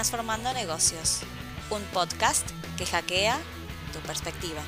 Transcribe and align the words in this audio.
Transformando 0.00 0.50
Negocios, 0.54 1.20
un 1.68 1.82
podcast 1.92 2.48
que 2.78 2.86
hackea 2.86 3.38
tu 3.92 3.98
perspectiva. 3.98 4.62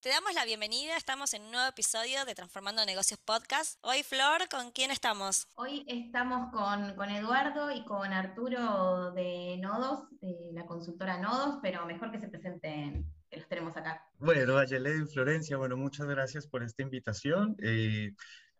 Te 0.00 0.08
damos 0.08 0.34
la 0.34 0.44
bienvenida, 0.44 0.96
estamos 0.96 1.32
en 1.34 1.42
un 1.42 1.52
nuevo 1.52 1.68
episodio 1.68 2.24
de 2.24 2.34
Transformando 2.34 2.84
Negocios 2.84 3.20
Podcast. 3.20 3.78
Hoy, 3.82 4.02
Flor, 4.02 4.48
¿con 4.48 4.72
quién 4.72 4.90
estamos? 4.90 5.46
Hoy 5.54 5.84
estamos 5.86 6.50
con, 6.50 6.96
con, 6.96 7.08
Eduardo 7.08 7.70
y 7.70 7.84
con 7.84 8.12
Arturo 8.12 9.12
de 9.12 9.58
Nodos, 9.58 10.08
de 10.20 10.50
la 10.54 10.66
consultora 10.66 11.18
Nodos, 11.18 11.60
pero 11.62 11.86
mejor 11.86 12.10
que 12.10 12.18
se 12.18 12.26
presenten, 12.26 13.06
que 13.32 13.38
los 13.38 13.48
tenemos 13.48 13.74
acá. 13.76 14.06
Bueno, 14.18 14.58
Ayelén, 14.58 15.08
Florencia, 15.08 15.56
bueno, 15.56 15.76
muchas 15.76 16.06
gracias 16.06 16.46
por 16.46 16.62
esta 16.62 16.82
invitación. 16.82 17.56
Eh, 17.62 18.12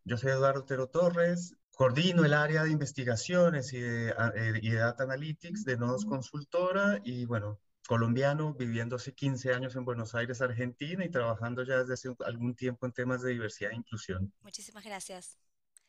yo 0.05 0.17
soy 0.17 0.31
Eduardo 0.31 0.63
Otero 0.63 0.89
Torres, 0.89 1.55
coordino 1.77 2.25
el 2.25 2.33
área 2.33 2.65
de 2.65 2.71
investigaciones 2.71 3.73
y 3.75 3.81
de, 3.81 4.15
eh, 4.35 4.61
y 4.63 4.71
de 4.71 4.79
Data 4.79 5.05
Analytics 5.05 5.65
de 5.65 5.77
Nodos 5.77 6.07
Consultora 6.07 7.01
y 7.05 7.27
bueno, 7.27 7.61
colombiano, 7.87 8.55
viviendo 8.55 8.97
hace 8.97 9.13
15 9.13 9.53
años 9.53 9.77
en 9.77 9.85
Buenos 9.85 10.15
Aires, 10.15 10.41
Argentina, 10.41 11.05
y 11.05 11.11
trabajando 11.11 11.65
ya 11.65 11.79
desde 11.79 11.93
hace 11.93 12.17
algún 12.25 12.55
tiempo 12.55 12.87
en 12.87 12.93
temas 12.93 13.21
de 13.21 13.33
diversidad 13.33 13.73
e 13.73 13.77
inclusión. 13.77 14.33
Muchísimas 14.41 14.85
gracias. 14.85 15.39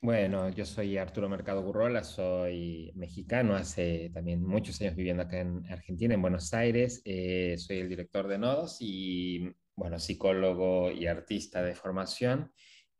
Bueno, 0.03 0.49
yo 0.49 0.65
soy 0.65 0.97
Arturo 0.97 1.29
Mercado 1.29 1.61
Gurrola, 1.61 2.03
soy 2.03 2.91
mexicano, 2.93 3.55
hace 3.55 4.11
también 4.13 4.43
muchos 4.43 4.81
años 4.81 4.97
viviendo 4.97 5.23
acá 5.23 5.39
en 5.39 5.65
Argentina, 5.71 6.13
en 6.13 6.21
Buenos 6.21 6.53
Aires. 6.53 7.01
Eh, 7.05 7.55
soy 7.57 7.77
el 7.77 7.87
director 7.87 8.27
de 8.27 8.37
Nodos 8.37 8.79
y, 8.81 9.49
bueno, 9.77 9.99
psicólogo 9.99 10.91
y 10.91 11.07
artista 11.07 11.63
de 11.63 11.73
formación. 11.73 12.51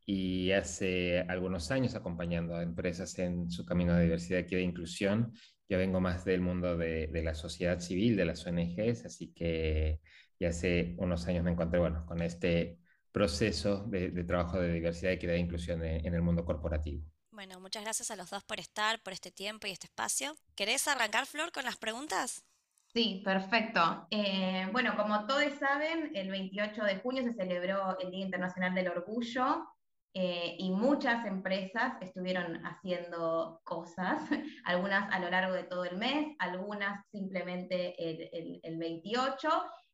Y 0.06 0.52
hace 0.52 1.20
algunos 1.28 1.70
años 1.70 1.94
acompañando 1.94 2.56
a 2.56 2.62
empresas 2.62 3.18
en 3.18 3.50
su 3.50 3.66
camino 3.66 3.94
de 3.94 4.04
diversidad, 4.04 4.46
y 4.48 4.54
de 4.54 4.62
inclusión 4.62 5.34
yo 5.68 5.76
vengo 5.76 6.00
más 6.00 6.24
del 6.24 6.40
mundo 6.40 6.78
de, 6.78 7.08
de, 7.08 7.22
la 7.22 7.34
sociedad 7.34 7.80
civil, 7.80 8.16
de 8.16 8.24
las 8.24 8.46
ONGs, 8.46 9.04
así 9.04 9.30
que 9.34 10.00
ya 10.40 10.48
hace 10.48 10.94
unos 10.96 11.26
años 11.26 11.44
me 11.44 11.50
encontré 11.50 11.80
bueno, 11.80 12.06
con 12.06 12.22
este 12.22 12.78
proceso 13.14 13.84
de, 13.86 14.10
de 14.10 14.24
trabajo 14.24 14.58
de 14.58 14.72
diversidad, 14.72 15.12
equidad 15.12 15.36
e 15.36 15.38
inclusión 15.38 15.84
en, 15.84 16.04
en 16.04 16.14
el 16.14 16.20
mundo 16.20 16.44
corporativo. 16.44 17.00
Bueno, 17.30 17.60
muchas 17.60 17.84
gracias 17.84 18.10
a 18.10 18.16
los 18.16 18.28
dos 18.28 18.42
por 18.42 18.58
estar, 18.58 19.00
por 19.04 19.12
este 19.12 19.30
tiempo 19.30 19.68
y 19.68 19.70
este 19.70 19.86
espacio. 19.86 20.34
¿Querés 20.56 20.88
arrancar, 20.88 21.24
Flor, 21.26 21.52
con 21.52 21.64
las 21.64 21.76
preguntas? 21.76 22.44
Sí, 22.92 23.22
perfecto. 23.24 24.06
Eh, 24.10 24.68
bueno, 24.72 24.96
como 24.96 25.26
todos 25.26 25.52
saben, 25.60 26.10
el 26.14 26.28
28 26.28 26.84
de 26.84 26.96
junio 26.98 27.22
se 27.22 27.34
celebró 27.34 27.96
el 28.00 28.10
Día 28.10 28.24
Internacional 28.24 28.74
del 28.74 28.88
Orgullo 28.88 29.64
eh, 30.12 30.56
y 30.58 30.70
muchas 30.72 31.24
empresas 31.24 31.94
estuvieron 32.00 32.64
haciendo 32.66 33.60
cosas, 33.64 34.22
algunas 34.64 35.12
a 35.12 35.20
lo 35.20 35.30
largo 35.30 35.54
de 35.54 35.64
todo 35.64 35.84
el 35.84 35.96
mes, 35.98 36.34
algunas 36.40 37.04
simplemente 37.12 37.94
el, 37.98 38.28
el, 38.32 38.60
el 38.62 38.78
28 38.78 39.48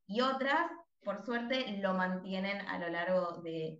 y 0.09 0.21
otras, 0.23 0.71
por 1.05 1.25
suerte, 1.25 1.79
lo 1.79 1.95
mantienen 1.95 2.61
a 2.69 2.79
lo 2.79 2.89
largo 2.89 3.41
de, 3.43 3.79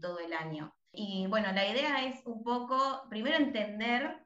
todo 0.00 0.18
el 0.18 0.32
año. 0.32 0.74
Y 0.92 1.26
bueno, 1.28 1.52
la 1.52 1.68
idea 1.68 2.04
es 2.06 2.24
un 2.26 2.42
poco, 2.42 3.06
primero 3.08 3.36
entender 3.36 4.24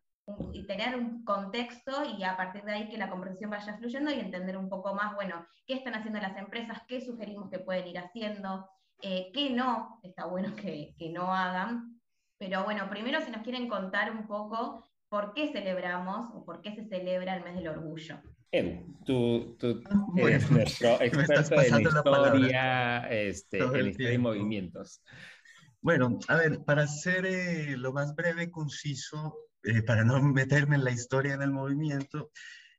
y 0.52 0.66
tener 0.66 0.97
un 0.97 1.24
contexto 1.24 2.05
y 2.16 2.22
a 2.22 2.36
partir 2.36 2.62
de 2.62 2.72
ahí 2.72 2.89
que 2.89 2.97
la 2.97 3.11
conversación 3.11 3.50
vaya 3.50 3.77
fluyendo 3.77 4.11
y 4.11 4.20
entender 4.20 4.56
un 4.56 4.69
poco 4.69 4.94
más, 4.94 5.14
bueno, 5.14 5.47
qué 5.66 5.74
están 5.74 5.94
haciendo 5.94 6.20
las 6.20 6.36
empresas, 6.36 6.83
qué 6.86 7.00
sugerimos 7.00 7.50
que 7.50 7.58
pueden 7.58 7.89
ir 7.89 7.98
haciendo, 7.98 8.69
eh, 9.02 9.30
qué 9.34 9.50
no, 9.50 9.98
está 10.02 10.27
bueno 10.27 10.55
que, 10.55 10.94
que, 10.96 11.11
no 11.11 11.34
hagan. 11.34 12.00
Pero 12.39 12.64
bueno, 12.64 12.89
primero 12.89 13.20
si 13.20 13.30
nos 13.30 13.42
quieren 13.42 13.68
contar 13.68 14.12
un 14.12 14.27
poco 14.27 14.84
por 15.08 15.34
qué 15.34 15.52
celebramos 15.52 16.30
o 16.33 16.45
por 16.45 16.62
qué 16.62 16.74
se 16.74 16.89
celebra 16.89 17.36
el 17.36 17.45
mes 17.45 17.55
del 17.57 17.68
orgullo. 17.68 18.23
Edu, 18.52 18.98
tú, 19.07 19.57
tú 19.58 19.83
bueno, 20.08 20.29
eres 20.29 20.51
nuestro 20.51 21.01
experto 21.01 21.61
en 21.61 21.80
historia, 21.80 22.98
este, 23.11 23.58
en 23.58 23.86
historia 23.89 24.13
y 24.13 24.18
movimientos. 24.18 25.02
Bueno, 25.80 26.18
a 26.29 26.36
ver, 26.36 26.63
para 26.64 26.86
ser 26.86 27.27
eh, 27.27 27.77
lo 27.77 27.92
más 27.92 28.14
breve 28.14 28.45
y 28.45 28.51
conciso, 28.51 29.36
eh, 29.64 29.83
para 29.83 30.05
no 30.05 30.23
meterme 30.23 30.77
en 30.77 30.85
la 30.85 30.92
historia 30.92 31.35
en 31.35 31.42
el 31.42 31.51
movimiento, 31.51 32.30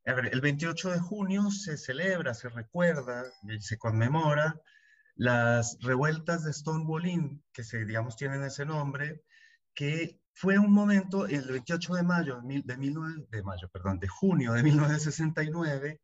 a 0.06 0.14
ver, 0.14 0.30
el 0.32 0.42
28 0.42 0.92
de 0.92 1.00
junio 1.00 1.50
se 1.50 1.78
celebra, 1.78 2.34
se 2.34 2.50
recuerda, 2.50 3.24
se 3.60 3.78
conmemora 3.78 4.62
las 5.16 5.78
revueltas 5.82 6.44
de 6.44 6.54
Stonewall 6.54 7.08
Inn, 7.08 7.44
que 7.52 7.64
se, 7.64 7.86
digamos 7.86 8.16
tienen 8.16 8.44
ese 8.44 8.66
nombre, 8.66 9.24
que 9.74 10.20
fue 10.34 10.58
un 10.58 10.72
momento, 10.72 11.28
el 11.28 11.48
28 11.48 11.94
de 11.94 12.04
mayo 12.04 12.36
de, 12.38 12.42
mil, 12.42 12.64
de, 12.66 12.78
mil, 12.78 12.96
de, 13.30 13.44
mayo, 13.44 13.70
perdón, 13.70 14.00
de 14.00 14.08
junio 14.08 14.54
de 14.54 14.64
1969, 14.64 16.02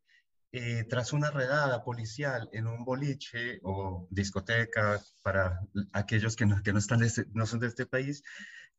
eh, 0.51 0.85
tras 0.89 1.13
una 1.13 1.29
redada 1.31 1.83
policial 1.83 2.49
en 2.53 2.67
un 2.67 2.83
boliche 2.85 3.59
o 3.63 4.07
discoteca 4.09 4.99
para 5.21 5.59
aquellos 5.93 6.35
que 6.35 6.45
no, 6.45 6.61
que 6.63 6.73
no, 6.73 6.79
están 6.79 6.99
de 6.99 7.07
este, 7.07 7.25
no 7.33 7.45
son 7.45 7.59
de 7.59 7.67
este 7.67 7.85
país, 7.85 8.23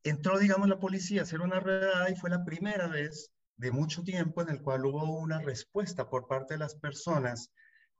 entró, 0.02 0.38
digamos, 0.38 0.68
la 0.68 0.78
policía 0.78 1.20
a 1.20 1.24
hacer 1.24 1.40
una 1.40 1.60
redada 1.60 2.10
y 2.10 2.16
fue 2.16 2.30
la 2.30 2.44
primera 2.44 2.86
vez 2.88 3.30
de 3.56 3.70
mucho 3.70 4.02
tiempo 4.02 4.42
en 4.42 4.48
el 4.48 4.62
cual 4.62 4.86
hubo 4.86 5.18
una 5.18 5.40
respuesta 5.40 6.08
por 6.08 6.26
parte 6.26 6.54
de 6.54 6.58
las 6.58 6.74
personas 6.76 7.52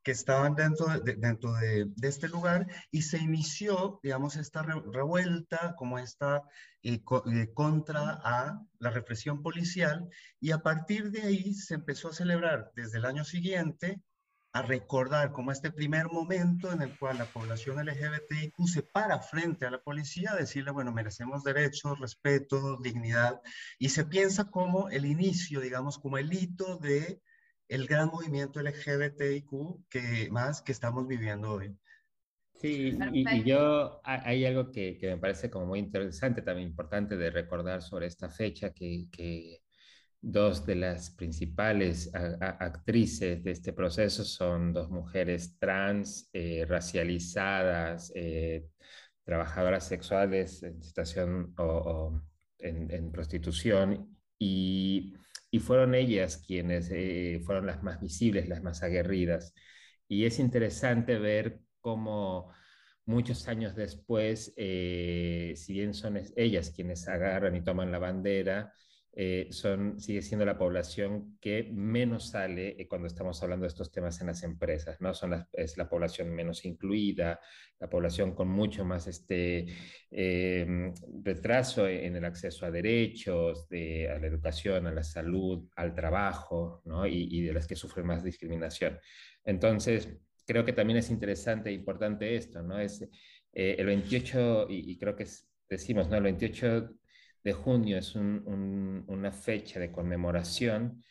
que 0.03 0.12
estaban 0.12 0.55
dentro, 0.55 0.87
de, 0.87 1.15
dentro 1.16 1.53
de, 1.55 1.88
este 2.03 2.28
lugar 2.28 2.66
y 2.91 3.03
se 3.03 3.19
inició, 3.19 4.00
digamos, 4.03 4.37
esta 4.37 4.62
re, 4.62 4.81
revuelta 4.93 5.75
como 5.77 5.99
esta 5.99 6.43
eh, 6.83 7.00
eh, 7.33 7.53
contra 7.53 8.21
a 8.25 8.62
la 8.78 8.91
represión 8.91 9.43
policial 9.43 10.09
y 10.41 10.53
a 10.53 10.59
partir 10.59 11.10
de 11.10 11.22
ahí 11.22 11.55
se 11.55 11.75
empezó 11.75 12.09
a 12.09 12.15
celebrar 12.15 12.72
desde 12.75 12.99
el 12.99 13.05
año 13.05 13.25
siguiente 13.25 14.00
a 14.53 14.62
recordar 14.62 15.33
como 15.33 15.53
este 15.53 15.71
primer 15.71 16.06
momento 16.06 16.72
en 16.72 16.83
el 16.83 16.99
cual 16.99 17.19
la 17.19 17.27
población 17.27 17.84
LGBTIQ 17.84 18.66
se 18.66 18.83
para 18.83 19.21
frente 19.21 19.66
a 19.66 19.71
la 19.71 19.81
policía 19.81 20.34
decirle, 20.34 20.72
bueno, 20.72 20.93
merecemos 20.93 21.44
derechos, 21.44 22.00
respeto, 22.00 22.77
dignidad, 22.78 23.41
y 23.78 23.91
se 23.91 24.05
piensa 24.05 24.50
como 24.50 24.89
el 24.89 25.05
inicio, 25.05 25.60
digamos, 25.60 25.99
como 25.99 26.19
el 26.19 26.33
hito 26.33 26.78
de 26.78 27.22
el 27.71 27.87
gran 27.87 28.09
movimiento 28.09 28.61
LGBTIQ 28.61 29.89
que 29.89 30.29
más 30.31 30.61
que 30.61 30.73
estamos 30.73 31.07
viviendo 31.07 31.53
hoy. 31.53 31.75
Sí, 32.61 32.99
y, 33.13 33.27
y, 33.27 33.45
yo 33.45 34.03
hay 34.05 34.45
algo 34.45 34.71
que, 34.71 34.99
que, 34.99 35.07
me 35.07 35.17
parece 35.17 35.49
como 35.49 35.67
muy 35.67 35.79
interesante, 35.79 36.43
también 36.43 36.69
importante 36.69 37.17
de 37.17 37.31
recordar 37.31 37.81
sobre 37.81 38.07
esta 38.07 38.29
fecha, 38.29 38.75
que, 38.75 39.07
que 39.11 39.63
dos 40.21 40.67
de 40.67 40.75
las 40.75 41.11
principales 41.11 42.15
a, 42.15 42.37
a, 42.45 42.49
actrices 42.67 43.43
de 43.43 43.53
este 43.53 43.73
proceso 43.73 44.25
son 44.25 44.75
dos 44.75 44.91
mujeres 44.91 45.57
trans, 45.59 46.29
eh, 46.35 46.67
racializadas, 46.69 48.13
eh, 48.15 48.67
trabajadoras 49.25 49.87
sexuales 49.87 50.63
en 50.63 50.83
situación 50.83 51.55
o, 51.57 51.65
o 51.65 52.23
en, 52.59 52.91
en 52.91 53.11
prostitución, 53.11 54.19
y 54.39 55.15
y 55.50 55.59
fueron 55.61 55.94
ellas 55.94 56.38
quienes 56.47 56.91
eh, 56.93 57.41
fueron 57.44 57.66
las 57.66 57.83
más 57.83 58.00
visibles, 58.00 58.49
las 58.49 58.62
más 58.62 58.83
aguerridas. 58.83 59.55
Y 60.09 60.25
es 60.27 60.38
interesante 60.38 61.19
ver 61.19 61.61
cómo 61.81 62.53
muchos 63.06 63.49
años 63.49 63.75
después, 63.75 64.53
eh, 64.56 65.55
si 65.56 65.72
bien 65.75 65.94
son 65.94 66.21
ellas 66.37 66.71
quienes 66.71 67.09
agarran 67.09 67.56
y 67.56 67.62
toman 67.65 67.93
la 67.93 67.99
bandera, 67.99 68.72
eh, 69.12 69.48
son, 69.50 69.98
sigue 69.98 70.22
siendo 70.22 70.44
la 70.44 70.56
población 70.56 71.37
que 71.41 71.69
menos 71.72 72.31
sale 72.31 72.76
eh, 72.81 72.87
cuando 72.87 73.09
estamos 73.09 73.43
hablando 73.43 73.65
de 73.65 73.69
estos 73.69 73.91
temas 73.91 74.21
en 74.21 74.28
las 74.28 74.43
empresas, 74.44 75.01
¿no? 75.01 75.12
Son 75.15 75.30
las, 75.30 75.48
es 75.53 75.77
la 75.77 75.89
población 75.89 76.30
menos 76.33 76.65
incluida, 76.65 77.41
la 77.80 77.91
población 77.91 78.34
con 78.34 78.48
mucho 78.48 78.84
más 78.84 79.09
este, 79.09 79.66
eh, 80.10 80.92
retraso 81.24 81.89
en 81.89 82.16
el 82.16 82.24
acceso 82.24 82.66
a 82.66 82.71
derechos, 82.71 83.68
de, 83.68 84.09
a 84.09 84.18
la 84.18 84.27
educación, 84.28 84.86
a 84.86 84.92
la 84.92 85.03
salud, 85.03 85.68
al 85.77 85.95
trabajo, 85.95 86.83
¿no? 86.84 87.06
Y, 87.06 87.28
y 87.30 87.42
de 87.42 87.53
las 87.53 87.66
que 87.66 87.77
sufren 87.77 88.06
más 88.06 88.22
discriminación. 88.22 88.98
Entonces, 89.45 90.09
creo 90.47 90.65
que 90.65 90.72
también 90.72 90.98
es 90.98 91.10
interesante 91.10 91.71
e 91.71 91.72
importante 91.72 92.36
esto, 92.36 92.63
¿no? 92.63 92.78
Es 92.78 93.03
eh, 93.53 93.77
el 93.78 93.86
28, 93.86 94.66
y, 94.68 94.92
y, 94.92 94.98
creo 94.98 95.16
que 95.16 95.24
es, 95.24 95.48
decimos, 95.68 96.09
¿no? 96.09 96.16
El 96.16 96.24
28 96.24 96.91
de 97.42 97.53
junio 97.53 97.98
es 97.98 98.15
un, 98.15 98.42
un, 98.47 99.04
una 99.09 99.33
fecha 99.33 99.81
de 99.81 99.92
conmemoración, 99.92 101.03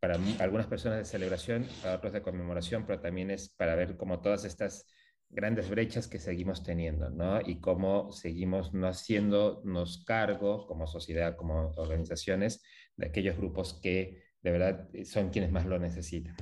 para 0.00 0.18
algunas 0.40 0.66
personas 0.66 0.98
de 0.98 1.04
celebración, 1.04 1.66
para 1.82 1.96
otros 1.96 2.12
de 2.12 2.22
conmemoración, 2.22 2.86
pero 2.86 3.00
también 3.00 3.30
es 3.30 3.48
para 3.48 3.74
ver 3.74 3.96
como 3.96 4.20
todas 4.20 4.44
estas 4.44 4.86
grandes 5.28 5.68
brechas 5.68 6.06
que 6.06 6.18
seguimos 6.18 6.62
teniendo, 6.62 7.10
¿no? 7.10 7.40
Y 7.40 7.60
cómo 7.60 8.12
seguimos 8.12 8.72
no 8.72 8.86
haciéndonos 8.88 10.04
cargo 10.04 10.66
como 10.66 10.86
sociedad, 10.86 11.36
como 11.36 11.72
organizaciones, 11.76 12.62
de 12.96 13.06
aquellos 13.06 13.36
grupos 13.36 13.80
que 13.82 14.22
de 14.42 14.50
verdad 14.50 14.88
son 15.04 15.30
quienes 15.30 15.50
más 15.50 15.66
lo 15.66 15.78
necesitan. 15.78 16.36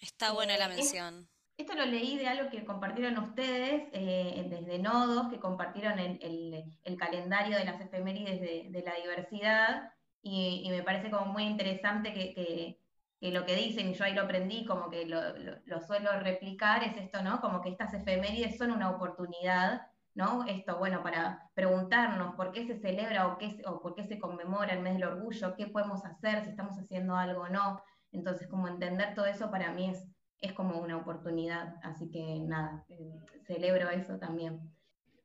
Está 0.00 0.32
buena 0.32 0.56
la 0.56 0.68
mención. 0.68 1.28
Esto 1.56 1.74
lo 1.74 1.84
leí 1.84 2.16
de 2.18 2.28
algo 2.28 2.50
que 2.50 2.64
compartieron 2.64 3.18
ustedes 3.18 3.84
eh, 3.92 4.46
desde 4.48 4.78
Nodos, 4.78 5.28
que 5.28 5.38
compartieron 5.38 5.98
el, 5.98 6.98
calendario 6.98 7.56
de 7.56 7.64
las 7.64 7.80
efemérides 7.80 8.40
de, 8.40 8.82
la 8.84 8.94
diversidad, 8.94 9.92
y, 10.22 10.68
me 10.70 10.82
parece 10.82 11.10
como 11.10 11.26
muy 11.26 11.44
interesante 11.44 12.12
que, 12.12 12.78
lo 13.20 13.44
que 13.44 13.54
dicen, 13.54 13.88
y 13.90 13.94
yo 13.94 14.04
ahí 14.04 14.14
lo 14.14 14.22
aprendí, 14.22 14.64
como 14.64 14.88
que 14.90 15.06
lo, 15.06 15.80
suelo 15.86 16.18
replicar, 16.20 16.84
es 16.84 16.96
esto, 16.96 17.22
¿no? 17.22 17.40
Como 17.40 17.60
que 17.60 17.70
estas 17.70 17.92
efemérides 17.94 18.56
son 18.56 18.70
una 18.72 18.90
oportunidad, 18.90 19.86
¿no? 20.14 20.44
Esto, 20.46 20.78
bueno, 20.78 21.02
para 21.02 21.50
preguntarnos 21.54 22.34
por 22.34 22.52
qué 22.52 22.66
se 22.66 22.78
celebra 22.78 23.28
o, 23.28 23.38
qué, 23.38 23.62
o 23.66 23.80
por 23.80 23.94
qué 23.94 24.04
se 24.04 24.18
conmemora 24.18 24.72
el 24.72 24.80
mes 24.80 24.94
del 24.94 25.04
orgullo, 25.04 25.54
qué 25.56 25.66
podemos 25.66 26.04
hacer, 26.04 26.44
si 26.44 26.50
estamos 26.50 26.78
haciendo 26.78 27.16
algo 27.16 27.42
o 27.42 27.48
no. 27.48 27.82
Entonces, 28.12 28.48
como 28.48 28.68
entender 28.68 29.14
todo 29.14 29.26
eso 29.26 29.50
para 29.50 29.72
mí 29.72 29.90
es 29.90 30.06
es 30.42 30.52
como 30.52 30.78
una 30.80 30.98
oportunidad. 30.98 31.76
Así 31.82 32.10
que 32.10 32.40
nada, 32.40 32.84
eh, 32.90 33.20
celebro 33.46 33.88
eso 33.88 34.18
también. 34.18 34.60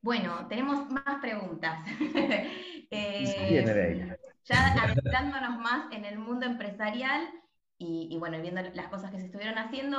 Bueno, 0.00 0.46
tenemos 0.48 0.88
más 0.90 1.20
preguntas. 1.20 1.80
eh, 2.90 4.16
ya 4.44 4.82
adentrándonos 4.82 5.58
más 5.58 5.92
en 5.92 6.04
el 6.04 6.18
mundo 6.18 6.46
empresarial 6.46 7.28
y, 7.76 8.16
bueno, 8.18 8.40
viendo 8.40 8.62
las 8.62 8.88
cosas 8.88 9.10
que 9.10 9.18
se 9.20 9.26
estuvieron 9.26 9.58
haciendo, 9.58 9.98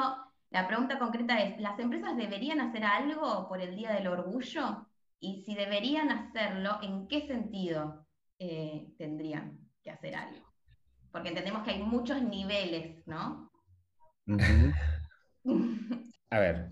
la 0.50 0.68
pregunta 0.68 1.00
concreta 1.00 1.39
es, 1.42 1.60
¿las 1.60 1.80
empresas 1.80 2.18
deberían 2.18 2.60
hacer 2.60 2.83
algo 2.83 3.48
por 3.48 3.62
el 3.62 3.75
Día 3.75 3.94
del 3.94 4.07
Orgullo? 4.07 4.88
Y 5.19 5.44
si 5.44 5.56
deberían 5.56 6.10
hacerlo, 6.10 6.80
¿en 6.81 7.07
qué 7.07 7.27
sentido 7.27 8.06
eh, 8.39 8.94
tendrían 8.98 9.60
que 9.83 9.92
hacer 9.92 10.15
algo? 10.15 10.45
Porque 11.12 11.30
entendemos 11.30 11.63
que 11.63 11.72
hay 11.72 11.83
muchos 11.83 12.22
niveles, 12.22 13.06
¿no? 13.07 13.50
A 16.31 16.39
ver, 16.39 16.71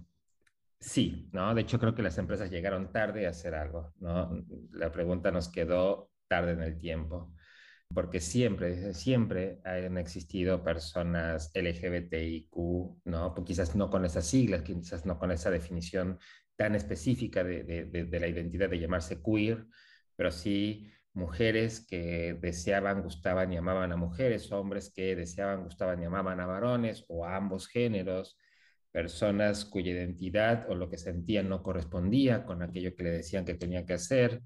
sí, 0.80 1.30
¿no? 1.34 1.54
De 1.56 1.62
hecho, 1.62 1.80
creo 1.80 1.96
que 1.96 2.04
las 2.04 2.18
empresas 2.18 2.52
llegaron 2.52 2.92
tarde 2.92 3.28
a 3.28 3.32
hacer 3.32 3.56
algo, 3.56 3.94
¿no? 4.00 4.32
La 4.72 4.92
pregunta 4.92 5.32
nos 5.32 5.50
quedó 5.50 6.12
tarde 6.28 6.52
en 6.54 6.62
el 6.62 6.78
tiempo, 6.78 7.34
porque 7.94 8.20
siempre, 8.20 8.94
siempre 8.94 9.60
han 9.66 9.98
existido 9.98 10.64
personas 10.64 11.52
LGBTIQ, 11.54 12.56
¿no? 13.06 13.34
Pues 13.36 13.48
quizás 13.48 13.76
no 13.76 13.90
con 13.90 14.06
esas 14.06 14.28
siglas, 14.28 14.64
quizás 14.64 15.06
no 15.06 15.18
con 15.20 15.32
esa 15.32 15.52
definición 15.52 16.20
tan 16.56 16.76
específica 16.76 17.44
de, 17.44 17.64
de 17.64 18.20
la 18.20 18.28
identidad 18.28 18.70
de 18.70 18.80
llamarse 18.80 19.22
queer, 19.24 19.66
pero 20.16 20.32
sí 20.32 20.92
mujeres 21.14 21.86
que 21.88 22.36
deseaban, 22.40 23.02
gustaban 23.02 23.52
y 23.52 23.58
amaban 23.58 23.92
a 23.92 23.98
mujeres, 23.98 24.52
hombres 24.52 24.92
que 24.94 25.16
deseaban, 25.16 25.64
gustaban 25.64 26.02
y 26.02 26.06
amaban 26.06 26.40
a 26.40 26.46
varones 26.46 27.06
o 27.10 27.26
a 27.26 27.36
ambos 27.36 27.68
géneros, 27.68 28.38
personas 28.98 29.64
cuya 29.64 29.92
identidad 29.92 30.66
o 30.72 30.74
lo 30.74 30.90
que 30.90 30.98
sentían 30.98 31.48
no 31.48 31.62
correspondía 31.62 32.46
con 32.46 32.64
aquello 32.64 32.96
que 32.96 33.04
le 33.04 33.12
decían 33.12 33.46
que 33.46 33.54
tenía 33.54 33.86
que 33.86 33.94
hacer, 33.94 34.42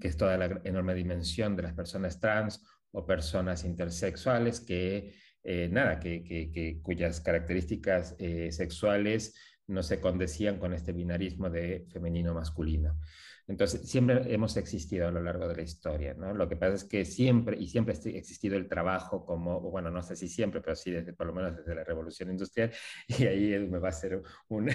que 0.00 0.08
es 0.08 0.16
toda 0.16 0.36
la 0.36 0.60
enorme 0.64 0.96
dimensión 0.96 1.54
de 1.54 1.62
las 1.62 1.74
personas 1.74 2.18
trans 2.18 2.60
o 2.90 3.06
personas 3.06 3.64
intersexuales 3.64 4.58
que, 4.58 5.14
eh, 5.44 5.68
nada, 5.70 6.00
que, 6.00 6.80
cuyas 6.82 7.20
características 7.20 8.16
eh, 8.18 8.50
sexuales 8.50 9.32
no 9.68 9.84
se 9.84 10.00
condecían 10.00 10.58
con 10.58 10.74
este 10.74 10.92
binarismo 10.92 11.48
de 11.48 11.86
femenino-masculino. 11.92 12.98
Entonces, 13.46 13.88
siempre 13.88 14.32
hemos 14.32 14.56
existido 14.56 15.06
a 15.06 15.10
lo 15.10 15.22
largo 15.22 15.46
de 15.46 15.56
la 15.56 15.62
historia, 15.62 16.14
¿no? 16.14 16.32
Lo 16.32 16.48
que 16.48 16.56
pasa 16.56 16.76
es 16.76 16.84
que 16.84 17.04
siempre, 17.04 17.56
y 17.58 17.68
siempre 17.68 17.94
ha 17.94 18.08
existido 18.16 18.56
el 18.56 18.68
trabajo 18.68 19.24
como, 19.26 19.60
bueno, 19.60 19.90
no 19.90 20.02
sé 20.02 20.16
si 20.16 20.28
siempre, 20.28 20.62
pero 20.62 20.74
sí, 20.74 20.90
desde, 20.90 21.12
por 21.12 21.26
lo 21.26 21.34
menos 21.34 21.56
desde 21.56 21.74
la 21.74 21.84
Revolución 21.84 22.30
Industrial, 22.30 22.72
y 23.08 23.26
ahí 23.26 23.58
me 23.68 23.78
va 23.78 23.90
a 23.90 23.92
ser 23.92 24.22
un, 24.48 24.70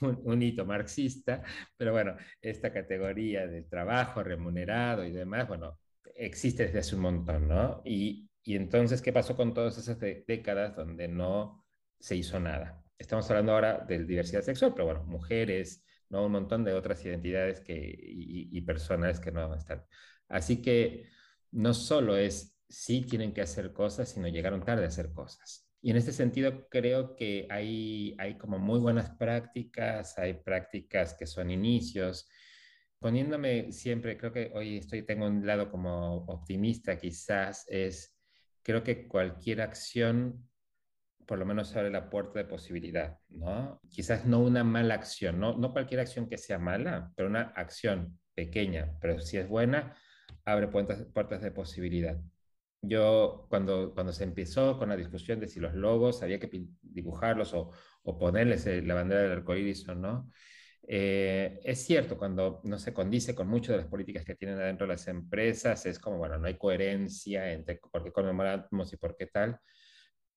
un, 0.00 0.42
hito 0.42 0.66
marxista, 0.66 1.42
pero 1.76 1.92
bueno, 1.92 2.16
esta 2.42 2.72
categoría 2.72 3.46
de 3.46 3.62
trabajo 3.62 4.22
remunerado 4.22 5.04
y 5.04 5.12
demás, 5.12 5.48
bueno, 5.48 5.78
existe 6.14 6.66
desde 6.66 6.80
hace 6.80 6.96
un 6.96 7.02
montón, 7.02 7.48
¿no? 7.48 7.80
Y, 7.84 8.28
y 8.42 8.56
entonces, 8.56 9.00
¿qué 9.00 9.12
pasó 9.12 9.36
con 9.36 9.54
todas 9.54 9.78
esas 9.78 9.98
décadas 9.98 10.76
donde 10.76 11.08
no 11.08 11.64
se 11.98 12.16
hizo 12.16 12.38
nada? 12.40 12.82
Estamos 12.98 13.28
hablando 13.30 13.52
ahora 13.52 13.78
de 13.78 14.04
diversidad 14.04 14.42
sexual, 14.42 14.72
pero 14.74 14.84
bueno, 14.84 15.04
mujeres, 15.04 15.82
¿no? 16.10 16.26
Un 16.26 16.32
montón 16.32 16.64
de 16.64 16.74
otras 16.74 17.04
identidades 17.04 17.60
que, 17.60 17.74
y, 17.74 18.56
y 18.56 18.60
personas 18.62 19.20
que 19.20 19.32
no 19.32 19.54
están. 19.54 19.84
Así 20.28 20.62
que 20.62 21.08
no 21.52 21.74
solo 21.74 22.16
es 22.16 22.56
sí 22.68 23.02
tienen 23.02 23.34
que 23.34 23.42
hacer 23.42 23.72
cosas, 23.72 24.08
sino 24.10 24.28
llegaron 24.28 24.64
tarde 24.64 24.84
a 24.84 24.88
hacer 24.88 25.12
cosas. 25.12 25.66
Y 25.82 25.90
en 25.90 25.96
este 25.96 26.12
sentido 26.12 26.68
creo 26.68 27.16
que 27.16 27.46
hay, 27.50 28.14
hay 28.18 28.36
como 28.38 28.58
muy 28.58 28.78
buenas 28.78 29.10
prácticas, 29.10 30.18
hay 30.18 30.34
prácticas 30.34 31.14
que 31.14 31.26
son 31.26 31.50
inicios. 31.50 32.28
Poniéndome 32.98 33.72
siempre, 33.72 34.16
creo 34.18 34.32
que 34.32 34.52
hoy 34.54 34.76
estoy, 34.78 35.02
tengo 35.02 35.26
un 35.26 35.46
lado 35.46 35.70
como 35.70 36.16
optimista 36.26 36.98
quizás, 36.98 37.64
es 37.68 38.16
creo 38.62 38.84
que 38.84 39.08
cualquier 39.08 39.62
acción 39.62 40.49
por 41.30 41.38
lo 41.38 41.46
menos 41.46 41.76
abre 41.76 41.90
la 41.90 42.10
puerta 42.10 42.40
de 42.40 42.44
posibilidad, 42.44 43.16
¿no? 43.28 43.80
Quizás 43.88 44.26
no 44.26 44.40
una 44.40 44.64
mala 44.64 44.94
acción, 44.94 45.38
no, 45.38 45.56
no 45.56 45.72
cualquier 45.72 46.00
acción 46.00 46.28
que 46.28 46.36
sea 46.36 46.58
mala, 46.58 47.12
pero 47.14 47.28
una 47.28 47.52
acción 47.54 48.18
pequeña, 48.34 48.96
pero 49.00 49.20
si 49.20 49.36
es 49.36 49.48
buena, 49.48 49.94
abre 50.44 50.66
puertas, 50.66 51.06
puertas 51.14 51.40
de 51.40 51.52
posibilidad. 51.52 52.18
Yo, 52.82 53.46
cuando, 53.48 53.94
cuando 53.94 54.12
se 54.12 54.24
empezó 54.24 54.76
con 54.76 54.88
la 54.88 54.96
discusión 54.96 55.38
de 55.38 55.46
si 55.46 55.60
los 55.60 55.72
logos 55.72 56.20
había 56.24 56.40
que 56.40 56.50
dibujarlos 56.82 57.54
o, 57.54 57.70
o 58.02 58.18
ponerles 58.18 58.66
la 58.66 58.94
bandera 58.94 59.22
del 59.22 59.30
arco 59.30 59.54
iris 59.54 59.88
o 59.88 59.94
no, 59.94 60.28
eh, 60.88 61.60
es 61.62 61.86
cierto, 61.86 62.18
cuando 62.18 62.60
no 62.64 62.76
se 62.76 62.92
condice 62.92 63.36
con 63.36 63.46
muchas 63.46 63.76
de 63.76 63.82
las 63.82 63.86
políticas 63.86 64.24
que 64.24 64.34
tienen 64.34 64.58
adentro 64.58 64.84
las 64.84 65.06
empresas, 65.06 65.86
es 65.86 66.00
como, 66.00 66.18
bueno, 66.18 66.38
no 66.38 66.48
hay 66.48 66.58
coherencia 66.58 67.52
entre 67.52 67.76
por 67.76 68.02
qué 68.02 68.10
conmemoramos 68.10 68.92
y 68.92 68.96
por 68.96 69.16
qué 69.16 69.26
tal, 69.26 69.60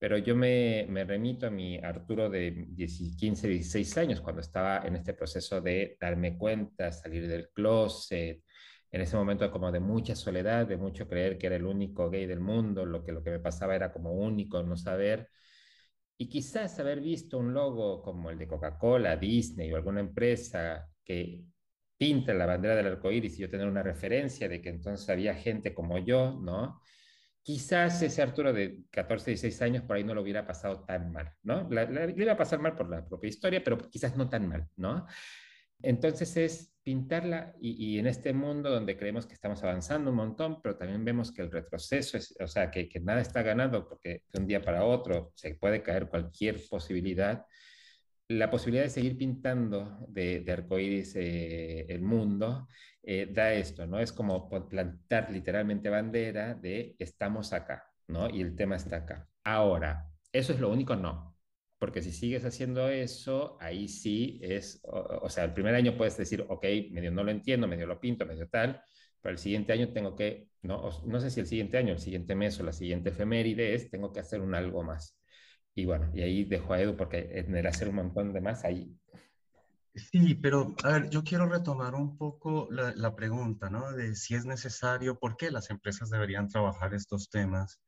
pero 0.03 0.17
yo 0.17 0.35
me, 0.35 0.85
me, 0.89 1.05
remito 1.05 1.47
a 1.47 1.49
mi 1.49 1.77
Arturo 1.77 2.29
de 2.29 2.67
15, 2.75 3.47
16 3.47 3.97
años, 3.97 4.19
cuando 4.19 4.41
estaba 4.41 4.85
en 4.85 4.97
este 4.97 5.13
proceso 5.13 5.61
de 5.61 5.95
darme 5.97 6.37
cuenta, 6.37 6.91
salir 6.91 7.25
del 7.25 7.51
closet, 7.51 8.43
en 8.91 9.01
ese 9.01 9.15
momento 9.15 9.49
como 9.49 9.71
de 9.71 9.79
mucha 9.79 10.13
soledad, 10.13 10.67
de 10.67 10.75
mucho 10.75 11.07
creer 11.07 11.37
que 11.37 11.47
era 11.47 11.55
el 11.55 11.65
único 11.65 12.09
gay 12.09 12.25
del 12.25 12.41
mundo, 12.41 12.85
lo 12.85 13.01
que, 13.01 13.13
lo 13.13 13.23
que 13.23 13.31
me 13.31 13.39
pasaba 13.39 13.77
era 13.77 13.93
como 13.93 14.11
único, 14.11 14.61
no 14.61 14.75
saber. 14.75 15.29
Y 16.17 16.27
quizás 16.27 16.77
haber 16.81 16.99
visto 16.99 17.37
un 17.37 17.53
logo 17.53 18.01
como 18.01 18.29
el 18.29 18.37
de 18.37 18.45
Coca-Cola, 18.45 19.15
Disney 19.15 19.71
o 19.71 19.77
alguna 19.77 20.01
empresa 20.01 20.85
que 21.05 21.45
pinta 21.97 22.33
la 22.33 22.45
bandera 22.45 22.75
del 22.75 22.87
arco 22.87 23.09
iris 23.09 23.39
y 23.39 23.43
yo 23.43 23.49
tener 23.49 23.67
una 23.67 23.83
referencia 23.83 24.49
de 24.49 24.61
que 24.61 24.67
entonces 24.67 25.09
había 25.09 25.33
gente 25.33 25.73
como 25.73 25.97
yo, 25.97 26.41
¿no? 26.43 26.81
Quizás 27.43 28.01
ese 28.01 28.21
Arturo 28.21 28.53
de 28.53 28.79
14, 28.89 29.31
16 29.31 29.61
años 29.61 29.83
por 29.83 29.97
ahí 29.97 30.03
no 30.03 30.15
lo 30.15 30.21
hubiera 30.21 30.47
pasado 30.47 30.83
tan 30.85 31.11
mal, 31.11 31.31
¿no? 31.43 31.69
le 31.69 32.15
iba 32.17 32.31
a 32.31 32.37
pasar 32.37 32.59
mal 32.59 32.75
por 32.75 32.89
la 32.89 33.05
propia 33.05 33.27
historia, 33.27 33.61
pero 33.63 33.77
quizás 33.77 34.15
no 34.15 34.29
tan 34.29 34.47
mal, 34.47 34.67
¿no? 34.77 35.05
Entonces 35.81 36.37
es 36.37 36.73
pintarla 36.81 37.53
y, 37.59 37.99
en 37.99 38.07
este 38.07 38.33
mundo 38.33 38.69
donde 38.69 38.97
creemos 38.97 39.25
que 39.25 39.33
estamos 39.33 39.61
avanzando 39.63 40.11
un 40.11 40.17
montón, 40.17 40.61
pero 40.61 40.77
también 40.77 41.03
vemos 41.03 41.31
que 41.31 41.41
el 41.41 41.51
retroceso 41.51 42.17
es, 42.17 42.35
o 42.39 42.47
sea, 42.47 42.71
que, 42.71 42.87
que 42.87 42.99
nada 42.99 43.21
está 43.21 43.41
ganando 43.41 43.87
porque 43.87 44.23
de 44.31 44.39
un 44.39 44.47
día 44.47 44.61
para 44.61 44.85
otro 44.85 45.31
se 45.35 45.55
puede 45.55 45.83
caer 45.83 46.07
cualquier 46.07 46.61
posibilidad. 46.69 47.45
La 48.33 48.49
posibilidad 48.49 48.83
de 48.83 48.89
seguir 48.89 49.17
pintando 49.17 50.05
de, 50.09 50.41
de 50.41 50.51
arcoíris 50.51 51.15
eh, 51.15 51.85
el 51.89 52.01
mundo 52.01 52.67
eh, 53.03 53.27
da 53.31 53.53
esto, 53.53 53.85
¿no? 53.85 53.99
Es 53.99 54.11
como 54.11 54.49
plantar 54.69 55.29
literalmente 55.31 55.89
bandera 55.89 56.55
de 56.55 56.95
estamos 56.97 57.53
acá, 57.53 57.83
¿no? 58.07 58.29
Y 58.29 58.41
el 58.41 58.55
tema 58.55 58.75
está 58.77 58.97
acá. 58.97 59.27
Ahora, 59.43 60.09
¿eso 60.31 60.53
es 60.53 60.59
lo 60.59 60.69
único? 60.71 60.95
No. 60.95 61.37
Porque 61.77 62.01
si 62.01 62.11
sigues 62.11 62.45
haciendo 62.45 62.89
eso, 62.89 63.57
ahí 63.59 63.87
sí 63.89 64.39
es, 64.41 64.81
o, 64.85 65.29
sea, 65.29 65.43
el 65.43 65.53
primer 65.53 65.75
año 65.75 65.97
puedes 65.97 66.17
decir, 66.17 66.45
ok, 66.47 66.65
medio 66.91 67.11
no 67.11 67.23
lo 67.23 67.31
entiendo, 67.31 67.67
medio 67.67 67.85
lo 67.87 67.99
pinto, 67.99 68.25
medio 68.25 68.47
tal, 68.47 68.81
pero 69.21 69.33
el 69.33 69.37
siguiente 69.39 69.73
año 69.73 69.91
tengo 69.91 70.15
que, 70.15 70.47
no, 70.61 70.89
no 71.05 71.19
sé 71.19 71.29
si 71.29 71.41
el 71.41 71.47
siguiente 71.47 71.77
año, 71.77 71.93
el 71.93 71.99
siguiente 71.99 72.35
mes 72.35 72.59
o 72.59 72.63
la 72.63 72.71
siguiente 72.71 73.09
efeméride 73.09 73.75
es, 73.75 73.89
tengo 73.91 74.13
que 74.13 74.21
hacer 74.21 74.39
un 74.41 74.55
algo 74.55 74.81
más. 74.83 75.19
Y 75.75 75.85
bueno, 75.85 76.11
y 76.13 76.21
ahí 76.21 76.43
dejo 76.43 76.73
a 76.73 76.81
Edu 76.81 76.95
porque 76.95 77.29
en 77.33 77.55
el 77.55 77.65
hacer 77.67 77.89
un 77.89 77.95
montón 77.95 78.33
de 78.33 78.41
más, 78.41 78.63
ahí 78.63 78.95
Sí, 79.95 80.33
pero 80.33 80.75
a 80.83 80.93
ver, 80.93 81.09
yo 81.09 81.23
quiero 81.23 81.47
retomar 81.47 81.93
un 81.93 82.17
poco 82.17 82.67
la, 82.71 83.15
pregunta, 83.15 83.69
¿no? 83.69 83.91
De 83.91 84.15
si 84.15 84.33
es 84.33 84.43
necesario, 84.43 85.19
por 85.19 85.37
qué 85.37 85.51
las 85.51 85.69
empresas 85.69 86.09
deberían 86.09 86.47
trabajar 86.47 86.95
estos 86.95 87.29
temas. 87.29 87.79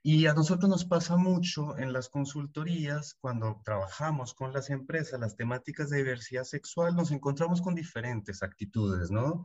Y 0.00 0.26
a 0.26 0.34
nosotros 0.34 0.68
nos 0.68 0.84
pasa 0.84 1.16
mucho 1.16 1.76
en 1.76 1.92
las 1.92 2.08
consultorías, 2.08 3.14
cuando 3.14 3.60
trabajamos 3.64 4.34
con 4.34 4.52
las 4.52 4.70
empresas, 4.70 5.18
las 5.18 5.34
temáticas 5.34 5.90
de 5.90 5.98
diversidad 5.98 6.44
sexual, 6.44 6.94
nos 6.94 7.10
encontramos 7.10 7.60
con 7.62 7.74
diferentes 7.74 8.42
actitudes, 8.42 9.10
¿no? 9.10 9.42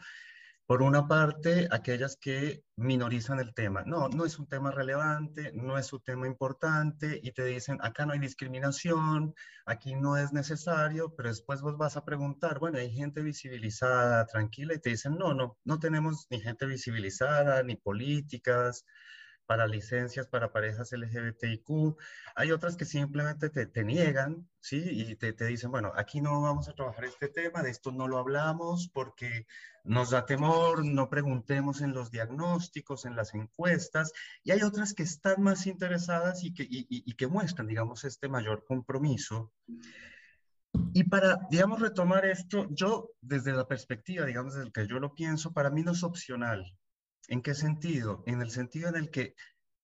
Por 0.69 0.83
una 0.83 1.07
parte, 1.07 1.67
aquellas 1.71 2.15
que 2.15 2.63
minorizan 2.75 3.39
el 3.39 3.55
tema. 3.55 3.81
No, 3.87 4.07
no 4.07 4.23
es 4.23 4.37
un 4.37 4.47
tema 4.47 4.69
relevante, 4.69 5.51
no 5.51 5.79
es 5.79 5.91
un 5.93 6.01
tema 6.01 6.27
importante 6.27 7.19
y 7.23 7.31
te 7.31 7.43
dicen, 7.45 7.79
acá 7.81 8.05
no 8.05 8.13
hay 8.13 8.19
discriminación, 8.19 9.33
aquí 9.65 9.95
no 9.95 10.15
es 10.15 10.31
necesario, 10.31 11.15
pero 11.15 11.29
después 11.29 11.61
vos 11.61 11.75
vas 11.75 11.97
a 11.97 12.05
preguntar, 12.05 12.59
bueno, 12.59 12.77
hay 12.77 12.91
gente 12.91 13.23
visibilizada, 13.23 14.27
tranquila, 14.27 14.75
y 14.75 14.79
te 14.79 14.91
dicen, 14.91 15.15
no, 15.17 15.33
no, 15.33 15.57
no 15.63 15.79
tenemos 15.79 16.27
ni 16.29 16.39
gente 16.39 16.67
visibilizada, 16.67 17.63
ni 17.63 17.75
políticas, 17.75 18.85
para 19.49 19.65
licencias 19.65 20.27
para 20.27 20.51
parejas 20.51 20.91
LGBTIQ. 20.91 21.97
Hay 22.35 22.51
otras 22.51 22.77
que 22.77 22.85
simplemente 22.85 23.49
te, 23.49 23.65
te 23.65 23.83
niegan, 23.83 24.47
¿sí? 24.59 24.77
Y 24.91 25.15
te, 25.15 25.33
te, 25.33 25.47
dicen, 25.47 25.71
bueno, 25.71 25.91
aquí 25.95 26.21
no 26.21 26.39
vamos 26.43 26.69
a 26.69 26.73
trabajar 26.73 27.05
este 27.05 27.29
tema, 27.29 27.63
de 27.63 27.71
esto 27.71 27.91
no 27.91 28.07
lo 28.07 28.19
hablamos 28.19 28.91
porque 28.93 29.47
nos 29.83 30.11
da 30.11 30.27
temor, 30.27 30.85
no 30.85 31.09
preguntemos 31.09 31.81
en 31.81 31.93
los 31.93 32.11
diagnósticos, 32.11 33.05
en 33.05 33.15
las 33.15 33.33
encuestas. 33.33 34.13
Y 34.43 34.51
hay 34.51 34.61
otras 34.61 34.93
que 34.93 35.01
están 35.01 35.41
más 35.41 35.65
interesadas 35.65 36.43
y 36.43 36.53
que, 36.53 36.61
y, 36.61 36.85
y 36.87 37.13
que 37.15 37.25
muestran, 37.25 37.65
digamos, 37.65 38.03
este 38.03 38.29
mayor 38.29 38.65
compromiso. 38.65 39.51
Y 40.93 41.05
para, 41.05 41.39
digamos, 41.49 41.79
retomar 41.79 42.23
esto, 42.23 42.67
yo 42.69 43.13
desde 43.19 43.53
la 43.53 43.67
perspectiva, 43.67 44.27
digamos, 44.27 44.53
desde 44.53 44.71
que 44.71 44.85
yo 44.85 44.99
lo 44.99 45.15
pienso, 45.15 45.53
para 45.53 45.71
mí 45.71 45.81
no 45.81 45.93
es 45.93 46.03
opcional 46.03 46.71
¿En 47.31 47.43
qué 47.43 47.53
sentido? 47.53 48.23
En 48.25 48.41
el 48.41 48.49
sentido 48.49 48.89
en 48.89 48.95
el 48.95 49.11
que 49.11 49.35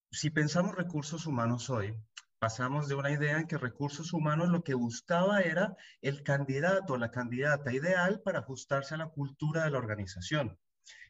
si 0.09 0.31
pensamos 0.31 0.73
recursos 0.73 1.27
humanos 1.27 1.69
hoy, 1.69 1.95
pasamos 2.39 2.87
de 2.87 2.95
una 2.95 3.11
idea 3.11 3.37
en 3.37 3.45
que 3.45 3.59
recursos 3.59 4.13
humanos 4.13 4.49
lo 4.49 4.63
que 4.63 4.73
buscaba 4.73 5.41
era 5.41 5.77
el 6.01 6.23
candidato 6.23 6.93
o 6.93 6.97
la 6.97 7.11
candidata 7.11 7.71
ideal 7.71 8.19
para 8.23 8.39
ajustarse 8.39 8.95
a 8.95 8.97
la 8.97 9.09
cultura 9.09 9.63
de 9.63 9.69
la 9.69 9.77
organización. 9.77 10.57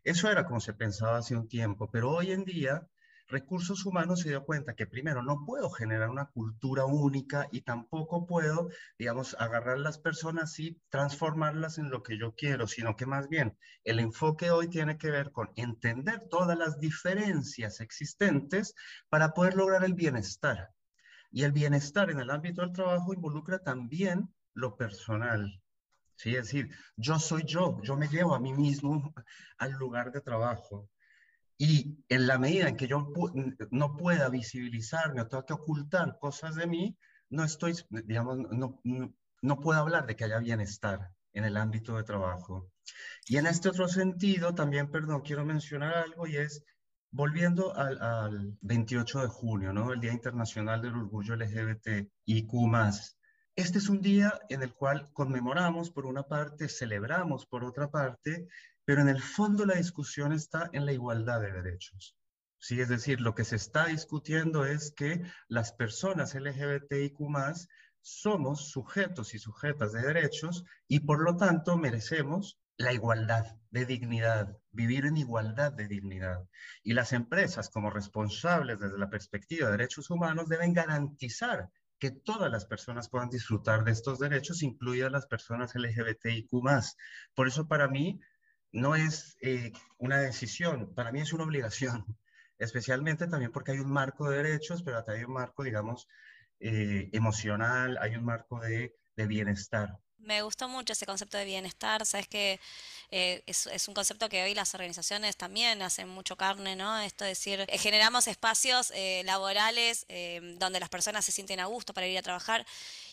Eso 0.04 0.30
era 0.30 0.46
como 0.46 0.60
se 0.60 0.74
pensaba 0.74 1.20
hace 1.20 1.38
un 1.38 1.48
tiempo, 1.48 1.90
pero 1.90 2.12
hoy 2.12 2.34
en 2.34 2.44
día 2.44 2.86
recursos 3.28 3.86
humanos 3.86 4.22
se 4.22 4.30
dio 4.30 4.44
cuenta 4.44 4.76
que 4.76 4.86
primero 4.86 5.24
no 5.24 5.46
puedo 5.46 5.70
generar 5.70 6.10
una 6.10 6.28
cultura 6.28 6.86
única 6.86 7.48
y 7.52 7.62
tampoco 7.62 8.26
puedo, 8.26 8.70
digamos, 8.98 9.36
agarrar 9.40 9.80
las 9.80 9.98
personas 9.98 10.60
y 10.60 10.80
transformarlas 10.90 11.78
en 11.78 11.90
lo 11.90 12.04
que 12.04 12.18
yo 12.18 12.34
quiero, 12.34 12.68
sino 12.68 12.96
que 12.96 13.06
más 13.06 13.28
bien 13.28 13.58
el 13.84 14.00
enfoque 14.00 14.52
hoy 14.52 14.70
tiene 14.70 14.98
que 14.98 15.12
ver 15.12 15.32
con 15.32 15.50
entender 15.56 16.28
todas 16.30 16.58
las 16.58 16.80
diferencias 16.80 17.82
existentes 17.82 18.76
para 19.10 19.34
poder 19.34 19.56
lograr 19.56 19.84
el 19.84 19.94
bienestar. 19.94 20.70
Y 21.32 21.44
el 21.44 21.52
bienestar 21.52 22.10
en 22.12 22.20
el 22.20 22.30
ámbito 22.30 22.62
del 22.62 22.72
trabajo 22.72 23.14
involucra 23.14 23.60
también 23.60 24.34
lo 24.54 24.78
personal. 24.78 25.62
Sí, 26.16 26.36
es 26.36 26.46
decir, 26.46 26.70
yo 26.96 27.20
soy 27.20 27.44
yo, 27.46 27.82
yo 27.84 27.98
me 27.98 28.08
llevo 28.08 28.36
a 28.36 28.40
mí 28.40 28.54
mismo 28.54 29.14
al 29.58 29.74
lugar 29.74 30.12
de 30.12 30.22
trabajo. 30.22 30.90
Y 31.58 32.04
en 32.10 32.28
la 32.28 32.38
medida 32.38 32.68
en 32.68 32.76
que 32.76 32.88
yo 32.88 33.14
no 33.72 33.96
pueda 33.96 34.30
visibilizarme 34.30 35.22
o 35.22 35.28
tenga 35.28 35.46
que 35.46 35.54
ocultar 35.54 36.18
cosas 36.20 36.56
de 36.56 36.68
mí, 36.68 36.98
no 37.30 37.44
estoy, 37.44 37.74
digamos, 37.90 38.38
no, 38.52 38.82
no, 39.42 39.60
puedo 39.60 39.80
hablar 39.80 40.06
de 40.06 40.16
que 40.16 40.26
haya 40.26 40.40
bienestar 40.40 41.12
en 41.34 41.46
el 41.46 41.58
ámbito 41.58 41.96
de 41.96 42.04
trabajo. 42.04 42.70
Y 43.28 43.38
en 43.38 43.48
este 43.48 43.70
otro 43.70 43.88
sentido, 43.88 44.54
también, 44.54 44.92
perdón, 44.92 45.22
quiero 45.22 45.46
mencionar 45.46 45.96
algo 45.96 46.28
y 46.28 46.38
es, 46.38 46.64
volviendo 47.12 47.76
al, 47.76 48.02
al 48.02 48.58
28 48.62 49.22
de 49.22 49.28
junio, 49.28 49.74
¿no? 49.74 49.94
El 49.94 50.02
Día 50.02 50.12
Internacional 50.12 50.82
del 50.82 50.96
Orgullo 50.96 51.36
LGBTIQ+. 51.36 52.52
Este 53.56 53.78
es 53.78 53.88
un 53.88 54.02
día 54.02 54.38
en 54.50 54.64
el 54.64 54.74
cual 54.74 55.10
conmemoramos, 55.14 55.90
por 55.90 56.06
una 56.06 56.24
parte, 56.24 56.68
celebramos, 56.68 57.46
por 57.46 57.64
otra 57.64 57.90
parte, 57.90 58.48
pero 58.86 59.02
en 59.02 59.10
el 59.10 59.22
fondo 59.22 59.66
la 59.66 59.76
discusión 59.76 60.32
está 60.32 60.70
en 60.72 60.86
la 60.86 60.94
igualdad 60.94 61.42
de 61.42 61.52
derechos. 61.52 62.16
Sí, 62.58 62.80
es 62.80 62.90
decir, 62.90 63.22
lo 63.22 63.36
que 63.36 63.44
se 63.44 63.58
está 63.58 63.88
discutiendo 63.88 64.66
es 64.66 64.92
que 64.92 65.22
las 65.48 65.74
personas 65.74 66.34
LGBTIQ 66.34 67.20
somos 68.02 68.70
sujetos 68.70 69.34
y 69.34 69.40
sujetas 69.40 69.92
de 69.92 70.02
derechos 70.02 70.64
y 70.88 71.02
por 71.02 71.22
lo 71.22 71.38
tanto 71.38 71.78
merecemos 71.78 72.60
la 72.78 72.94
igualdad 72.94 73.58
de 73.72 73.86
dignidad, 73.86 74.58
vivir 74.72 75.06
en 75.06 75.18
igualdad 75.18 75.72
de 75.74 75.88
dignidad. 75.88 76.48
Y 76.84 76.94
las 76.94 77.14
empresas 77.14 77.70
como 77.70 77.90
responsables 77.90 78.80
desde 78.80 78.98
la 78.98 79.10
perspectiva 79.10 79.68
de 79.68 79.78
derechos 79.78 80.10
humanos 80.10 80.50
deben 80.50 80.74
garantizar 80.74 81.70
que 82.00 82.12
todas 82.12 82.52
las 82.52 82.66
personas 82.66 83.10
puedan 83.10 83.30
disfrutar 83.30 83.84
de 83.84 83.92
estos 83.92 84.20
derechos, 84.20 84.64
incluidas 84.64 85.12
las 85.12 85.28
personas 85.28 85.74
LGBTIQ. 85.76 86.50
Por 87.34 87.48
eso 87.48 87.68
para 87.68 87.88
mí 87.88 88.20
no 88.76 88.94
es 88.96 89.38
eh, 89.42 89.72
una 89.98 90.20
decisión, 90.20 90.94
para 90.94 91.12
mí 91.12 91.22
es 91.22 91.32
una 91.34 91.46
obligación, 91.46 92.06
especialmente 92.60 93.28
también 93.28 93.52
porque 93.52 93.72
hay 93.72 93.80
un 93.80 93.90
marco 93.90 94.30
de 94.30 94.44
derechos, 94.44 94.84
pero 94.84 95.04
también 95.04 95.22
hay 95.22 95.26
un 95.26 95.34
marco, 95.34 95.64
digamos, 95.64 96.08
eh, 96.60 97.10
emocional, 97.14 97.98
hay 98.00 98.16
un 98.16 98.26
marco 98.26 98.60
de, 98.60 98.94
bienestar. 99.18 99.98
Me 100.18 100.42
gustó 100.42 100.68
mucho 100.68 100.92
ese 100.92 101.06
concepto 101.06 101.38
de 101.38 101.46
bienestar, 101.46 102.06
sabes 102.06 102.28
que 102.28 102.60
eh, 103.12 103.44
es, 103.46 103.88
un 103.88 103.94
concepto 103.94 104.28
que 104.28 104.44
hoy 104.44 104.54
las 104.54 104.74
organizaciones 104.74 105.38
también 105.38 105.82
hacen 105.82 106.10
mucho 106.10 106.36
carne, 106.36 106.76
¿no? 106.76 107.00
Esto 107.00 107.24
es 107.24 107.38
decir, 107.38 107.66
generamos 107.80 108.28
espacios 108.28 108.92
laborales 109.24 110.06
donde 110.58 110.82
las 110.82 110.90
personas 110.90 111.24
se 111.24 111.32
sienten 111.32 111.62
a 111.62 111.68
gusto 111.68 111.94
para 111.94 112.08
ir 112.08 112.18
a 112.18 112.22
trabajar 112.22 112.66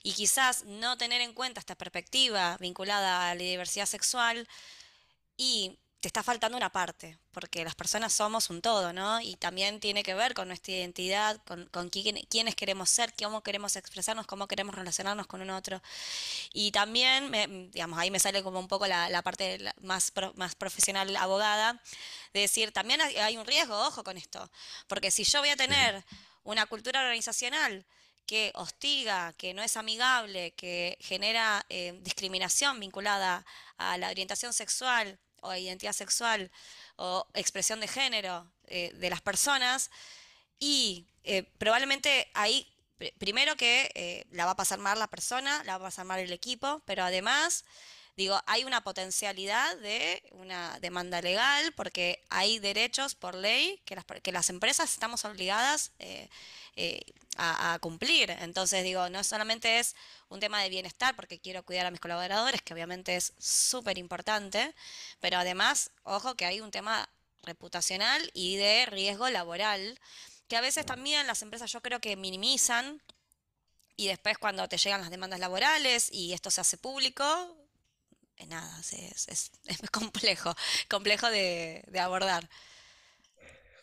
y 0.03 0.13
quizás 0.15 0.65
no 0.65 0.99
tener 0.99 1.21
en 1.21 1.35
cuenta 1.35 1.61
esta 1.61 1.77
perspectiva 1.77 2.57
vinculada 2.59 3.31
a 3.31 3.35
la 3.37 3.43
diversidad 3.43 3.87
sexual 3.87 4.49
y 5.37 5.79
te 6.03 6.09
está 6.09 6.25
faltando 6.25 6.57
una 6.57 6.71
parte, 6.71 7.17
porque 7.31 7.63
las 7.63 7.77
personas 7.77 8.13
somos 8.13 8.51
un 8.51 8.61
todo, 8.61 8.93
¿no? 8.93 9.21
Y 9.21 9.37
también 9.37 9.79
tiene 9.79 10.03
que 10.03 10.15
ver 10.15 10.35
con 10.35 10.49
nuestra 10.49 10.75
identidad, 10.75 11.41
con, 11.45 11.67
con 11.67 11.91
quiénes 11.91 12.57
queremos 12.57 12.91
ser, 12.91 13.15
cómo 13.15 13.41
queremos 13.45 13.77
expresarnos, 13.77 14.27
cómo 14.27 14.49
queremos 14.49 14.75
relacionarnos 14.75 15.29
con 15.29 15.43
un 15.43 15.51
otro. 15.51 15.81
Y 16.53 16.73
también, 16.73 17.71
digamos, 17.71 18.01
ahí 18.01 18.11
me 18.11 18.19
sale 18.19 18.43
como 18.43 18.59
un 18.59 18.67
poco 18.67 18.89
la, 18.89 19.23
parte 19.23 19.61
más, 19.81 20.13
más 20.35 20.57
profesional 20.57 21.15
abogada, 21.15 21.81
de 22.35 22.41
decir, 22.41 22.73
también 22.73 23.01
hay, 23.01 23.37
un 23.37 23.47
riesgo, 23.47 23.79
ojo 23.87 24.03
con 24.03 24.17
esto, 24.17 24.51
porque 24.89 25.13
si 25.13 25.23
yo 25.23 25.39
voy 25.39 25.51
a 25.51 25.57
tener 25.57 26.05
una 26.43 26.67
cultura 26.67 26.99
organizacional, 26.99 27.87
que 28.27 28.53
hostiga, 28.55 29.33
que 29.35 29.55
no 29.55 29.63
es 29.63 29.77
amigable, 29.77 30.53
que 30.53 30.97
genera 31.01 31.65
eh, 31.69 31.99
discriminación 32.03 32.81
vinculada 32.81 33.45
a 33.77 33.99
la 33.99 34.11
orientación 34.11 34.53
sexual 34.53 35.19
o 35.41 35.55
identidad 35.55 35.93
sexual 35.93 36.51
o 36.97 37.27
expresión 37.35 37.81
de 37.81 37.89
género 37.89 38.51
eh, 38.67 38.93
de 38.95 39.11
las 39.11 39.21
personas. 39.21 39.91
Y 40.59 41.07
eh, 41.25 41.43
probablemente 41.59 42.31
ahí 42.35 42.69
primero 43.19 43.57
que 43.57 44.27
la 44.31 44.45
va 44.45 44.53
a 44.53 44.57
pasar 44.57 44.79
mal 44.79 44.97
la 44.97 45.09
persona, 45.09 45.65
la 45.65 45.77
va 45.77 45.87
a 45.87 45.89
pasar 45.89 46.05
mal 46.05 46.21
el 46.21 46.33
equipo, 46.33 46.83
pero 46.87 47.03
además 47.03 47.65
digo, 48.17 48.41
hay 48.47 48.65
una 48.65 48.83
potencialidad 48.83 49.77
de 49.79 50.23
una 50.33 50.79
demanda 50.81 51.21
legal 51.23 51.73
porque 51.75 52.23
hay 52.29 52.59
derechos 52.59 53.15
por 53.15 53.35
ley 53.35 53.81
que 53.85 53.95
las, 53.97 54.05
que 54.05 54.33
las 54.33 54.51
empresas 54.51 54.93
estamos 54.93 55.25
obligadas 55.25 55.93
a, 57.37 57.79
cumplir. 57.81 58.31
Entonces, 58.31 58.85
digo, 58.85 59.09
no 59.09 59.25
solamente 59.25 59.79
es 59.79 59.97
un 60.29 60.41
tema 60.41 60.63
de 60.63 60.69
bienestar, 60.69 61.17
porque 61.17 61.41
quiero 61.41 61.63
cuidar 61.65 61.87
a 61.87 61.91
mis 61.91 62.01
colaboradores, 62.01 62.63
que 62.63 62.75
obviamente 62.75 63.17
es 63.17 63.33
súper 63.39 63.99
importante, 63.99 64.75
pero 65.21 65.39
además, 65.39 65.91
ojo 66.05 66.35
que 66.37 66.47
hay 66.47 66.61
un 66.61 66.71
tema 66.71 67.09
reputacional 67.43 68.31
y 68.35 68.57
de 68.57 68.87
riesgo 68.87 69.29
laboral, 69.31 69.99
que 70.49 70.57
a 70.57 70.61
veces 70.61 70.87
también 70.87 71.27
las 71.27 71.43
empresas 71.43 71.73
yo 71.73 71.81
creo 71.81 72.01
que 72.01 72.17
minimizan 72.17 73.03
y 73.97 74.07
después 74.09 74.39
cuando 74.39 74.69
te 74.69 74.79
llegan 74.79 75.01
las 75.01 75.11
demandas 75.11 75.41
laborales 75.41 76.09
y 76.13 76.33
esto 76.33 76.51
se 76.51 76.61
hace 76.61 76.77
público, 76.77 77.25
eh, 77.25 77.62
nada, 78.47 78.81
es, 78.81 79.29
es, 79.29 79.51
es, 79.67 79.91
complejo, 79.91 80.55
complejo 80.89 81.31
de, 81.31 81.85
de 81.89 82.01
abordar. 82.01 82.49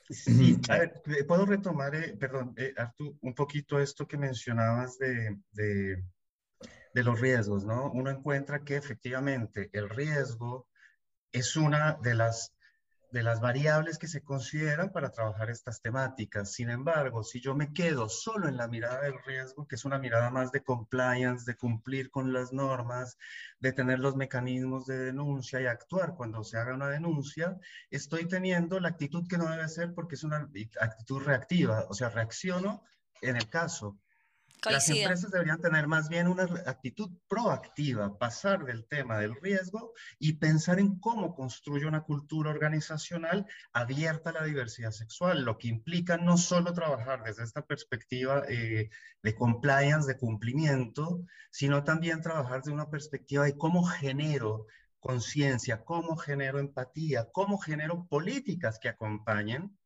Sí, 0.10 0.60
a 0.70 0.78
ver, 0.80 1.04
puedo 1.28 1.46
retomar, 1.46 1.94
eh, 1.94 2.18
perdón, 2.18 2.56
eh, 2.58 2.74
Artu, 2.76 3.18
un 3.22 3.36
poquito 3.36 3.80
esto 3.80 4.08
que 4.08 4.18
mencionabas 4.18 4.98
de, 4.98 5.38
de, 5.52 6.04
de, 6.96 7.04
los 7.04 7.20
riesgos, 7.22 7.64
¿no? 7.64 7.92
Uno 7.92 8.10
encuentra 8.10 8.64
que 8.64 8.76
efectivamente 8.76 9.70
el 9.72 9.88
riesgo 9.88 10.68
es 11.32 11.56
una 11.56 12.00
de 12.02 12.16
las 12.16 12.56
de 13.12 13.24
las 13.24 13.42
variables 13.42 13.98
que 13.98 14.08
se 14.08 14.22
consideran 14.22 14.92
para 14.92 15.12
trabajar 15.12 15.50
estas 15.50 15.82
temáticas. 15.82 16.54
Sin 16.54 16.70
embargo, 16.70 17.24
si 17.24 17.42
yo 17.42 17.56
me 17.56 17.74
quedo 17.74 18.08
solo 18.08 18.48
en 18.48 18.58
la 18.58 18.68
mirada 18.68 19.02
del 19.02 19.16
riesgo, 19.26 19.68
que 19.68 19.76
es 19.76 19.86
una 19.86 19.98
mirada 19.98 20.30
más 20.30 20.52
de 20.52 20.64
compliance, 20.64 21.50
de 21.50 21.58
cumplir 21.58 22.12
con 22.12 22.34
las 22.34 22.54
normas, 22.54 23.18
de 23.60 23.74
tener 23.74 24.00
los 24.00 24.16
mecanismos 24.16 24.86
de 24.86 24.98
denuncia 24.98 25.60
y 25.60 25.66
actuar 25.66 26.16
cuando 26.16 26.44
se 26.44 26.58
haga 26.58 26.76
una 26.76 26.90
denuncia, 26.90 27.58
estoy 27.90 28.28
teniendo 28.28 28.80
la 28.80 28.90
actitud 28.90 29.28
que 29.28 29.38
no 29.38 29.50
debe 29.50 29.68
ser 29.70 29.94
porque 29.94 30.16
es 30.16 30.24
una 30.24 30.48
actitud 30.80 31.22
reactiva, 31.24 31.86
o 31.90 31.94
sea, 31.94 32.10
reacciono 32.10 32.84
en 33.22 33.36
el 33.36 33.50
caso. 33.50 33.98
Las 34.66 34.90
empresas 34.90 35.32
deberían 35.32 35.62
tener 35.62 35.88
más 35.88 36.10
bien 36.10 36.28
una 36.28 36.44
actitud 36.66 37.10
proactiva, 37.28 38.18
pasar 38.18 38.66
del 38.66 38.86
tema 38.88 39.18
del 39.18 39.36
riesgo 39.36 39.94
y 40.20 40.34
pensar 40.34 40.80
en 40.80 41.00
cómo 41.00 41.34
construye 41.34 41.86
una 41.86 42.04
cultura 42.04 42.50
organizacional 42.50 43.46
abierta 43.72 44.32
a 44.32 44.34
la 44.34 44.44
diversidad 44.44 44.92
sexual, 44.92 45.46
lo 45.46 45.58
que 45.58 45.70
implica 45.70 46.18
no 46.18 46.38
solo 46.38 46.74
trabajar 46.74 47.24
desde 47.24 47.44
esta 47.44 47.66
perspectiva 47.66 48.44
eh, 48.50 48.90
de 49.24 49.36
compliance, 49.36 50.08
de 50.08 50.18
cumplimiento, 50.18 51.24
sino 51.52 51.84
también 51.84 52.22
trabajar 52.22 52.58
desde 52.58 52.74
una 52.74 52.90
perspectiva 52.90 53.46
de 53.46 53.58
cómo 53.58 53.84
genero 53.84 54.66
conciencia, 55.00 55.84
cómo 55.86 56.18
genero 56.18 56.60
empatía, 56.60 57.30
cómo 57.32 57.58
genero 57.58 58.08
políticas 58.08 58.80
que 58.80 58.90
acompañen 58.90 59.79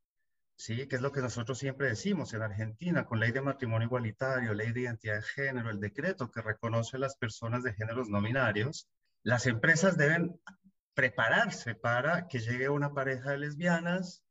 ¿sí? 0.64 0.88
Que 0.88 0.96
es 0.96 1.02
lo 1.02 1.12
que 1.12 1.20
nosotros 1.20 1.60
siempre 1.60 1.90
decimos 1.90 2.34
en 2.34 2.42
Argentina, 2.42 3.06
con 3.06 3.20
ley 3.20 3.34
de 3.34 3.42
matrimonio 3.42 3.88
igualitario, 3.88 4.54
ley 4.54 4.72
de 4.72 4.82
identidad 4.82 5.16
de 5.16 5.22
género, 5.22 5.70
el 5.70 5.82
decreto 5.82 6.32
que 6.32 6.42
reconoce 6.42 6.96
a 6.96 7.02
las 7.02 7.18
personas 7.18 7.64
de 7.64 7.74
géneros 7.74 8.08
nominarios, 8.08 8.88
las 9.24 9.46
empresas 9.46 9.98
deben 9.98 10.40
prepararse 10.94 11.76
para 11.76 12.30
que 12.30 12.40
llegue 12.40 12.70
una 12.70 12.94
pareja 12.94 13.32
de 13.32 13.40
lesbianas 13.40 14.24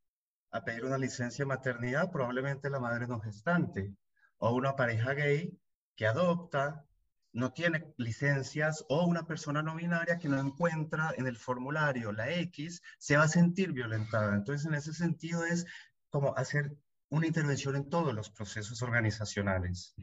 a 0.52 0.64
pedir 0.64 0.86
una 0.86 0.96
licencia 0.96 1.44
de 1.44 1.48
maternidad, 1.50 2.10
probablemente 2.10 2.70
la 2.70 2.80
madre 2.80 3.06
no 3.06 3.20
gestante, 3.20 3.92
o 4.38 4.54
una 4.54 4.74
pareja 4.74 5.12
gay 5.12 5.54
que 5.96 6.06
adopta, 6.06 6.86
no 7.34 7.52
tiene 7.52 7.92
licencias, 7.98 8.84
o 8.88 9.04
una 9.04 9.26
persona 9.26 9.62
no 9.62 9.74
binaria 9.74 10.18
que 10.18 10.28
no 10.30 10.40
encuentra 10.40 11.12
en 11.16 11.26
el 11.26 11.36
formulario 11.36 12.10
la 12.12 12.30
X, 12.30 12.80
se 12.98 13.18
va 13.18 13.24
a 13.24 13.28
sentir 13.28 13.72
violentada. 13.72 14.34
Entonces, 14.34 14.66
en 14.66 14.74
ese 14.74 14.94
sentido 14.94 15.44
es 15.44 15.66
como 16.12 16.36
hacer 16.36 16.76
una 17.08 17.26
intervención 17.26 17.74
en 17.74 17.88
todos 17.88 18.14
los 18.14 18.30
procesos 18.30 18.82
organizacionales. 18.82 19.94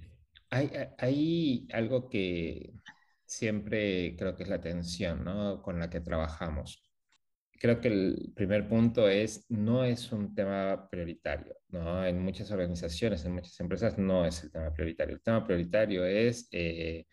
Hay, 0.50 0.72
hay 0.98 1.68
algo 1.72 2.10
que 2.10 2.74
siempre 3.26 4.16
creo 4.18 4.36
que 4.36 4.44
es 4.44 4.50
la 4.50 4.56
atención 4.56 5.24
¿no? 5.24 5.62
con 5.62 5.80
la 5.80 5.90
que 5.90 6.02
trabajamos. 6.02 6.84
Creo 7.52 7.80
que 7.80 7.90
el 7.90 8.34
primer 8.36 8.68
punto 8.68 9.08
es, 9.08 9.46
no 9.50 9.86
es 9.86 10.12
un 10.12 10.34
tema 10.34 10.88
prioritario, 10.90 11.58
¿no? 11.68 12.06
En 12.06 12.22
muchas 12.22 12.50
organizaciones, 12.52 13.26
en 13.26 13.34
muchas 13.34 13.60
empresas 13.60 13.98
no 13.98 14.26
es 14.26 14.44
el 14.44 14.52
tema 14.52 14.72
prioritario. 14.74 15.16
El 15.16 15.22
tema 15.22 15.46
prioritario 15.46 16.06
es 16.06 16.48
eh, 16.52 17.06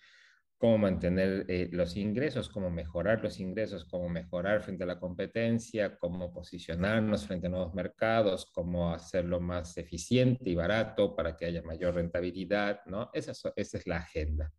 cómo 0.59 0.79
mantener 0.79 1.45
eh, 1.49 1.69
los 1.73 1.97
ingresos, 1.97 2.49
cómo 2.49 2.71
mejorar 2.71 3.23
los 3.23 3.41
ingresos, 3.41 3.85
cómo 3.85 4.09
mejorar 4.09 4.63
frente 4.63 4.85
a 4.85 4.87
la 4.87 4.99
competencia, 4.99 5.99
cómo 5.99 6.33
posicionarnos 6.33 7.27
frente 7.27 7.47
a 7.47 7.51
nuevos 7.51 7.75
mercados, 7.75 8.47
cómo 8.53 8.93
hacerlo 8.93 9.41
más 9.41 9.77
eficiente 9.77 10.49
y 10.49 10.55
barato 10.55 11.15
para 11.15 11.37
que 11.37 11.47
haya 11.47 11.63
mayor 11.63 11.95
rentabilidad, 11.95 12.81
¿no? 12.87 13.11
Esa, 13.13 13.33
esa 13.55 13.79
es 13.79 13.87
la 13.87 13.99
agenda. 13.99 14.53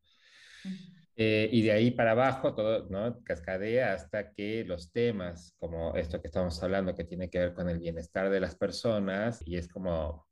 Eh, 1.19 1.49
y 1.51 1.63
de 1.63 1.71
ahí 1.71 1.89
para 1.89 2.11
abajo 2.11 2.53
todo 2.53 2.87
¿no? 2.89 3.23
cascadea 3.23 3.93
hasta 3.93 4.31
que 4.33 4.63
los 4.63 4.91
temas 4.91 5.55
como 5.57 5.95
esto 5.95 6.21
que 6.21 6.27
estamos 6.27 6.61
hablando, 6.61 6.93
que 6.93 7.05
tiene 7.05 7.27
que 7.27 7.39
ver 7.39 7.53
con 7.55 7.69
el 7.69 7.79
bienestar 7.79 8.29
de 8.29 8.39
las 8.39 8.55
personas, 8.55 9.41
y 9.47 9.57
es 9.57 9.67
como 9.67 10.27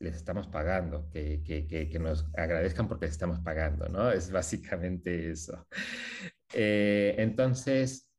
les 0.00 0.16
estamos 0.16 0.48
pagando, 0.48 1.08
que, 1.10 1.42
que, 1.44 1.66
que, 1.88 1.98
nos 1.98 2.26
agradezcan 2.34 2.88
porque 2.88 3.06
les 3.06 3.12
estamos 3.12 3.38
pagando, 3.40 3.88
¿no? 3.88 4.10
Es 4.10 4.30
básicamente 4.30 5.30
eso. 5.30 5.66
Eh, 6.54 7.14
entonces, 7.18 8.10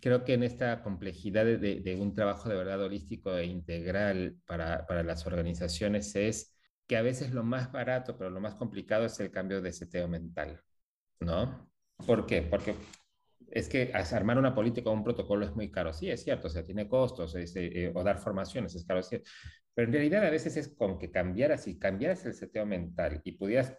creo 0.00 0.24
que 0.24 0.34
en 0.34 0.42
esta 0.42 0.82
complejidad 0.82 1.44
de, 1.44 1.58
de, 1.58 1.96
un 1.96 2.14
trabajo 2.14 2.48
de 2.48 2.56
verdad 2.56 2.82
holístico 2.82 3.36
e 3.36 3.44
integral 3.44 4.36
para, 4.46 4.86
para, 4.86 5.02
las 5.02 5.26
organizaciones 5.26 6.16
es 6.16 6.56
que 6.86 6.96
a 6.96 7.02
veces 7.02 7.32
lo 7.32 7.44
más 7.44 7.70
barato, 7.70 8.16
pero 8.16 8.30
lo 8.30 8.40
más 8.40 8.54
complicado 8.54 9.04
es 9.04 9.20
el 9.20 9.30
cambio 9.30 9.60
de 9.60 9.72
seteo 9.72 10.08
mental, 10.08 10.62
¿no? 11.20 11.70
¿Por 12.06 12.26
qué? 12.26 12.42
Porque 12.42 12.74
es 13.50 13.68
que 13.68 13.92
armar 13.94 14.38
una 14.38 14.54
política 14.54 14.90
o 14.90 14.92
un 14.92 15.04
protocolo 15.04 15.44
es 15.44 15.54
muy 15.54 15.70
caro. 15.70 15.92
Sí, 15.92 16.10
es 16.10 16.22
cierto, 16.22 16.48
o 16.48 16.50
sea, 16.50 16.62
tiene 16.62 16.88
costos, 16.88 17.34
eh, 17.36 17.92
o 17.94 18.04
dar 18.04 18.18
formaciones 18.18 18.74
es 18.74 18.84
caro, 18.84 19.00
pero 19.74 19.86
en 19.88 19.92
realidad 19.92 20.24
a 20.24 20.30
veces 20.30 20.56
es 20.56 20.68
con 20.68 20.98
que 20.98 21.10
cambiaras 21.10 21.66
y 21.68 21.78
cambiaras 21.78 22.24
el 22.26 22.34
seteo 22.34 22.66
mental 22.66 23.20
y 23.24 23.32
pudieras 23.32 23.74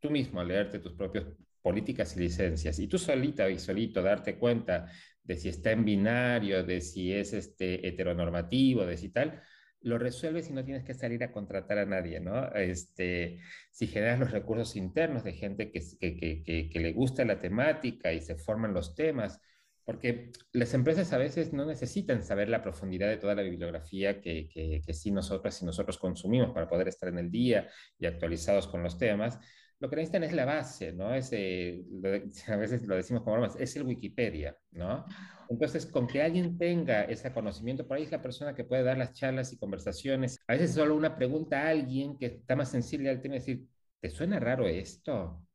tú 0.00 0.10
mismo 0.10 0.42
leerte 0.42 0.78
tus 0.80 0.94
propias 0.94 1.24
políticas 1.62 2.16
y 2.16 2.20
licencias 2.20 2.78
y 2.78 2.88
tú 2.88 2.98
solita 2.98 3.48
y 3.48 3.58
solito 3.58 4.02
darte 4.02 4.38
cuenta 4.38 4.86
de 5.22 5.36
si 5.36 5.48
está 5.48 5.72
en 5.72 5.84
binario, 5.84 6.62
de 6.62 6.80
si 6.80 7.12
es 7.12 7.32
este 7.32 7.86
heteronormativo, 7.88 8.84
de 8.84 8.98
si 8.98 9.08
tal, 9.08 9.40
lo 9.84 9.98
resuelves 9.98 10.48
y 10.48 10.54
no 10.54 10.64
tienes 10.64 10.82
que 10.82 10.94
salir 10.94 11.22
a 11.22 11.30
contratar 11.30 11.78
a 11.78 11.84
nadie, 11.84 12.18
¿no? 12.18 12.48
Este, 12.54 13.38
si 13.70 13.86
generas 13.86 14.18
los 14.18 14.30
recursos 14.30 14.76
internos 14.76 15.24
de 15.24 15.34
gente 15.34 15.70
que, 15.70 15.80
que, 16.00 16.42
que, 16.42 16.70
que, 16.70 16.80
le 16.80 16.92
gusta 16.92 17.24
la 17.24 17.38
temática 17.38 18.12
y 18.12 18.22
se 18.22 18.34
forman 18.34 18.72
los 18.72 18.94
temas, 18.94 19.40
porque 19.84 20.32
las 20.52 20.72
empresas 20.72 21.12
a 21.12 21.18
veces 21.18 21.52
no 21.52 21.66
necesitan 21.66 22.24
saber 22.24 22.48
la 22.48 22.62
profundidad 22.62 23.08
de 23.08 23.18
toda 23.18 23.34
la 23.34 23.42
bibliografía 23.42 24.22
que, 24.22 24.48
que, 24.48 24.94
sí 24.94 25.10
nosotras 25.10 25.60
y 25.60 25.66
nosotros 25.66 25.98
consumimos 25.98 26.52
para 26.52 26.68
poder 26.68 26.88
estar 26.88 27.10
en 27.10 27.18
el 27.18 27.30
día 27.30 27.68
y 27.98 28.06
actualizados 28.06 28.66
con 28.66 28.82
los 28.82 28.96
temas. 28.96 29.38
Lo 29.84 29.90
que 29.90 29.96
necesitan 29.96 30.24
es 30.24 30.32
la 30.32 30.46
base, 30.46 30.94
¿no? 30.94 31.14
Es, 31.14 31.30
a 32.48 32.56
veces 32.56 32.86
lo 32.86 32.96
decimos 32.96 33.22
como 33.22 33.36
bromas, 33.36 33.54
es 33.60 33.76
el 33.76 33.82
Wikipedia, 33.82 34.56
¿no? 34.70 35.04
Entonces, 35.50 35.84
con 35.84 36.06
que 36.06 36.22
alguien 36.22 36.56
tenga 36.56 37.02
ese 37.02 37.30
conocimiento, 37.34 37.86
por 37.86 37.98
ahí 37.98 38.04
es 38.04 38.10
la 38.10 38.22
persona 38.22 38.54
que 38.54 38.64
puede 38.64 38.82
dar 38.82 38.96
las 38.96 39.12
charlas 39.12 39.52
y 39.52 39.58
conversaciones. 39.58 40.40
A 40.48 40.54
veces 40.54 40.72
solo 40.72 40.96
una 40.96 41.14
pregunta 41.14 41.60
a 41.60 41.68
alguien 41.68 42.16
que 42.16 42.24
está 42.24 42.56
más 42.56 42.70
sensible 42.70 43.10
al 43.10 43.20
tema 43.20 43.34
y 43.34 43.40
decir, 43.40 43.66
¿te 44.00 44.08
suena 44.08 44.40
raro 44.40 44.66
esto? 44.66 45.46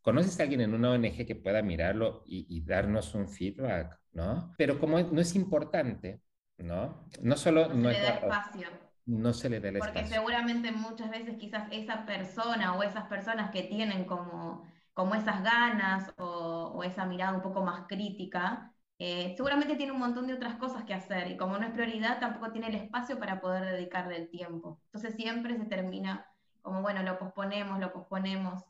¿Conoces 0.00 0.38
a 0.38 0.44
alguien 0.44 0.60
en 0.60 0.74
una 0.74 0.92
ONG 0.92 1.26
que 1.26 1.34
pueda 1.34 1.60
mirarlo 1.60 2.22
y, 2.24 2.64
darnos 2.64 3.16
un 3.16 3.28
feedback, 3.28 3.98
no? 4.12 4.54
Pero 4.58 4.78
como 4.78 5.00
no 5.00 5.20
es 5.20 5.34
importante, 5.34 6.20
¿no? 6.58 7.08
No 7.20 7.36
solo... 7.36 7.74
No, 7.74 7.90
se 7.90 7.98
le 7.98 8.04
da 8.04 8.10
espacio. 8.10 8.68
No 9.06 9.32
se 9.32 9.50
le 9.50 9.60
da 9.60 9.68
el 9.68 9.78
Porque 9.78 10.06
seguramente 10.06 10.70
muchas 10.72 11.10
veces 11.10 11.36
quizás 11.38 11.68
esa 11.70 12.06
persona 12.06 12.74
o 12.76 12.82
esas 12.82 13.06
personas 13.06 13.50
que 13.50 13.64
tienen 13.64 14.04
como, 14.04 14.64
como 14.94 15.14
esas 15.14 15.42
ganas 15.42 16.12
o, 16.18 16.72
o 16.74 16.84
esa 16.84 17.04
mirada 17.06 17.34
un 17.34 17.42
poco 17.42 17.62
más 17.62 17.86
crítica, 17.88 18.72
eh, 18.98 19.34
seguramente 19.36 19.74
tiene 19.76 19.92
un 19.92 19.98
montón 19.98 20.28
de 20.28 20.34
otras 20.34 20.54
cosas 20.56 20.84
que 20.84 20.94
hacer 20.94 21.30
y 21.30 21.36
como 21.36 21.58
no 21.58 21.66
es 21.66 21.72
prioridad, 21.72 22.20
tampoco 22.20 22.52
tiene 22.52 22.68
el 22.68 22.76
espacio 22.76 23.18
para 23.18 23.40
poder 23.40 23.64
dedicarle 23.64 24.16
el 24.16 24.30
tiempo. 24.30 24.80
Entonces 24.86 25.16
siempre 25.16 25.56
se 25.56 25.64
termina 25.64 26.26
como, 26.60 26.82
bueno, 26.82 27.02
lo 27.02 27.18
posponemos, 27.18 27.80
lo 27.80 27.92
posponemos. 27.92 28.62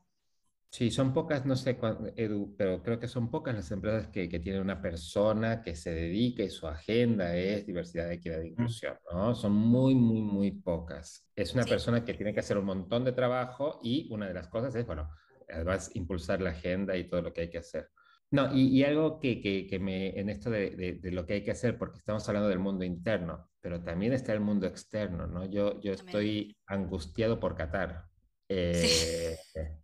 Sí, 0.72 0.90
son 0.90 1.12
pocas, 1.12 1.44
no 1.44 1.54
sé, 1.54 1.78
Edu, 2.16 2.54
pero 2.56 2.82
creo 2.82 2.98
que 2.98 3.06
son 3.06 3.30
pocas 3.30 3.54
las 3.54 3.70
empresas 3.72 4.08
que, 4.08 4.26
que, 4.26 4.40
tienen 4.40 4.62
una 4.62 4.80
persona 4.80 5.62
que 5.62 5.76
se 5.76 5.92
dedica 5.92 6.42
y 6.42 6.48
su 6.48 6.66
agenda 6.66 7.36
es 7.36 7.66
diversidad, 7.66 8.10
equidad 8.10 8.40
e 8.40 8.48
inclusión, 8.48 8.96
¿no? 9.12 9.34
Son 9.34 9.52
muy, 9.52 9.94
muy, 9.94 10.22
muy 10.22 10.50
pocas. 10.50 11.30
Es 11.36 11.52
una 11.52 11.64
persona 11.64 12.06
que 12.06 12.14
tiene 12.14 12.32
que 12.32 12.40
hacer 12.40 12.56
un 12.56 12.64
montón 12.64 13.04
de 13.04 13.12
trabajo 13.12 13.80
y 13.82 14.08
una 14.10 14.26
de 14.26 14.32
las 14.32 14.48
cosas 14.48 14.74
es, 14.74 14.86
bueno, 14.86 15.10
además 15.46 15.90
impulsar 15.92 16.40
la 16.40 16.50
agenda 16.50 16.96
y 16.96 17.06
todo 17.06 17.20
lo 17.20 17.34
que 17.34 17.42
hay 17.42 17.50
que 17.50 17.58
hacer. 17.58 17.90
No, 18.30 18.48
y, 18.56 18.82
algo 18.82 19.20
que, 19.20 19.42
que, 19.42 19.66
que, 19.66 19.78
me, 19.78 20.18
en 20.18 20.30
esto 20.30 20.48
de, 20.48 20.98
de, 21.02 21.10
lo 21.10 21.26
que 21.26 21.34
hay 21.34 21.44
que 21.44 21.50
hacer, 21.50 21.76
porque 21.76 21.98
estamos 21.98 22.26
hablando 22.30 22.48
del 22.48 22.60
mundo 22.60 22.82
interno, 22.82 23.50
pero 23.60 23.82
también 23.82 24.14
está 24.14 24.32
el 24.32 24.40
mundo 24.40 24.66
externo, 24.66 25.26
¿no? 25.26 25.44
Yo, 25.44 25.78
yo 25.82 25.92
estoy 25.92 26.56
angustiado 26.64 27.38
por 27.38 27.54
Qatar. 27.54 28.06
Eh, 28.48 29.36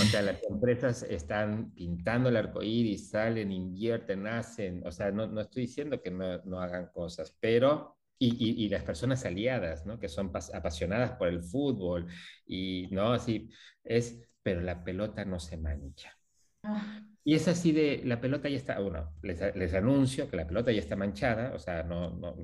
o 0.00 0.04
sea, 0.04 0.22
las 0.22 0.42
empresas 0.44 1.02
están 1.02 1.72
pintando 1.74 2.28
el 2.28 2.36
arco 2.36 2.62
iris, 2.62 3.10
salen, 3.10 3.52
invierten, 3.52 4.26
hacen. 4.26 4.86
O 4.86 4.92
sea, 4.92 5.10
no, 5.10 5.26
no 5.26 5.42
estoy 5.42 5.62
diciendo 5.62 6.00
que 6.00 6.10
no, 6.10 6.38
no 6.44 6.60
hagan 6.60 6.88
cosas, 6.92 7.36
pero. 7.40 7.96
Y, 8.16 8.64
y, 8.64 8.68
las 8.68 8.84
personas 8.84 9.24
aliadas, 9.26 9.84
¿no? 9.84 9.98
Que 9.98 10.08
son 10.08 10.30
apasionadas 10.54 11.12
por 11.18 11.28
el 11.28 11.42
fútbol 11.42 12.06
y, 12.46 12.88
¿no? 12.92 13.12
Así 13.12 13.50
es, 13.82 14.22
pero 14.42 14.60
la 14.60 14.82
pelota 14.84 15.24
no 15.24 15.40
se 15.40 15.56
mancha. 15.58 16.16
Ah. 16.62 17.02
Y 17.24 17.34
es 17.34 17.48
así 17.48 17.72
de, 17.72 18.02
la 18.04 18.20
pelota 18.20 18.48
ya 18.48 18.56
está, 18.56 18.78
bueno, 18.78 19.14
les, 19.22 19.54
les, 19.56 19.74
anuncio 19.74 20.30
que 20.30 20.36
la 20.36 20.46
pelota 20.46 20.70
ya 20.72 20.78
está 20.78 20.94
manchada, 20.94 21.52
o 21.54 21.58
sea, 21.58 21.82
no, 21.82 22.10
no, 22.10 22.36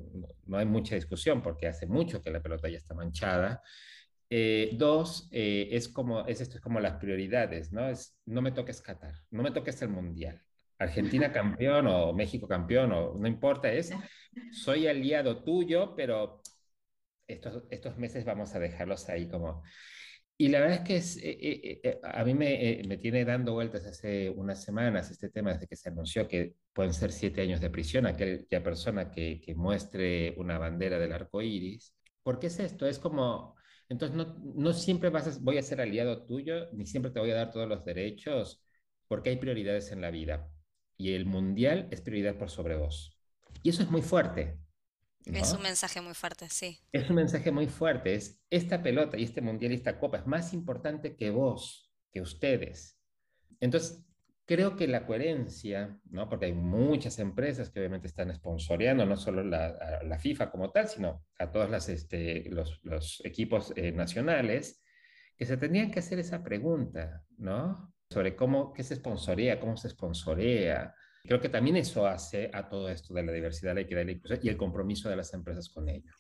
no 0.47 0.57
hay 0.59 0.67
mucha 0.67 0.97
discusión 0.97 1.41
porque 1.43 1.69
hace 1.69 1.87
mucho 1.87 2.21
que 2.21 2.31
la 2.31 2.43
pelota 2.43 2.69
ya 2.69 2.79
está 2.79 2.95
manchada. 2.95 3.63
Eh, 4.33 4.71
dos, 4.75 5.29
eh, 5.33 5.69
es 5.73 5.89
como, 5.89 6.25
es 6.25 6.41
esto 6.41 6.57
es 6.57 6.63
como 6.63 6.79
las 6.79 6.99
prioridades, 6.99 7.73
¿no? 7.73 7.89
Es, 7.89 8.17
no 8.27 8.41
me 8.43 8.53
toques 8.53 8.81
Qatar, 8.81 9.15
no 9.31 9.43
me 9.43 9.51
toques 9.51 9.83
el 9.83 9.89
Mundial. 9.89 10.41
Argentina 10.79 11.33
campeón 11.33 11.89
o 11.89 12.13
México 12.13 12.47
campeón 12.47 12.93
o 12.93 13.15
no 13.19 13.27
importa, 13.27 13.73
es, 13.73 13.93
soy 14.53 14.87
aliado 14.87 15.43
tuyo, 15.43 15.97
pero 15.97 16.41
estos, 17.27 17.65
estos 17.71 17.99
meses 17.99 18.25
vamos 18.25 18.55
a 18.55 18.61
dejarlos 18.61 19.09
ahí 19.09 19.29
como... 19.29 19.65
Y 20.39 20.49
la 20.49 20.61
verdad 20.61 20.79
es 20.79 20.85
que 20.87 20.97
es, 20.97 21.19
eh, 21.23 22.01
a 22.03 22.25
mí 22.25 22.33
me, 22.33 22.83
me, 22.89 22.97
tiene 22.97 23.25
dando 23.27 23.53
vueltas 23.53 23.85
hace 23.85 24.31
unas 24.31 24.63
semanas 24.63 25.11
este 25.11 25.29
tema 25.29 25.53
desde 25.53 25.67
que 25.67 25.77
se 25.77 25.91
anunció 25.91 26.29
que 26.29 26.55
pueden 26.73 26.95
ser 26.95 27.13
siete 27.13 27.43
años 27.43 27.61
de 27.61 27.69
prisión 27.69 28.07
a 28.07 28.11
aquella 28.11 28.63
persona 28.63 29.11
que, 29.11 29.41
que 29.41 29.55
muestre 29.55 30.35
una 30.39 30.57
bandera 30.57 30.99
del 30.99 31.13
arco 31.13 31.43
iris. 31.43 31.95
¿Por 32.23 32.39
qué 32.39 32.47
es 32.47 32.59
esto? 32.59 32.87
Es 32.87 32.99
como 32.99 33.60
Entonces, 33.91 34.17
no, 34.17 34.39
no 34.55 34.73
siempre 34.73 35.11
vas 35.11 35.27
a, 35.27 35.39
voy 35.41 35.59
a 35.59 35.63
ser 35.63 35.81
aliado 35.81 36.25
tuyo, 36.25 36.71
ni 36.73 36.87
siempre 36.87 37.11
te 37.11 37.21
voy 37.21 37.33
a 37.33 37.35
dar 37.35 37.51
todos 37.51 37.69
los 37.69 37.85
derechos, 37.85 38.65
porque 39.09 39.31
hay 39.31 39.37
prioridades 39.37 39.91
en 39.93 40.01
la 40.01 40.11
vida. 40.11 40.49
Y 40.97 41.13
el 41.13 41.27
mundial 41.27 41.89
es 41.91 42.01
prioridad 42.01 42.39
por 42.39 42.51
sobre 42.51 42.77
vos. 42.77 43.19
Y 43.63 43.71
eso 43.71 43.83
es 43.83 43.91
muy 43.91 44.01
fuerte. 44.01 44.59
Es 45.27 45.53
un 45.53 45.63
mensaje 45.63 46.01
muy 46.01 46.15
fuerte, 46.15 46.49
sí. 46.49 46.79
Es 46.93 47.11
un 47.11 47.17
mensaje 47.17 47.51
muy 47.51 47.67
fuerte. 47.67 48.15
Es 48.15 48.41
esta 48.49 48.83
pelota 48.83 49.19
y 49.19 49.25
este 49.25 49.41
mundial 49.41 49.73
y 49.73 49.75
esta 49.75 49.99
copa 49.99 50.19
es 50.19 50.27
más 50.27 50.55
importante 50.55 51.17
que 51.17 51.31
vos, 51.31 51.93
que 52.13 52.21
ustedes. 52.21 52.97
Entonces, 53.59 54.05
creo 54.51 54.75
que 54.75 54.89
la 54.89 55.07
coherencia, 55.07 55.97
¿no? 56.11 56.29
porque 56.29 56.47
hay 56.47 56.53
muchas 56.53 57.21
empresas 57.21 57.71
que 57.71 57.79
obviamente 57.79 58.09
están 58.09 58.35
sponsoreando, 58.35 59.07
no 59.07 59.17
solo 59.17 59.45
la, 59.45 60.03
la 60.03 60.19
FIFA 60.19 60.51
como 60.51 60.73
tal, 60.73 60.89
sino 60.89 61.25
a 61.39 61.53
todos 61.53 61.71
las, 61.71 61.89
este, 61.89 62.51
los, 62.51 62.81
los, 62.83 63.23
equipos 63.25 63.73
eh, 63.77 63.93
nacionales, 63.93 64.83
que 65.37 65.47
se 65.47 65.57
tendrían 65.57 65.93
que 65.93 66.01
hacer 66.01 66.19
esa 66.19 66.43
pregunta, 66.43 67.23
¿no? 67.39 67.95
Sobre 68.11 68.35
cómo, 68.35 68.73
qué 68.73 68.83
se 68.83 68.97
sponsorea, 68.97 69.61
cómo 69.61 69.77
se 69.77 69.89
sponsorea, 69.89 70.97
Creo 71.23 71.41
que 71.41 71.49
también 71.51 71.77
eso 71.77 72.07
hace 72.07 72.51
a 72.53 72.69
todo 72.69 72.89
esto 72.89 73.13
de 73.13 73.23
la 73.23 73.31
diversidad, 73.31 73.75
la 73.75 73.83
equidad 73.83 74.07
y 74.43 74.49
el 74.49 74.57
compromiso 74.57 75.11
de 75.11 75.17
las 75.17 75.33
empresas 75.35 75.69
con 75.69 75.87
ello. 75.89 76.15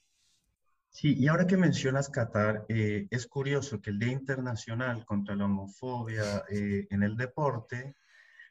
Sí, 0.90 1.16
y 1.18 1.26
ahora 1.26 1.46
que 1.46 1.56
mencionas 1.56 2.10
Qatar, 2.10 2.66
eh, 2.68 3.08
es 3.10 3.26
curioso 3.26 3.80
que 3.80 3.88
el 3.88 3.98
Día 3.98 4.12
Internacional 4.12 5.06
contra 5.06 5.34
la 5.34 5.46
Homofobia 5.46 6.44
eh, 6.50 6.86
en 6.90 7.02
el 7.02 7.16
Deporte 7.16 7.96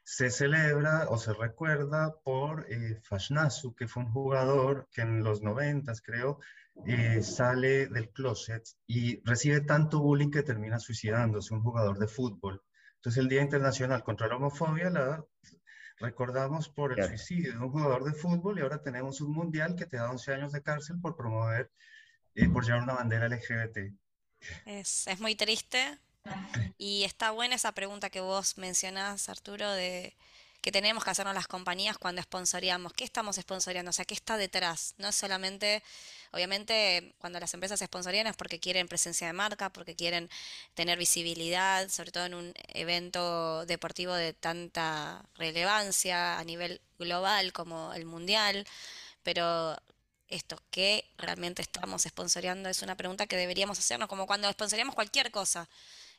se 0.02 0.30
celebra 0.30 1.08
o 1.08 1.18
se 1.18 1.32
recuerda 1.32 2.14
por 2.24 2.66
eh, 2.70 3.00
Fashnasu, 3.02 3.74
que 3.74 3.88
fue 3.88 4.04
un 4.04 4.12
jugador 4.12 4.88
que 4.92 5.02
en 5.02 5.22
los 5.22 5.42
noventas, 5.42 6.02
creo, 6.02 6.40
eh, 6.86 7.22
sale 7.22 7.88
del 7.88 8.10
closet 8.10 8.62
y 8.86 9.20
recibe 9.24 9.60
tanto 9.60 10.00
bullying 10.00 10.30
que 10.30 10.42
termina 10.42 10.78
suicidándose, 10.78 11.54
un 11.54 11.62
jugador 11.62 11.98
de 11.98 12.08
fútbol. 12.08 12.62
Entonces 12.96 13.22
el 13.22 13.28
Día 13.28 13.42
Internacional 13.42 14.02
contra 14.02 14.28
la 14.28 14.36
Homofobia 14.36 14.90
la 14.90 15.24
recordamos 15.98 16.68
por 16.70 16.98
el 16.98 17.06
suicidio 17.06 17.52
de 17.52 17.58
un 17.58 17.70
jugador 17.70 18.04
de 18.04 18.12
fútbol 18.12 18.58
y 18.58 18.62
ahora 18.62 18.82
tenemos 18.82 19.20
un 19.20 19.32
mundial 19.32 19.76
que 19.76 19.86
te 19.86 19.98
da 19.98 20.10
11 20.10 20.34
años 20.34 20.52
de 20.52 20.62
cárcel 20.62 20.98
por 21.00 21.16
promover, 21.16 21.70
eh, 22.34 22.48
por 22.48 22.64
llevar 22.64 22.82
una 22.82 22.94
bandera 22.94 23.28
LGBT. 23.28 23.94
Es, 24.64 25.06
es 25.06 25.20
muy 25.20 25.34
triste 25.34 25.98
y 26.78 27.04
está 27.04 27.30
buena 27.30 27.54
esa 27.56 27.72
pregunta 27.72 28.10
que 28.10 28.20
vos 28.20 28.58
mencionás, 28.58 29.28
Arturo, 29.28 29.70
de 29.72 30.14
que 30.60 30.72
tenemos 30.72 31.04
que 31.04 31.10
hacernos 31.10 31.34
las 31.34 31.46
compañías 31.48 31.96
cuando 31.98 32.22
sponsoreamos. 32.22 32.92
¿Qué 32.92 33.04
estamos 33.04 33.36
sponsoreando? 33.36 33.90
O 33.90 33.92
sea, 33.92 34.04
¿qué 34.04 34.14
está 34.14 34.36
detrás? 34.36 34.94
No 34.98 35.08
es 35.08 35.16
solamente, 35.16 35.82
obviamente, 36.32 37.14
cuando 37.18 37.40
las 37.40 37.54
empresas 37.54 37.80
sponsorían 37.80 38.26
es 38.26 38.36
porque 38.36 38.60
quieren 38.60 38.88
presencia 38.88 39.26
de 39.26 39.32
marca, 39.32 39.70
porque 39.70 39.96
quieren 39.96 40.28
tener 40.74 40.98
visibilidad, 40.98 41.88
sobre 41.88 42.12
todo 42.12 42.26
en 42.26 42.34
un 42.34 42.54
evento 42.68 43.64
deportivo 43.66 44.12
de 44.14 44.34
tanta 44.34 45.24
relevancia 45.36 46.38
a 46.38 46.44
nivel 46.44 46.80
global 46.98 47.52
como 47.52 47.94
el 47.94 48.04
mundial. 48.04 48.66
Pero 49.22 49.76
esto, 50.28 50.60
¿qué 50.70 51.04
realmente 51.18 51.62
estamos 51.62 52.02
sponsoreando? 52.02 52.68
Es 52.68 52.82
una 52.82 52.96
pregunta 52.96 53.26
que 53.26 53.36
deberíamos 53.36 53.78
hacernos, 53.78 54.08
como 54.08 54.26
cuando 54.26 54.50
sponsoreamos 54.50 54.94
cualquier 54.94 55.30
cosa. 55.30 55.68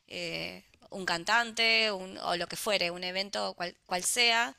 Eh, 0.08 0.64
un 0.92 1.06
cantante 1.06 1.90
o 1.90 2.36
lo 2.36 2.46
que 2.46 2.56
fuere, 2.56 2.90
un 2.90 3.04
evento 3.04 3.54
cual, 3.54 3.74
cual 3.86 4.02
sea, 4.02 4.56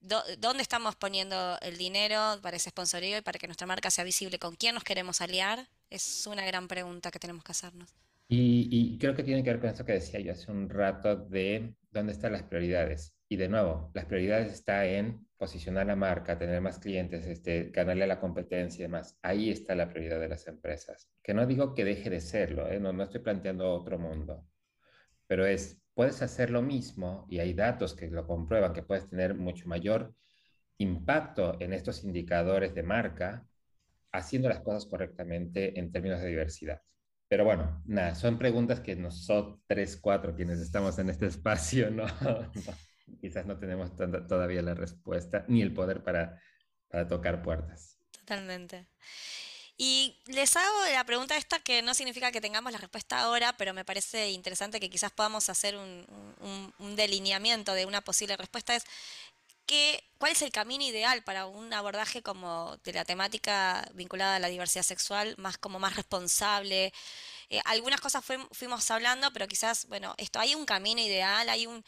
¿dónde 0.00 0.62
estamos 0.62 0.96
poniendo 0.96 1.58
el 1.60 1.76
dinero 1.76 2.38
para 2.42 2.56
ese 2.56 2.70
sponsorío 2.70 3.18
y 3.18 3.22
para 3.22 3.38
que 3.38 3.46
nuestra 3.46 3.66
marca 3.66 3.90
sea 3.90 4.04
visible? 4.04 4.38
¿Con 4.38 4.56
quién 4.56 4.74
nos 4.74 4.84
queremos 4.84 5.20
aliar? 5.20 5.66
Es 5.90 6.26
una 6.26 6.44
gran 6.44 6.68
pregunta 6.68 7.10
que 7.10 7.18
tenemos 7.18 7.44
que 7.44 7.52
hacernos. 7.52 7.94
Y, 8.30 8.98
creo 8.98 9.14
que 9.14 9.22
tiene 9.22 9.42
que 9.42 9.50
ver 9.50 9.60
con 9.60 9.70
eso 9.70 9.86
que 9.86 9.92
decía 9.92 10.20
yo 10.20 10.32
hace 10.32 10.50
un 10.50 10.68
rato 10.68 11.16
de 11.16 11.74
dónde 11.90 12.12
están 12.12 12.32
las 12.32 12.42
prioridades. 12.42 13.14
Y 13.30 13.36
de 13.36 13.48
nuevo, 13.48 13.90
las 13.94 14.04
prioridades 14.04 14.52
está 14.52 14.86
en 14.86 15.26
posicionar 15.36 15.86
la 15.86 15.96
marca, 15.96 16.38
tener 16.38 16.60
más 16.60 16.78
clientes, 16.78 17.26
este, 17.26 17.70
ganarle 17.70 18.04
a 18.04 18.06
la 18.06 18.20
competencia 18.20 18.80
y 18.80 18.82
demás. 18.82 19.16
Ahí 19.22 19.50
está 19.50 19.74
la 19.74 19.88
prioridad 19.88 20.20
de 20.20 20.28
las 20.28 20.46
empresas. 20.46 21.08
Que 21.22 21.34
no 21.34 21.46
digo 21.46 21.74
que 21.74 21.84
deje 21.84 22.10
de 22.10 22.20
serlo, 22.20 22.68
¿eh? 22.68 22.80
no, 22.80 22.92
no 22.92 23.04
estoy 23.04 23.20
planteando 23.20 23.70
otro 23.72 23.98
mundo 23.98 24.44
pero 25.28 25.46
es, 25.46 25.80
puedes 25.94 26.22
hacer 26.22 26.50
lo 26.50 26.62
mismo 26.62 27.26
y 27.30 27.38
hay 27.38 27.54
datos 27.54 27.94
que 27.94 28.08
lo 28.08 28.26
comprueban, 28.26 28.72
que 28.72 28.82
puedes 28.82 29.08
tener 29.08 29.34
mucho 29.36 29.68
mayor 29.68 30.14
impacto 30.78 31.56
en 31.60 31.72
estos 31.72 32.04
indicadores 32.04 32.74
de 32.74 32.82
marca 32.82 33.46
haciendo 34.12 34.48
las 34.48 34.60
cosas 34.60 34.86
correctamente 34.86 35.78
en 35.78 35.92
términos 35.92 36.20
de 36.20 36.28
diversidad. 36.28 36.82
Pero 37.28 37.44
bueno, 37.44 37.82
nada, 37.84 38.14
son 38.14 38.38
preguntas 38.38 38.80
que 38.80 38.96
nosotros, 38.96 39.60
tres, 39.66 39.98
cuatro, 39.98 40.34
quienes 40.34 40.60
estamos 40.60 40.98
en 40.98 41.10
este 41.10 41.26
espacio, 41.28 41.90
no, 41.90 42.06
quizás 43.20 43.46
no 43.46 43.58
tenemos 43.58 43.94
todavía 43.94 44.62
la 44.62 44.74
respuesta 44.74 45.44
ni 45.48 45.62
el 45.62 45.74
poder 45.74 46.02
para, 46.02 46.40
para 46.88 47.06
tocar 47.06 47.42
puertas. 47.42 47.98
Totalmente. 48.12 48.86
Y 49.80 50.18
les 50.26 50.56
hago 50.56 50.86
la 50.92 51.04
pregunta 51.04 51.36
esta 51.36 51.60
que 51.60 51.82
no 51.82 51.94
significa 51.94 52.32
que 52.32 52.40
tengamos 52.40 52.72
la 52.72 52.78
respuesta 52.78 53.20
ahora, 53.20 53.56
pero 53.56 53.72
me 53.72 53.84
parece 53.84 54.30
interesante 54.30 54.80
que 54.80 54.90
quizás 54.90 55.12
podamos 55.12 55.48
hacer 55.48 55.76
un, 55.76 56.96
delineamiento 56.96 57.72
de 57.74 57.86
una 57.86 58.00
posible 58.00 58.36
respuesta. 58.36 58.74
Es 58.74 58.84
¿qué, 59.66 60.02
¿cuál 60.18 60.32
es 60.32 60.42
el 60.42 60.50
camino 60.50 60.82
ideal 60.82 61.22
para 61.22 61.46
un 61.46 61.72
abordaje 61.72 62.22
como 62.22 62.76
de 62.84 62.92
la 62.92 63.04
temática 63.04 63.88
vinculada 63.94 64.36
a 64.36 64.38
la 64.40 64.48
diversidad 64.48 64.82
sexual, 64.82 65.36
más 65.38 65.58
como 65.58 65.78
más 65.78 65.94
responsable? 65.96 66.92
Eh, 67.48 67.60
algunas 67.64 68.00
cosas 68.00 68.24
fuimos 68.50 68.90
hablando, 68.90 69.32
pero 69.32 69.46
quizás, 69.46 69.86
bueno, 69.86 70.14
esto, 70.18 70.40
¿hay 70.40 70.56
un 70.56 70.66
camino 70.66 71.00
ideal? 71.00 71.48
¿Hay 71.48 71.66
un... 71.68 71.84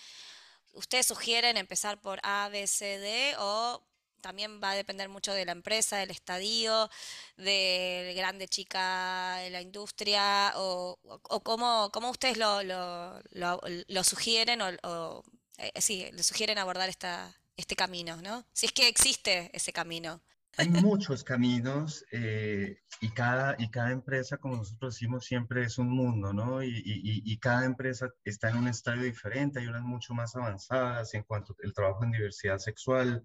¿Ustedes 0.75 1.07
sugieren 1.07 1.57
empezar 1.57 2.01
por 2.01 2.21
A, 2.23 2.49
B, 2.51 2.67
C, 2.69 2.99
D 3.01 3.35
o 3.39 3.83
también 4.21 4.61
va 4.63 4.71
a 4.71 4.75
depender 4.75 5.09
mucho 5.09 5.33
de 5.33 5.45
la 5.45 5.53
empresa, 5.53 5.97
del 5.99 6.11
estadio, 6.11 6.89
del 7.37 8.15
grande 8.15 8.49
chica 8.49 9.37
de 9.43 9.51
la 9.51 9.61
industria, 9.61 10.53
o, 10.57 10.99
o 11.05 11.41
cómo, 11.43 11.91
cómo, 11.93 12.11
ustedes 12.11 12.37
lo, 12.37 12.63
lo, 12.63 13.21
lo, 13.31 14.05
sugieren, 14.05 14.61
o, 14.63 15.23
eh, 15.59 15.73
sí, 15.81 16.09
le 16.13 16.23
sugieren 16.23 16.59
abordar 16.59 16.89
esta, 16.89 17.35
este 17.57 17.77
camino, 17.77 18.17
¿no? 18.23 18.47
Si 18.53 18.67
es 18.67 18.73
que 18.73 18.89
existe 18.89 19.51
ese 19.53 19.73
camino. 19.73 20.23
Hay 20.57 20.69
muchos 20.69 21.23
caminos 21.23 22.05
eh, 22.11 22.81
y, 23.01 23.09
cada, 23.11 23.55
y 23.59 23.71
cada 23.71 23.93
empresa, 23.93 24.37
como 24.37 24.57
nosotros 24.57 24.95
decimos, 24.95 25.25
siempre 25.25 25.63
es 25.63 25.79
un 25.79 25.89
mundo, 25.89 26.33
¿no? 26.33 26.63
Y, 26.63 26.69
y, 26.69 27.23
y, 27.25 27.39
cada 27.39 27.65
empresa 27.65 28.11
está 28.25 28.51
en 28.51 28.57
un 28.57 28.69
estadio 28.69 29.05
diferente, 29.05 29.61
hay 29.61 29.69
unas 29.69 29.83
mucho 29.83 30.13
más 30.13 30.35
avanzadas 30.35 31.15
en 31.15 31.23
cuanto 31.23 31.57
al 31.63 31.73
trabajo 31.73 32.05
en 32.05 32.11
diversidad 32.11 32.59
sexual, 32.59 33.25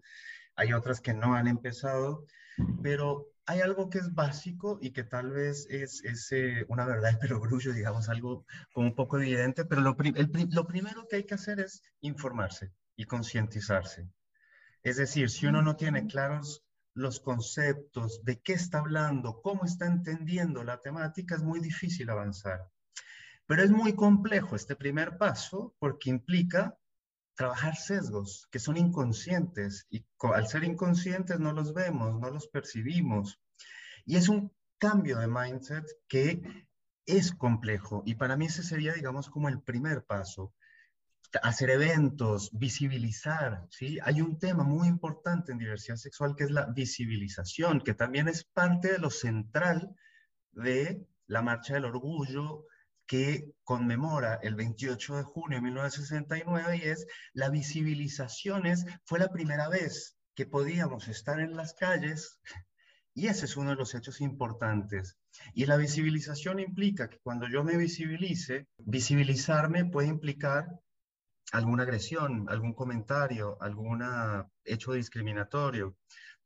hay 0.56 0.74
otras 0.74 1.02
que 1.02 1.13
no 1.13 1.36
han 1.36 1.48
empezado, 1.48 2.26
pero 2.82 3.28
hay 3.46 3.62
algo 3.62 3.89
que 3.89 4.00
es 4.00 4.13
básico 4.13 4.80
y 4.82 4.91
que 4.91 5.04
tal 5.04 5.32
vez 5.32 5.68
es, 5.70 6.04
es 6.04 6.32
eh, 6.32 6.65
una 6.68 6.86
verdad 6.86 7.12
de 7.12 7.18
perogrullo, 7.18 7.74
digamos, 7.74 8.10
algo 8.10 8.46
como 8.74 8.88
un 8.88 8.96
poco 8.96 9.18
evidente, 9.20 9.65
pero 9.65 9.82
lo, 9.82 9.96
lo 10.52 10.68
primero 10.68 11.08
que 11.08 11.18
hay 11.18 11.24
que 11.26 11.36
hacer 11.36 11.60
es 11.60 11.84
informarse 12.02 12.72
y 12.96 13.06
concientizarse. 13.06 14.10
Es 14.82 14.98
decir, 14.98 15.30
si 15.30 15.46
uno 15.46 15.62
no 15.62 15.76
tiene 15.76 16.08
claros 16.08 16.63
los 16.94 17.20
conceptos, 17.20 18.24
de 18.24 18.39
qué 18.41 18.54
está 18.54 18.80
hablando, 18.80 19.41
cómo 19.41 19.65
está 19.65 19.86
entendiendo 19.86 20.63
la 20.63 20.80
temática, 20.80 21.36
es 21.36 21.44
muy 21.44 21.60
difícil 21.60 22.10
avanzar. 22.10 22.70
Pero 23.46 23.63
es 23.63 23.70
muy 23.70 23.94
complejo 23.94 24.56
este 24.56 24.76
primer 24.76 25.18
paso 25.18 25.76
porque 25.78 26.10
implica 26.10 26.76
trabajar 27.36 27.76
sesgos 27.76 28.48
que 28.50 28.60
son 28.60 28.78
inconscientes 28.78 29.86
y 29.89 30.06
al 30.34 30.48
ser 30.48 30.63
inconscientes 30.63 31.39
no 31.39 31.52
los 31.52 31.74
vemos, 31.74 32.19
no 32.19 32.30
los 32.32 32.48
percibimos. 32.48 33.39
Y 34.06 34.15
es 34.15 34.30
un 34.30 34.52
cambio 34.78 35.19
de 35.19 35.28
mindset 35.28 35.86
que 36.08 36.41
es 37.06 37.34
complejo 37.34 38.04
y 38.06 38.15
para 38.15 38.38
mí 38.38 38.45
ese 38.45 38.63
sería, 38.63 38.93
digamos, 38.93 39.30
como 39.30 39.50
el 39.50 39.62
primer 39.62 40.06
paso. 40.06 40.54
Hacer 41.43 41.69
eventos, 41.69 42.50
visibilizar, 42.54 43.67
¿sí? 43.69 44.00
Hay 44.04 44.21
un 44.21 44.39
tema 44.39 44.63
muy 44.63 44.88
importante 44.88 45.52
en 45.52 45.58
diversidad 45.58 45.98
sexual 45.98 46.36
que 46.36 46.45
es 46.45 46.52
la 46.52 46.67
visibilización, 46.67 47.82
que 47.82 47.93
también 47.93 48.30
es 48.30 48.45
parte 48.45 48.93
de 48.93 49.00
lo 49.00 49.10
central 49.10 49.93
de 50.52 51.06
la 51.28 51.41
marcha 51.41 51.74
del 51.74 51.86
orgullo, 51.86 52.65
que 53.08 53.52
conmemora 53.63 54.39
el 54.41 54.56
28 54.56 55.18
de 55.18 55.24
junio 55.24 55.58
de 55.58 55.63
1969 55.63 56.78
y 56.78 56.82
es 56.88 57.06
la 57.34 57.50
visibilización, 57.50 58.63
fue 59.06 59.20
la 59.20 59.32
primera 59.32 59.70
vez 59.70 60.18
que 60.36 60.46
podíamos 60.46 61.08
estar 61.08 61.39
en 61.39 61.56
las 61.56 61.74
calles 61.74 62.39
y 63.13 63.28
ese 63.28 63.46
es 63.46 63.56
uno 63.56 63.70
de 63.70 63.78
los 63.78 63.96
hechos 63.96 64.20
importantes. 64.20 65.18
Y 65.54 65.65
la 65.65 65.78
visibilización 65.78 66.60
implica 66.60 67.10
que 67.10 67.20
cuando 67.20 67.48
yo 67.48 67.63
me 67.63 67.78
visibilice, 67.78 68.68
visibilizarme 68.78 69.86
puede 69.86 70.10
implicar 70.10 70.68
alguna 71.54 71.84
agresión, 71.84 72.48
algún 72.50 72.74
comentario, 72.74 73.58
algún 73.62 74.04
hecho 74.65 74.94
discriminatorio. 74.94 75.96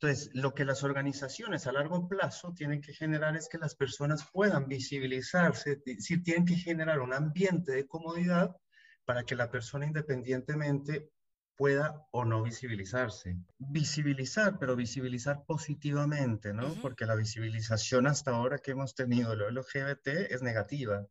Entonces, 0.01 0.29
lo 0.33 0.53
que 0.53 0.63
las 0.63 0.83
organizaciones 0.83 1.67
a 1.67 1.73
largo 1.73 2.07
plazo 2.07 2.53
tienen 2.53 2.79
que 2.79 2.93
generar 2.93 3.35
es 3.35 3.49
que 3.49 3.57
las 3.57 3.75
personas 3.75 4.25
puedan 4.31 4.69
visibilizarse, 4.69 5.81
es 5.85 5.97
decir, 5.97 6.23
tienen 6.23 6.45
que 6.45 6.55
generar 6.55 7.01
un 7.01 7.13
ambiente 7.13 7.73
de 7.73 7.85
comodidad 7.85 8.55
para 9.03 9.23
que 9.23 9.35
la 9.35 9.51
persona 9.51 9.85
independientemente 9.85 11.11
pueda 11.57 12.07
o 12.11 12.23
no 12.23 12.41
visibilizarse. 12.41 13.35
Visibilizar, 13.57 14.57
pero 14.57 14.77
visibilizar 14.77 15.43
positivamente, 15.45 16.53
¿no? 16.53 16.75
Porque 16.81 17.05
la 17.05 17.15
visibilización 17.15 18.07
hasta 18.07 18.31
ahora 18.31 18.59
que 18.59 18.71
hemos 18.71 18.95
tenido 18.95 19.31
de 19.31 19.35
lo 19.35 19.49
LGBT 19.49 20.07
es 20.29 20.41
negativa. 20.41 21.05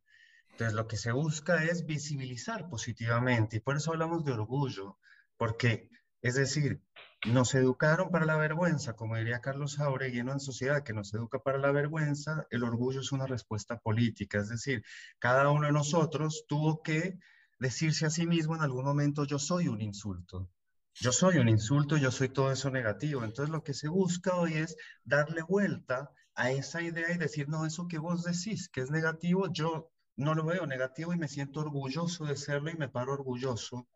Entonces, 0.49 0.73
lo 0.73 0.87
que 0.87 0.97
se 0.97 1.11
busca 1.11 1.63
es 1.63 1.85
visibilizar 1.85 2.67
positivamente 2.67 3.57
y 3.57 3.59
por 3.59 3.77
eso 3.77 3.91
hablamos 3.91 4.25
de 4.25 4.31
orgullo, 4.31 4.97
porque, 5.37 5.91
es 6.23 6.33
decir, 6.33 6.81
nos 7.25 7.53
educaron 7.53 8.09
para 8.11 8.25
la 8.25 8.37
vergüenza, 8.37 8.95
como 8.95 9.17
diría 9.17 9.41
Carlos 9.41 9.75
Jauregui, 9.75 10.19
en 10.19 10.29
una 10.29 10.39
sociedad 10.39 10.83
que 10.83 10.93
nos 10.93 11.13
educa 11.13 11.39
para 11.39 11.57
la 11.57 11.71
vergüenza, 11.71 12.47
el 12.49 12.63
orgullo 12.63 13.01
es 13.01 13.11
una 13.11 13.27
respuesta 13.27 13.77
política, 13.79 14.39
es 14.39 14.49
decir, 14.49 14.83
cada 15.19 15.49
uno 15.49 15.67
de 15.67 15.73
nosotros 15.73 16.45
tuvo 16.47 16.81
que 16.81 17.19
decirse 17.59 18.05
a 18.05 18.09
sí 18.09 18.25
mismo 18.25 18.55
en 18.55 18.61
algún 18.61 18.85
momento, 18.85 19.25
yo 19.25 19.37
soy 19.37 19.67
un 19.67 19.81
insulto. 19.81 20.49
Yo 20.93 21.11
soy 21.11 21.37
un 21.37 21.47
insulto, 21.47 21.97
yo 21.97 22.11
soy 22.11 22.29
todo 22.29 22.51
eso 22.51 22.69
negativo. 22.71 23.23
Entonces 23.23 23.51
lo 23.51 23.63
que 23.63 23.73
se 23.73 23.87
busca 23.87 24.35
hoy 24.35 24.53
es 24.55 24.75
darle 25.05 25.41
vuelta 25.43 26.11
a 26.35 26.51
esa 26.51 26.81
idea 26.81 27.11
y 27.13 27.17
decir, 27.17 27.47
no, 27.47 27.65
eso 27.65 27.87
que 27.87 27.99
vos 27.99 28.23
decís 28.23 28.69
que 28.69 28.81
es 28.81 28.91
negativo, 28.91 29.47
yo 29.51 29.91
no 30.15 30.35
lo 30.35 30.45
veo 30.45 30.65
negativo 30.65 31.13
y 31.13 31.17
me 31.17 31.27
siento 31.27 31.61
orgulloso 31.61 32.25
de 32.25 32.35
serlo 32.35 32.69
y 32.69 32.75
me 32.75 32.89
paro 32.89 33.13
orgulloso 33.13 33.87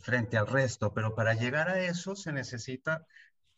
frente 0.00 0.36
al 0.36 0.46
resto. 0.46 0.92
Pero 0.94 1.14
para 1.14 1.34
llegar 1.34 1.68
a 1.68 1.80
eso 1.80 2.16
se 2.16 2.32
necesita 2.32 3.06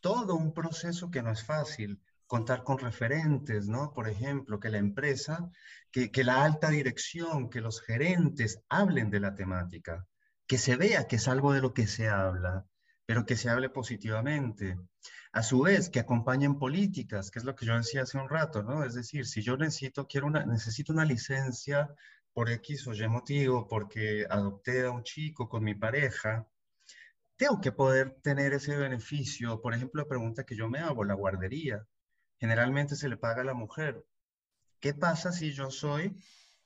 todo 0.01 0.35
un 0.35 0.53
proceso 0.53 1.11
que 1.11 1.23
no 1.23 1.31
es 1.31 1.45
fácil 1.45 2.01
contar 2.31 2.63
con 2.63 2.79
referentes, 2.79 3.67
¿no? 3.67 3.93
Por 3.93 4.09
ejemplo, 4.09 4.61
que 4.61 4.71
la 4.71 4.79
empresa, 4.79 5.51
que, 5.91 6.11
la 6.23 6.45
alta 6.45 6.71
dirección, 6.71 7.51
que 7.51 7.61
los 7.61 7.81
gerentes 7.81 8.63
hablen 8.69 9.11
de 9.11 9.19
la 9.19 9.35
temática, 9.35 10.07
que 10.47 10.57
se 10.57 10.77
vea 10.77 11.09
que 11.09 11.17
es 11.17 11.27
algo 11.27 11.53
de 11.53 11.61
lo 11.61 11.75
que 11.75 11.89
se 11.89 12.09
habla, 12.09 12.67
pero 13.05 13.27
que 13.27 13.37
se 13.37 13.51
hable 13.51 13.69
positivamente. 13.69 14.79
A 15.33 15.43
su 15.43 15.63
vez, 15.63 15.91
que 15.91 15.99
acompañen 15.99 16.59
políticas, 16.59 17.33
que 17.33 17.41
es 17.41 17.45
lo 17.45 17.57
que 17.57 17.67
yo 17.67 17.77
decía 17.77 18.03
hace 18.03 18.19
un 18.19 18.29
rato, 18.29 18.63
¿no? 18.63 18.85
Es 18.85 18.95
decir, 18.95 19.27
si 19.27 19.43
yo 19.43 19.57
necesito, 19.57 20.07
quiero 20.07 20.29
una, 20.29 20.47
necesito 20.47 20.93
una 20.93 21.05
licencia 21.05 21.89
por 22.41 22.49
X 22.49 22.87
o 22.87 22.95
Y 22.95 23.07
motivo, 23.07 23.69
porque 23.69 24.25
adopté 24.31 24.87
a 24.87 24.91
un 24.91 25.03
chico 25.03 25.47
con 25.47 25.63
mi 25.63 25.75
pareja, 25.75 26.49
tengo 27.37 27.61
que 27.61 27.71
poder 27.71 28.17
tener 28.23 28.55
ese 28.55 28.79
beneficio. 28.79 29.61
Por 29.61 29.75
ejemplo, 29.75 30.01
la 30.01 30.09
pregunta 30.09 30.47
que 30.47 30.57
yo 30.57 30.67
me 30.67 30.79
hago, 30.79 31.05
la 31.05 31.13
guardería 31.13 31.87
generalmente 32.39 32.97
se 32.97 33.11
le 33.11 33.19
paga 33.19 33.43
a 33.43 33.45
la 33.45 33.53
mujer. 33.53 34.03
¿Qué 34.81 34.95
pasa 34.95 35.33
si 35.33 35.53
yo 35.53 35.71
soy 35.71 36.17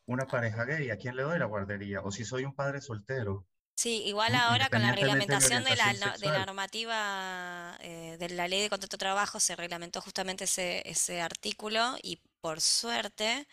una 0.06 0.28
pareja 0.28 0.64
gay? 0.64 0.90
¿A 0.90 0.96
quién 0.96 1.16
le 1.16 1.24
doy 1.24 1.40
la 1.40 1.46
guardería? 1.46 2.02
O 2.02 2.12
si 2.12 2.24
soy 2.24 2.44
un 2.44 2.54
padre 2.54 2.80
soltero. 2.80 3.44
Sí, 3.74 4.04
igual 4.04 4.36
ahora 4.36 4.68
con 4.70 4.80
la 4.80 4.92
reglamentación 4.92 5.64
de, 5.64 5.74
la, 5.74 5.92
de 5.92 6.26
la 6.26 6.46
normativa 6.46 7.76
eh, 7.80 8.16
de 8.16 8.28
la 8.28 8.46
ley 8.46 8.62
de 8.62 8.70
contrato 8.70 8.94
de 8.94 9.00
trabajo 9.00 9.40
se 9.40 9.56
reglamentó 9.56 10.00
justamente 10.00 10.44
ese, 10.44 10.88
ese 10.88 11.20
artículo 11.20 11.96
y 12.00 12.20
por 12.40 12.60
suerte 12.60 13.48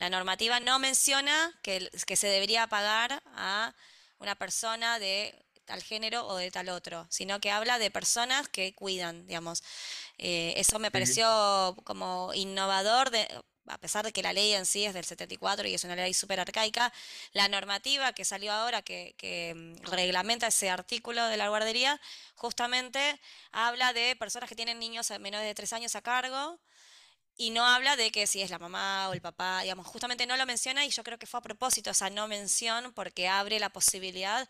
la 0.00 0.08
normativa 0.10 0.58
no 0.60 0.78
menciona 0.78 1.52
que, 1.62 1.90
que 2.06 2.16
se 2.16 2.26
debería 2.26 2.66
pagar 2.66 3.22
a 3.36 3.74
una 4.18 4.34
persona 4.34 4.98
de 4.98 5.34
tal 5.66 5.82
género 5.82 6.26
o 6.26 6.36
de 6.36 6.50
tal 6.50 6.70
otro, 6.70 7.06
sino 7.10 7.38
que 7.38 7.50
habla 7.50 7.78
de 7.78 7.90
personas 7.90 8.48
que 8.48 8.74
cuidan, 8.74 9.26
digamos. 9.26 9.62
Eh, 10.18 10.54
eso 10.56 10.78
me 10.78 10.90
pareció 10.90 11.76
como 11.84 12.32
innovador, 12.34 13.10
de, 13.10 13.28
a 13.66 13.78
pesar 13.78 14.04
de 14.04 14.12
que 14.12 14.22
la 14.22 14.32
ley 14.32 14.54
en 14.54 14.64
sí 14.64 14.86
es 14.86 14.94
del 14.94 15.04
74 15.04 15.68
y 15.68 15.74
es 15.74 15.84
una 15.84 15.94
ley 15.94 16.14
súper 16.14 16.40
arcaica, 16.40 16.92
la 17.32 17.48
normativa 17.48 18.14
que 18.14 18.24
salió 18.24 18.52
ahora, 18.52 18.80
que, 18.80 19.14
que, 19.18 19.54
mm, 19.54 19.84
reglamenta 19.90 20.46
ese 20.46 20.70
artículo 20.70 21.26
de 21.26 21.36
la 21.36 21.50
guardería, 21.50 22.00
justamente 22.36 23.20
habla 23.52 23.92
de 23.92 24.16
personas 24.16 24.48
que 24.48 24.56
tienen 24.56 24.78
niños 24.78 25.10
menores 25.20 25.46
de 25.46 25.54
3 25.54 25.74
años 25.74 25.94
a 25.94 26.00
cargo 26.00 26.58
y 27.40 27.48
no 27.48 27.64
habla 27.64 27.96
de 27.96 28.12
que 28.12 28.26
si 28.26 28.42
es 28.42 28.50
la 28.50 28.58
mamá 28.58 29.08
o 29.08 29.14
el 29.14 29.22
papá, 29.22 29.62
digamos, 29.62 29.86
justamente 29.86 30.26
no 30.26 30.36
lo 30.36 30.44
menciona 30.44 30.84
y 30.84 30.90
yo 30.90 31.02
creo 31.02 31.18
que 31.18 31.26
fue 31.26 31.38
a 31.38 31.42
propósito 31.42 31.90
esa 31.90 32.10
no 32.10 32.28
mención 32.28 32.92
porque 32.92 33.28
abre 33.28 33.58
la 33.58 33.70
posibilidad 33.70 34.46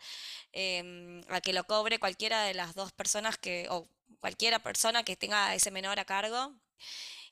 em, 0.51 1.23
a 1.29 1.39
que 1.39 1.53
lo 1.53 1.63
cobre 1.63 1.99
cualquiera 1.99 2.43
de 2.43 2.53
las 2.53 2.75
dos 2.75 2.91
personas 2.91 3.37
que, 3.37 3.65
o 3.69 3.87
cualquiera 4.19 4.59
persona 4.59 5.03
que 5.03 5.15
tenga 5.15 5.55
ese 5.55 5.71
menor 5.71 6.01
a 6.01 6.05
cargo 6.05 6.53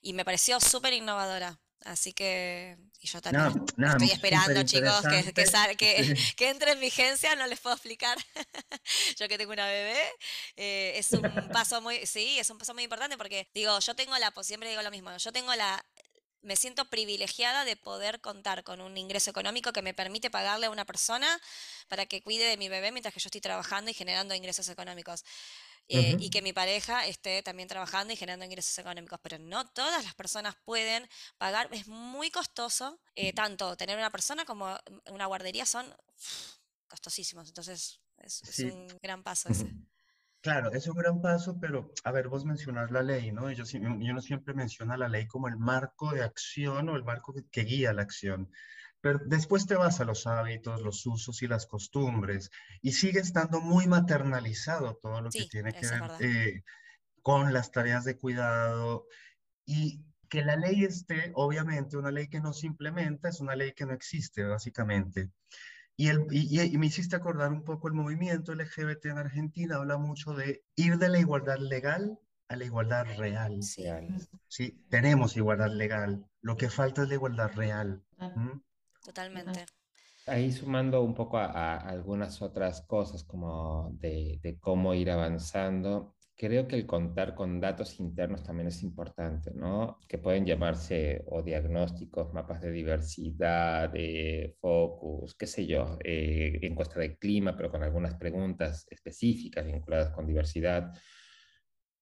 y 0.01 0.13
me 0.13 0.23
pareció 0.23 0.61
súper 0.61 0.93
innovadora. 0.93 1.59
Así 1.85 2.13
que 2.13 2.77
y 3.01 3.07
yo 3.07 3.21
también 3.21 3.65
estoy 3.91 4.11
esperando, 4.11 4.63
chicos, 4.63 5.01
que, 5.01 5.33
que, 5.33 6.17
que, 6.35 6.49
entre 6.49 6.73
en 6.73 6.79
vigencia, 6.79 7.35
no 7.35 7.47
les 7.47 7.59
puedo 7.59 7.75
explicar. 7.75 8.17
yo 9.17 9.27
que 9.27 9.37
tengo 9.37 9.53
una 9.53 9.67
bebé, 9.67 10.01
eh, 10.57 10.93
es 10.95 11.11
un 11.13 11.21
paso 11.53 11.81
muy, 11.81 12.05
sí, 12.05 12.37
es 12.39 12.49
un 12.49 12.57
paso 12.57 12.73
muy 12.73 12.83
importante 12.83 13.17
porque 13.17 13.49
digo, 13.53 13.79
yo 13.79 13.95
tengo 13.95 14.17
la, 14.17 14.33
siempre 14.41 14.69
digo 14.69 14.81
lo 14.81 14.91
mismo, 14.91 15.15
yo 15.15 15.31
tengo 15.31 15.55
la, 15.55 15.83
me 16.41 16.57
siento 16.57 16.85
privilegiada 16.85 17.63
de 17.63 17.77
poder 17.77 18.19
contar 18.19 18.63
con 18.63 18.81
un 18.81 18.97
ingreso 18.97 19.29
económico 19.29 19.71
que 19.71 19.81
me 19.81 19.93
permite 19.93 20.29
pagarle 20.29 20.65
a 20.65 20.69
una 20.69 20.85
persona 20.85 21.27
para 21.87 22.05
que 22.05 22.21
cuide 22.21 22.45
de 22.45 22.57
mi 22.57 22.67
bebé 22.67 22.91
mientras 22.91 23.13
que 23.13 23.19
yo 23.19 23.27
estoy 23.27 23.41
trabajando 23.41 23.91
y 23.91 23.93
generando 23.93 24.35
ingresos 24.35 24.67
económicos. 24.67 25.23
Eh, 25.91 26.15
y 26.19 26.29
que 26.29 26.43
mi 26.43 26.53
pareja 26.53 27.07
esté 27.07 27.41
también 27.41 27.67
trabajando 27.67 28.13
y 28.13 28.15
generando 28.15 28.45
ingresos 28.45 28.77
económicos. 28.77 29.19
Pero 29.23 29.39
no 29.39 29.67
todas 29.69 30.03
las 30.03 30.13
personas 30.13 30.55
pueden 30.63 31.09
pagar, 31.39 31.67
es 31.71 31.87
muy 31.87 32.29
costoso, 32.29 32.99
eh, 33.15 33.33
tanto 33.33 33.75
tener 33.75 33.97
una 33.97 34.11
persona 34.11 34.45
como 34.45 34.77
una 35.11 35.25
guardería 35.25 35.65
son 35.65 35.85
costosísimos. 36.87 37.47
Entonces 37.47 37.99
es, 38.17 38.59
un 38.59 38.87
gran 39.01 39.23
paso 39.23 39.49
ese. 39.49 39.73
Claro, 40.41 40.71
es 40.71 40.87
un 40.87 40.95
gran 40.95 41.21
paso, 41.21 41.59
pero 41.59 41.91
a 42.03 42.11
ver, 42.11 42.29
vos 42.29 42.45
mencionas 42.45 42.91
la 42.91 43.01
ley, 43.01 43.31
¿no? 43.31 43.51
Yo, 43.51 43.65
yo 43.65 44.13
no 44.13 44.21
siempre 44.21 44.53
menciona 44.53 44.95
la 44.95 45.09
ley 45.09 45.27
como 45.27 45.47
el 45.47 45.57
marco 45.57 46.13
de 46.13 46.23
acción 46.23 46.87
o 46.87 46.95
el 46.95 47.03
marco 47.03 47.33
que 47.51 47.63
guía 47.63 47.93
la 47.93 48.03
acción. 48.03 48.49
Pero 49.01 49.19
después 49.25 49.65
te 49.65 49.75
vas 49.75 50.01
a 50.01 50.05
los 50.05 50.27
hábitos, 50.27 50.81
los 50.81 51.05
usos 51.05 51.41
y 51.41 51.47
las 51.47 51.65
costumbres 51.65 52.51
y 52.81 52.91
sigue 52.91 53.19
estando 53.19 53.61
muy 53.61 53.87
maternalizado 53.87 54.97
todo 55.01 55.21
lo 55.21 55.29
que 55.29 55.45
tiene 55.45 55.71
que 55.71 55.87
ver 55.87 56.01
eh, 56.19 56.63
con 57.21 57.53
las 57.53 57.71
tareas 57.71 58.03
de 58.03 58.17
cuidado 58.17 59.05
y 59.65 60.03
que 60.29 60.43
la 60.43 60.55
ley 60.55 60.83
esté, 60.83 61.31
obviamente, 61.33 61.97
una 61.97 62.11
ley 62.11 62.27
que 62.27 62.39
no 62.39 62.53
se 62.53 62.67
implementa 62.67 63.29
es 63.29 63.39
una 63.39 63.55
ley 63.55 63.73
que 63.73 63.85
no 63.85 63.93
existe, 63.93 64.43
básicamente. 64.43 65.31
Y, 65.97 66.07
el, 66.07 66.27
y, 66.31 66.77
me 66.77 66.85
hiciste 66.85 67.15
acordar 67.15 67.51
un 67.51 67.63
poco 67.63 67.87
el 67.87 67.93
movimiento 67.93 68.53
LGBT 68.53 69.07
en 69.07 69.17
Argentina, 69.17 69.75
habla 69.75 69.97
mucho 69.97 70.33
de 70.33 70.63
ir 70.75 70.97
de 70.97 71.09
la 71.09 71.19
igualdad 71.19 71.57
legal 71.57 72.17
a 72.47 72.55
la 72.55 72.65
igualdad 72.65 73.05
real. 73.17 73.61
Sí. 73.61 73.85
sí 74.47 74.85
tenemos 74.89 75.35
igualdad 75.35 75.71
legal, 75.71 76.25
lo 76.41 76.55
que 76.55 76.69
falta 76.69 77.03
es 77.03 77.09
la 77.09 77.15
igualdad 77.15 77.51
real. 77.53 78.01
Totalmente. 79.03 79.65
Ahí 80.27 80.51
sumando 80.51 81.01
un 81.01 81.15
poco 81.15 81.37
a, 81.37 81.77
algunas 81.77 82.41
otras 82.41 82.81
cosas 82.81 83.23
como 83.23 83.89
de, 83.93 84.57
cómo 84.59 84.93
ir 84.93 85.09
avanzando, 85.09 86.15
creo 86.35 86.67
que 86.67 86.75
el 86.75 86.85
contar 86.85 87.33
con 87.33 87.59
datos 87.59 87.99
internos 87.99 88.43
también 88.43 88.67
es 88.67 88.83
importante, 88.83 89.51
¿no? 89.53 89.99
Que 90.07 90.17
pueden 90.19 90.45
llamarse 90.45 91.23
o 91.27 91.41
diagnósticos, 91.41 92.31
mapas 92.33 92.61
de 92.61 92.71
diversidad, 92.71 93.89
de 93.89 94.55
focus, 94.59 95.35
qué 95.35 95.47
sé 95.47 95.65
yo, 95.65 95.97
eh, 96.03 96.59
encuesta 96.61 96.99
de 96.99 97.17
clima, 97.17 97.55
pero 97.55 97.71
con 97.71 97.81
algunas 97.81 98.15
preguntas 98.15 98.85
específicas 98.89 99.65
vinculadas 99.65 100.11
con 100.11 100.27
diversidad 100.27 100.93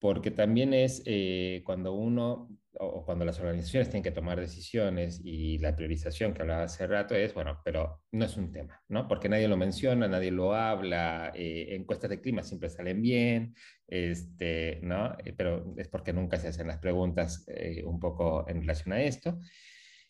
porque 0.00 0.30
también 0.30 0.74
es 0.74 1.02
eh, 1.06 1.62
cuando 1.64 1.92
uno 1.94 2.48
o 2.80 3.04
cuando 3.04 3.24
las 3.24 3.40
organizaciones 3.40 3.88
tienen 3.88 4.04
que 4.04 4.12
tomar 4.12 4.38
decisiones 4.38 5.20
y 5.24 5.58
la 5.58 5.74
priorización 5.74 6.32
que 6.32 6.42
hablaba 6.42 6.62
hace 6.64 6.86
rato 6.86 7.14
es, 7.14 7.34
bueno, 7.34 7.60
pero 7.64 8.02
no 8.12 8.24
es 8.24 8.36
un 8.36 8.52
tema, 8.52 8.80
¿no? 8.88 9.08
Porque 9.08 9.28
nadie 9.28 9.48
lo 9.48 9.56
menciona, 9.56 10.06
nadie 10.06 10.30
lo 10.30 10.54
habla, 10.54 11.32
eh, 11.34 11.74
encuestas 11.74 12.10
de 12.10 12.20
clima 12.20 12.42
siempre 12.42 12.70
salen 12.70 13.02
bien, 13.02 13.54
este, 13.88 14.78
¿no? 14.82 15.16
Eh, 15.24 15.34
pero 15.36 15.74
es 15.76 15.88
porque 15.88 16.12
nunca 16.12 16.38
se 16.38 16.48
hacen 16.48 16.68
las 16.68 16.78
preguntas 16.78 17.46
un 17.84 17.98
poco 17.98 18.48
en 18.48 18.60
relación 18.60 18.92
a 18.92 19.02
esto. 19.02 19.40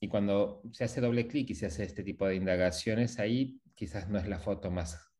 Y 0.00 0.08
cuando 0.08 0.62
se 0.72 0.84
hace 0.84 1.00
doble 1.00 1.26
clic 1.26 1.50
y 1.50 1.54
se 1.54 1.66
hace 1.66 1.84
este 1.84 2.04
tipo 2.04 2.26
de 2.26 2.36
indagaciones, 2.36 3.18
ahí 3.18 3.60
quizás 3.74 4.08
no 4.08 4.18
es 4.18 4.28
la 4.28 4.38
foto 4.38 4.70
más, 4.70 5.10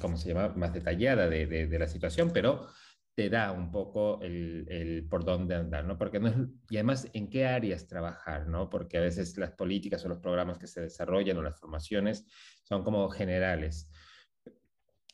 ¿cómo 0.00 0.16
se 0.16 0.28
llama?, 0.28 0.54
más 0.56 0.72
detallada 0.72 1.28
de, 1.28 1.46
de 1.46 1.78
la 1.78 1.88
situación, 1.88 2.30
pero 2.32 2.68
te 3.20 3.28
da 3.28 3.52
un 3.52 3.70
poco 3.70 4.18
el, 4.22 4.64
el, 4.70 5.06
por 5.06 5.26
dónde 5.26 5.54
andar, 5.54 5.84
¿no? 5.84 5.98
Porque 5.98 6.18
no 6.18 6.28
es, 6.28 6.34
y 6.70 6.78
además 6.78 7.06
en 7.12 7.28
qué 7.28 7.44
áreas 7.44 7.86
trabajar, 7.86 8.46
¿no? 8.46 8.70
Porque 8.70 8.96
a 8.96 9.02
veces 9.02 9.36
las 9.36 9.50
políticas 9.50 10.02
o 10.06 10.08
los 10.08 10.20
programas 10.20 10.56
que 10.56 10.66
se 10.66 10.80
desarrollan 10.80 11.36
o 11.36 11.42
las 11.42 11.60
formaciones 11.60 12.24
son 12.62 12.82
como 12.82 13.10
generales, 13.10 13.90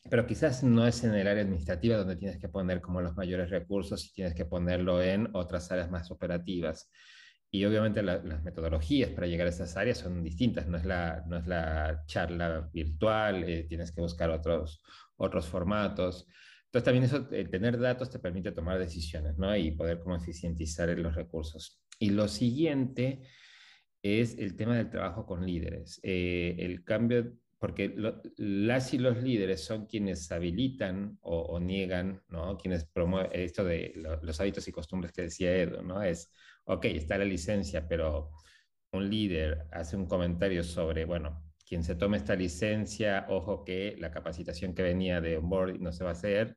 pero 0.09 0.25
quizás 0.25 0.63
no 0.63 0.87
es 0.87 1.03
en 1.03 1.15
el 1.17 1.27
área 1.27 1.43
administrativa 1.43 1.97
donde 1.97 2.15
tienes 2.15 2.39
que 2.39 2.49
poner 2.49 2.81
como 2.81 3.01
los 3.01 3.17
mayores 3.17 3.51
recursos 3.51 4.07
y 4.07 4.13
tienes 4.13 4.37
que 4.37 4.45
ponerlo 4.45 5.03
en 5.03 5.31
otras 5.33 5.73
áreas 5.73 5.91
más 5.91 6.13
operativas. 6.13 6.89
Y 7.51 7.65
obviamente 7.65 8.05
las 8.05 8.45
metodologías 8.45 9.11
para 9.11 9.27
llegar 9.27 9.49
a 9.49 9.51
esas 9.51 9.77
áreas 9.77 9.99
son 9.99 10.23
distintas, 10.23 10.69
no 10.69 10.77
es 10.77 10.85
la, 10.85 11.25
no 11.27 11.39
es 11.39 11.49
la 11.49 12.05
charla 12.07 12.71
virtual, 12.73 13.43
eh, 13.43 13.65
tienes 13.69 13.91
que 13.91 14.01
buscar 14.01 14.31
otros, 14.31 14.81
otros 15.17 15.49
formatos. 15.49 16.29
Entonces 16.77 16.85
también 16.85 17.05
eso, 17.05 17.35
el 17.35 17.49
tener 17.49 17.79
datos 17.79 18.11
te 18.11 18.19
permite 18.19 18.53
tomar 18.53 18.79
decisiones, 18.79 19.39
¿no? 19.39 19.57
Y 19.57 19.71
poder 19.71 19.99
como 19.99 20.15
eficientizar 20.15 20.91
los 20.99 21.15
recursos. 21.15 21.81
Y 21.99 22.11
lo 22.11 22.29
siguiente 22.29 23.23
es 24.03 24.37
el 24.39 24.57
tema 24.57 24.77
del 24.77 24.91
trabajo 24.91 25.25
con 25.25 25.47
líderes. 25.47 25.99
Eh, 26.03 26.55
el 26.59 26.85
cambio, 26.85 27.33
porque 27.59 27.95
las 28.37 28.93
y 28.93 28.99
los 28.99 29.23
líderes 29.23 29.65
son 29.65 29.87
quienes 29.87 30.31
habilitan 30.31 31.17
o, 31.23 31.59
niegan, 31.61 32.23
¿no? 32.29 32.59
Quienes 32.59 32.85
promueven 32.85 33.31
esto 33.33 33.65
de 33.65 33.95
los 34.21 34.39
hábitos 34.39 34.69
y 34.69 34.73
costumbres 34.73 35.13
que 35.13 35.23
decía 35.23 35.57
Edu, 35.57 35.81
¿no? 35.81 36.03
Es, 36.03 36.31
ok, 36.65 36.85
está 36.85 37.17
la 37.17 37.25
licencia, 37.25 37.89
pero 37.89 38.33
un 38.93 39.09
líder 39.09 39.67
hace 39.73 39.97
un 39.97 40.05
comentario 40.05 40.63
sobre, 40.63 41.07
bueno, 41.07 41.43
quien 41.67 41.85
se 41.85 41.97
tome 41.97 42.17
esta 42.17 42.37
licencia, 42.37 43.27
ojo 43.29 43.65
que 43.65 43.97
la 43.99 44.11
capacitación 44.11 44.75
que 44.75 44.83
venía 44.83 45.21
de 45.21 45.37
onboard 45.39 45.81
no 45.81 45.93
se 45.93 46.05
va 46.05 46.11
a 46.11 46.13
hacer. 46.15 46.57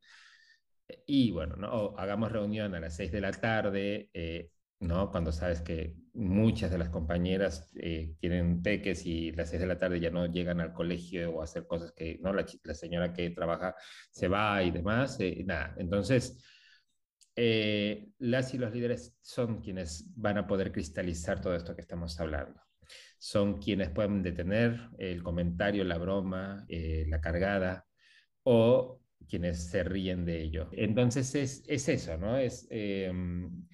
Y 1.05 1.31
bueno, 1.31 1.55
¿no? 1.55 1.95
hagamos 1.97 2.31
reunión 2.31 2.73
a 2.75 2.79
las 2.79 2.95
6 2.95 3.11
de 3.11 3.21
la 3.21 3.31
tarde, 3.31 4.09
eh, 4.13 4.51
¿no? 4.79 5.11
Cuando 5.11 5.31
sabes 5.31 5.61
que 5.61 5.95
muchas 6.13 6.71
de 6.71 6.77
las 6.79 6.89
compañeras 6.89 7.71
eh, 7.75 8.15
tienen 8.19 8.61
peques 8.61 9.05
y 9.05 9.29
a 9.29 9.35
las 9.35 9.49
6 9.49 9.61
de 9.61 9.67
la 9.67 9.77
tarde 9.77 9.99
ya 9.99 10.09
no 10.11 10.25
llegan 10.27 10.61
al 10.61 10.73
colegio 10.73 11.31
o 11.31 11.41
a 11.41 11.43
hacer 11.45 11.67
cosas 11.67 11.91
que, 11.93 12.19
¿no? 12.21 12.33
La, 12.33 12.45
la 12.63 12.73
señora 12.73 13.13
que 13.13 13.29
trabaja 13.31 13.75
se 14.11 14.27
va 14.27 14.63
y 14.63 14.71
demás, 14.71 15.19
eh, 15.19 15.43
nada. 15.45 15.75
Entonces, 15.77 16.37
las 18.19 18.53
y 18.53 18.57
los 18.57 18.73
líderes 18.73 19.17
son 19.21 19.61
quienes 19.61 20.05
van 20.15 20.37
a 20.37 20.47
poder 20.47 20.71
cristalizar 20.71 21.41
todo 21.41 21.55
esto 21.55 21.73
que 21.75 21.81
estamos 21.81 22.19
hablando 22.19 22.68
son 23.19 23.59
quienes 23.59 23.89
pueden 23.89 24.23
detener 24.23 24.89
el 24.97 25.21
comentario, 25.21 25.83
la 25.83 25.97
broma, 25.97 26.65
eh, 26.69 27.05
la 27.07 27.19
cargada, 27.21 27.85
o 28.43 29.01
quienes 29.27 29.69
se 29.69 29.83
ríen 29.83 30.25
de 30.25 30.41
ello. 30.41 30.69
Entonces 30.71 31.35
es, 31.35 31.63
es 31.67 31.89
eso, 31.89 32.17
¿no? 32.17 32.37
Es, 32.37 32.67
em, 32.71 33.67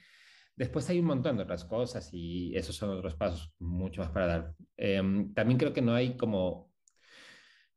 después 0.56 0.90
hay 0.90 1.00
un 1.00 1.06
montón 1.06 1.38
de 1.38 1.44
otras 1.44 1.64
cosas 1.66 2.10
y 2.12 2.56
esos 2.56 2.76
son 2.76 2.90
otros 2.90 3.16
pasos 3.16 3.54
mucho 3.60 4.02
más 4.02 4.12
para 4.12 4.28
dar. 4.28 4.56
Em, 4.78 5.34
también 5.34 5.60
creo 5.60 5.74
que 5.74 5.82
no 5.82 5.94
hay 5.94 6.18
como... 6.18 6.72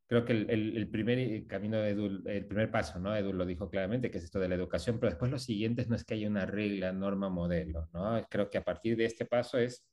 Creo 0.06 0.24
que 0.24 0.32
el, 0.32 0.88
primer 0.90 1.46
camino 1.46 1.76
de 1.76 1.90
Edu, 1.90 2.22
el 2.26 2.46
primer 2.46 2.70
paso, 2.70 2.98
¿no? 2.98 3.14
Edu 3.14 3.34
lo 3.34 3.44
dijo 3.44 3.68
claramente, 3.68 4.10
que 4.10 4.16
es 4.16 4.24
esto 4.24 4.40
de 4.40 4.48
la 4.48 4.54
educación, 4.54 4.98
pero 4.98 5.10
después 5.10 5.30
lo 5.30 5.38
siguiente 5.38 5.84
no 5.86 5.96
es 5.96 6.04
que 6.04 6.14
haya 6.14 6.28
una 6.28 6.46
regla, 6.46 6.92
norma, 6.92 7.28
modelo, 7.28 7.90
¿no? 7.92 8.26
Creo 8.30 8.48
que 8.48 8.56
a 8.56 8.64
partir 8.64 8.96
de 8.96 9.04
este 9.04 9.26
paso 9.26 9.58
es 9.58 9.86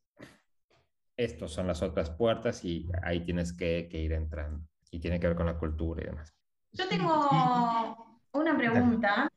estos 1.18 1.54
son 1.54 1.68
las 1.68 1.82
otras 1.82 2.10
puertas 2.10 2.64
y 2.66 2.90
ahí 3.04 3.22
tienes 3.22 3.54
que, 3.54 3.88
ir 3.92 4.14
entrando. 4.14 4.66
Y 4.92 5.00
tiene 5.00 5.20
que 5.20 5.28
ver 5.28 5.36
con 5.36 5.46
la 5.46 5.58
cultura 5.58 6.02
y 6.02 6.06
demás. 6.06 6.34
Yo 6.72 6.88
tengo 6.88 8.18
una 8.32 8.58
pregunta 8.58 9.30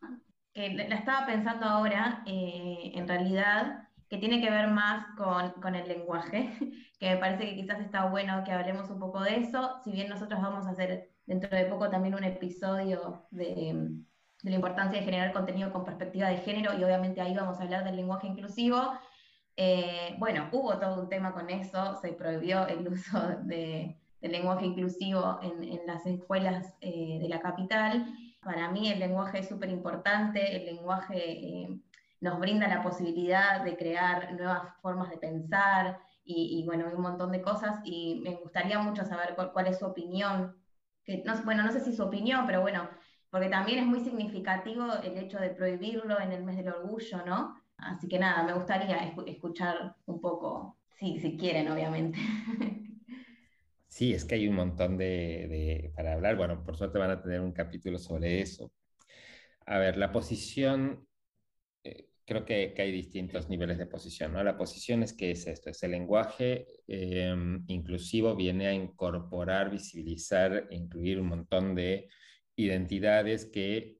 que 0.53 0.71
la 0.71 0.97
estaba 0.97 1.27
pensando 1.27 1.67
ahora, 1.67 2.23
eh, 2.27 2.93
en 2.95 3.07
realidad, 3.07 3.88
que 4.09 4.19
tiene 4.19 4.41
que 4.41 4.51
ver 4.51 4.69
más 4.69 5.07
con, 5.17 5.75
el 5.75 5.88
lenguaje, 5.88 6.51
que 6.99 7.11
me 7.11 7.17
parece 7.19 7.45
que 7.45 7.57
quizás 7.57 7.81
está 7.81 8.07
bueno 8.07 8.43
que 8.45 8.53
hablemos 8.53 8.91
un 8.91 8.99
poco 8.99 9.21
de 9.21 9.37
eso, 9.37 9.81
si 9.85 9.93
bien 9.93 10.09
nosotros 10.09 10.41
vamos 10.41 10.67
a 10.67 10.71
hacer 10.71 11.11
dentro 11.27 11.57
de 11.57 11.67
poco 11.67 11.91
también 11.91 12.14
un 12.14 12.25
episodio 12.25 13.27
de, 13.31 13.75
de 14.43 14.51
la 14.51 14.57
importancia 14.57 14.99
de 14.99 15.05
generar 15.05 15.33
contenido 15.33 15.73
con 15.73 15.85
perspectiva 15.85 16.29
de 16.29 16.38
género 16.38 16.73
y 16.79 16.85
obviamente 16.85 17.21
ahí 17.21 17.35
vamos 17.35 17.61
a 17.61 17.64
hablar 17.64 17.85
del 17.85 17.97
lenguaje 17.97 18.27
inclusivo, 18.27 18.95
eh, 19.61 20.14
bueno, 20.18 20.49
hubo 20.53 20.79
todo 20.79 21.03
un 21.03 21.09
tema 21.09 21.33
con 21.33 21.51
eso, 21.51 21.97
se 22.01 22.12
prohibió 22.12 22.68
el 22.68 22.87
uso 22.87 23.18
de, 23.42 23.99
del 24.21 24.31
lenguaje 24.33 24.66
inclusivo 24.66 25.40
en, 25.42 25.85
las 25.85 26.07
escuelas 26.07 26.75
eh, 26.81 27.18
de 27.21 27.29
la 27.29 27.40
capital. 27.40 28.07
Para 28.40 28.71
mí 28.71 28.88
el 28.88 29.01
lenguaje 29.01 29.40
es 29.40 29.49
súper 29.49 29.71
importante, 29.71 30.55
el 30.55 30.64
lenguaje 30.64 31.18
eh, 31.18 31.81
nos 32.21 32.38
brinda 32.38 32.68
la 32.68 32.85
posibilidad 32.85 33.64
de 33.64 33.77
crear 33.77 34.33
nuevas 34.35 34.62
formas 34.81 35.11
de 35.11 35.18
pensar 35.18 35.99
y, 36.25 36.62
bueno, 36.64 36.87
un 36.94 37.03
montón 37.03 37.33
de 37.33 37.42
cosas 37.42 37.81
y 37.85 38.21
me 38.23 38.37
gustaría 38.37 38.79
mucho 38.79 39.05
saber 39.07 39.35
cuál, 39.53 39.66
es 39.66 39.79
su 39.79 39.87
opinión. 39.87 40.55
Que, 41.03 41.25
no, 41.25 41.35
bueno, 41.42 41.64
no 41.64 41.73
sé 41.73 41.81
si 41.81 41.97
su 41.97 42.05
opinión, 42.05 42.47
pero 42.47 42.61
bueno, 42.61 42.88
porque 43.31 43.49
también 43.49 43.81
es 43.81 43.87
muy 43.87 44.01
significativo 44.01 44.87
el 45.03 45.16
hecho 45.16 45.38
de 45.38 45.51
prohibirlo 45.51 46.21
en 46.21 46.33
el 46.33 46.44
mes 46.44 46.59
del 46.59 46.68
orgullo, 46.68 47.25
¿no? 47.25 47.57
Así 47.79 48.09
que 48.09 48.19
nada, 48.19 48.43
me 48.43 48.55
gustaría 48.55 49.14
escuchar 49.27 49.97
un 50.07 50.21
poco, 50.21 50.79
sí, 50.99 51.19
si 51.21 51.37
quieren, 51.37 51.71
obviamente. 51.71 52.19
Sí, 53.91 54.12
es 54.12 54.25
que 54.25 54.37
hay 54.37 54.47
un 54.47 54.55
montón 54.55 54.97
de, 54.97 55.91
para 55.97 56.12
hablar. 56.12 56.37
Bueno, 56.37 56.62
por 56.62 56.77
suerte 56.77 56.99
van 56.99 57.11
a 57.11 57.23
tener 57.23 57.41
un 57.41 57.53
capítulo 57.53 57.99
sobre 57.99 58.41
eso. 58.41 58.71
A 59.67 59.79
ver, 59.79 59.97
la 59.97 60.12
posición, 60.12 61.09
eh, 61.83 62.09
creo 62.25 62.45
que, 62.45 62.75
hay 62.79 62.93
distintos 62.93 63.49
niveles 63.49 63.79
de 63.79 63.87
posición, 63.87 64.35
¿no? 64.35 64.45
La 64.45 64.57
posición 64.57 65.03
es 65.03 65.14
que 65.14 65.33
es 65.33 65.47
esto, 65.47 65.71
es 65.71 65.83
el 65.83 65.93
lenguaje 65.93 66.67
em, 66.87 67.64
inclusivo, 67.67 68.37
viene 68.37 68.69
a 68.69 68.75
incorporar, 68.75 69.71
visibilizar, 69.71 70.69
incluir 70.71 71.19
un 71.19 71.29
montón 71.29 71.75
de 71.75 72.09
identidades 72.57 73.47
que 73.47 73.97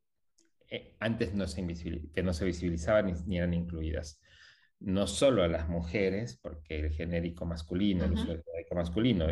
eh, 0.71 0.97
antes 1.01 1.35
no 1.35 1.47
se, 1.47 1.67
que 2.15 2.23
no 2.23 2.33
se 2.33 2.45
visibilizaban 2.45 3.15
ni, 3.27 3.39
eran 3.39 3.55
incluidas. 3.55 4.21
No 4.81 5.07
solo 5.07 5.43
a 5.43 5.49
las 5.49 5.69
mujeres, 5.69 6.39
porque 6.41 6.79
el 6.79 6.93
genérico 6.93 7.45
masculino, 7.45 8.05
el 8.05 8.13
uso 8.13 8.27
del 8.27 8.43
genérico 8.45 8.75
masculino 8.75 9.27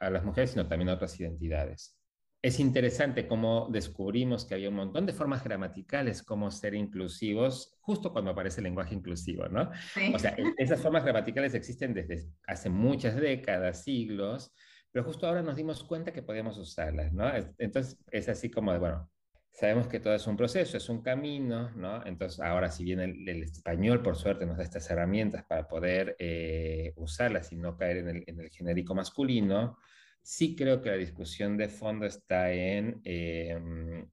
a 0.00 0.10
las 0.10 0.24
mujeres, 0.24 0.50
sino 0.50 0.66
también 0.66 0.88
a 0.88 0.94
otras 0.94 1.18
identidades. 1.20 1.96
Es 2.42 2.60
interesante 2.60 3.26
cómo 3.26 3.68
descubrimos 3.70 4.44
que 4.44 4.54
había 4.54 4.68
un 4.68 4.76
montón 4.76 5.06
de 5.06 5.12
formas 5.12 5.42
gramaticales 5.42 6.22
como 6.22 6.50
ser 6.50 6.74
inclusivos 6.74 7.76
justo 7.80 8.12
cuando 8.12 8.30
aparece 8.30 8.60
el 8.60 8.64
lenguaje 8.64 8.94
inclusivo, 8.94 9.48
¿no? 9.48 9.70
O 10.14 10.18
sea, 10.18 10.36
esas 10.56 10.80
formas 10.80 11.02
gramaticales 11.02 11.54
existen 11.54 11.94
desde 11.94 12.28
hace 12.46 12.68
muchas 12.68 13.16
décadas, 13.16 13.82
siglos, 13.82 14.52
pero 14.92 15.04
justo 15.04 15.26
ahora 15.26 15.42
nos 15.42 15.56
dimos 15.56 15.82
cuenta 15.84 16.12
que 16.12 16.22
podíamos 16.22 16.58
usarlas, 16.58 17.12
¿no? 17.12 17.24
Entonces 17.58 17.98
es 18.10 18.28
así 18.28 18.50
como 18.50 18.72
de, 18.72 18.78
bueno, 18.78 19.10
Sabemos 19.56 19.88
que 19.88 20.00
todo 20.00 20.14
es 20.14 20.26
un 20.26 20.36
proceso, 20.36 20.76
es 20.76 20.86
un 20.90 21.00
camino, 21.00 21.70
¿no? 21.70 22.04
Entonces, 22.04 22.40
ahora 22.40 22.70
si 22.70 22.84
bien 22.84 23.00
el, 23.00 23.42
español, 23.42 24.02
por 24.02 24.16
suerte, 24.16 24.44
nos 24.44 24.58
da 24.58 24.64
estas 24.64 24.90
herramientas 24.90 25.46
para 25.46 25.66
poder 25.66 26.14
eh, 26.18 26.92
usarlas 26.96 27.52
y 27.52 27.56
no 27.56 27.74
caer 27.74 27.96
en 27.96 28.08
el, 28.08 28.24
en 28.26 28.40
el, 28.40 28.50
genérico 28.50 28.94
masculino, 28.94 29.78
sí 30.20 30.54
creo 30.54 30.82
que 30.82 30.90
la 30.90 30.96
discusión 30.96 31.56
de 31.56 31.70
fondo 31.70 32.04
está 32.04 32.52
en 32.52 33.00
em, 33.04 34.06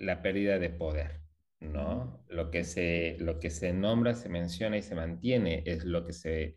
la 0.00 0.22
pérdida 0.22 0.58
de 0.58 0.70
poder, 0.70 1.20
¿no? 1.60 2.24
Lo 2.28 2.50
que, 2.50 2.64
se, 2.64 3.16
lo 3.20 3.38
que 3.38 3.50
se 3.50 3.72
nombra, 3.72 4.14
se 4.14 4.28
menciona 4.28 4.76
y 4.76 4.82
se 4.82 4.96
mantiene 4.96 5.62
es 5.66 5.84
lo 5.84 6.04
que 6.04 6.12
se, 6.12 6.56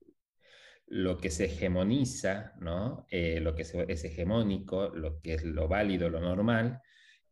lo 0.87 1.19
que 1.19 1.29
se 1.29 1.45
hegemoniza, 1.45 2.53
¿no? 2.59 3.05
Eh, 3.11 3.39
lo 3.41 3.53
que 3.53 3.61
es 3.61 4.03
hegemónico, 4.05 4.89
lo 4.89 5.21
que 5.21 5.35
es 5.35 5.43
lo 5.43 5.67
válido, 5.67 6.09
lo 6.09 6.19
normal, 6.19 6.81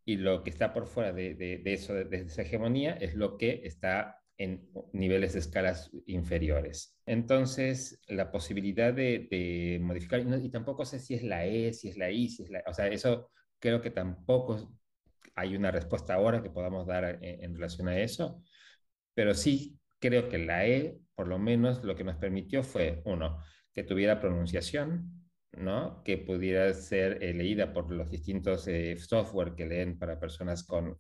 y 0.05 0.17
lo 0.17 0.43
que 0.43 0.49
está 0.49 0.73
por 0.73 0.87
fuera 0.87 1.13
de, 1.13 1.61
eso, 1.65 1.93
de, 1.93 2.17
esa 2.17 2.41
hegemonía, 2.41 2.93
es 2.93 3.15
lo 3.15 3.37
que 3.37 3.61
está 3.63 4.17
en 4.37 4.69
niveles 4.93 5.33
de 5.33 5.39
escalas 5.39 5.91
inferiores. 6.07 6.97
Entonces, 7.05 8.01
la 8.07 8.31
posibilidad 8.31 8.93
de, 8.93 9.79
modificar, 9.81 10.21
y, 10.21 10.49
tampoco 10.49 10.85
sé 10.85 10.99
si 10.99 11.13
es 11.13 11.23
la 11.23 11.45
E, 11.45 11.73
si 11.73 11.89
es 11.89 11.97
la 11.97 12.09
I, 12.09 12.29
si 12.29 12.43
es 12.43 12.49
la... 12.49 12.63
O 12.67 12.73
sea, 12.73 12.87
eso 12.87 13.29
creo 13.59 13.81
que 13.81 13.91
tampoco 13.91 14.73
hay 15.35 15.55
una 15.55 15.71
respuesta 15.71 16.15
ahora 16.15 16.41
que 16.41 16.49
podamos 16.49 16.87
dar 16.87 17.19
en, 17.21 17.43
en 17.43 17.53
relación 17.53 17.87
a 17.87 17.99
eso, 17.99 18.41
pero 19.13 19.33
sí 19.35 19.79
creo 19.99 20.27
que 20.29 20.39
la 20.39 20.65
E, 20.65 20.99
por 21.15 21.27
lo 21.27 21.37
menos, 21.37 21.83
lo 21.83 21.95
que 21.95 22.03
nos 22.03 22.17
permitió 22.17 22.63
fue, 22.63 23.01
uno, 23.05 23.43
que 23.73 23.83
tuviera 23.83 24.19
pronunciación, 24.19 25.20
¿no? 25.53 26.03
que 26.03 26.17
pudiera 26.17 26.73
ser 26.73 27.21
eh, 27.23 27.33
leída 27.33 27.73
por 27.73 27.91
los 27.91 28.09
distintos 28.09 28.67
eh, 28.67 28.97
software 28.97 29.55
que 29.55 29.65
leen 29.65 29.97
para 29.97 30.19
personas 30.19 30.63
con, 30.63 30.97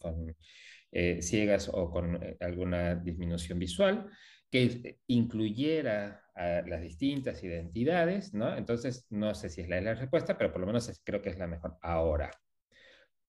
eh, 0.91 1.21
ciegas 1.21 1.69
o 1.73 1.89
con 1.89 2.19
alguna 2.39 2.95
disminución 2.95 3.59
visual, 3.59 4.09
que 4.49 4.99
incluyera 5.07 6.17
las 6.35 6.81
distintas 6.81 7.41
identidades. 7.43 8.33
Entonces, 8.33 9.05
no 9.09 9.33
sé 9.35 9.49
si 9.49 9.61
es 9.61 9.69
la, 9.69 9.93
respuesta, 9.93 10.37
pero 10.37 10.51
por 10.51 10.59
lo 10.59 10.67
menos 10.67 11.01
creo 11.05 11.21
que 11.21 11.29
es 11.29 11.37
la 11.37 11.47
mejor 11.47 11.77
ahora. 11.81 12.31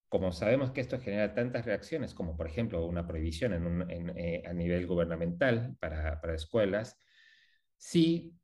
Como 0.09 0.32
sabemos 0.32 0.72
que 0.72 0.80
esto 0.80 0.99
genera 0.99 1.34
tantas 1.34 1.64
reacciones, 1.64 2.14
como 2.14 2.36
por 2.36 2.49
ejemplo 2.49 2.84
una 2.84 3.07
prohibición 3.07 3.53
a 3.53 4.53
nivel 4.53 4.86
gubernamental 4.86 5.76
para 5.78 6.34
escuelas, 6.34 7.01
sí 7.76 8.34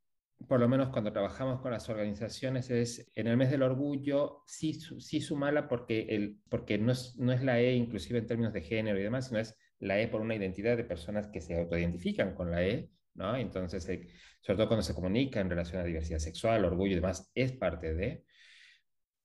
por 0.47 0.61
lo 0.61 0.69
menos 0.69 0.91
cuando 0.91 1.13
trabajamos 1.13 1.61
con 1.61 1.73
las 1.73 1.89
organizaciones, 1.89 2.71
es 2.71 3.11
en 3.15 3.27
el 3.27 3.37
mes 3.37 3.51
del 3.51 3.63
orgullo, 3.63 4.43
sí, 4.47 4.75
sí 4.75 5.21
sumarla 5.21 5.69
porque, 5.69 6.07
el, 6.11 6.39
porque 6.49 6.79
no, 6.79 6.93
es, 6.93 7.17
no 7.19 7.33
es 7.33 7.43
la 7.43 7.61
E 7.61 7.75
inclusive 7.75 8.21
en 8.21 8.27
términos 8.27 8.53
de 8.53 8.63
género 8.63 8.99
y 8.99 9.03
demás, 9.03 9.29
sino 9.29 9.41
es 9.41 9.57
la 9.81 10.01
E 10.01 10.09
por 10.09 10.21
una 10.21 10.37
identidad 10.37 10.77
de 10.77 10.85
personas 10.85 11.29
que 11.29 11.41
se 11.41 11.59
autoidentifican 11.59 12.35
con 12.35 12.51
la 12.51 12.65
E, 12.65 12.89
¿no? 13.15 13.37
Entonces, 13.37 13.89
eh, 13.89 14.07
sobre 14.41 14.57
todo 14.59 14.69
cuando 14.69 14.83
se 14.83 14.95
comunica 14.95 15.41
en 15.41 15.51
relación 15.51 15.83
a 15.83 15.85
diversidad 15.85 16.19
sexual, 16.19 16.65
orgullo 16.65 16.93
y 16.93 16.97
demás, 16.97 17.31
es 17.35 17.53
parte 17.53 17.95
de 17.95 18.25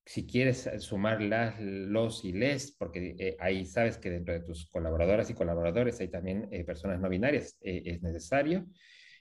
si 0.06 0.28
quieres 0.28 0.70
sumar 0.80 1.22
las, 1.22 1.56
los 1.62 2.26
y 2.26 2.34
les, 2.34 2.72
porque 2.74 3.16
eh, 3.18 3.38
ahí 3.40 3.66
sabes 3.66 3.98
que 3.98 4.10
dentro 4.10 4.34
de 4.34 4.42
tus 4.42 4.68
colaboradoras 4.70 5.30
y 5.30 5.34
colaboradores 5.34 6.00
hay 6.02 6.10
también 6.10 6.50
eh, 6.52 6.66
personas 6.66 7.00
no 7.00 7.08
binarias, 7.08 7.58
es 7.62 8.02
necesario. 8.02 8.66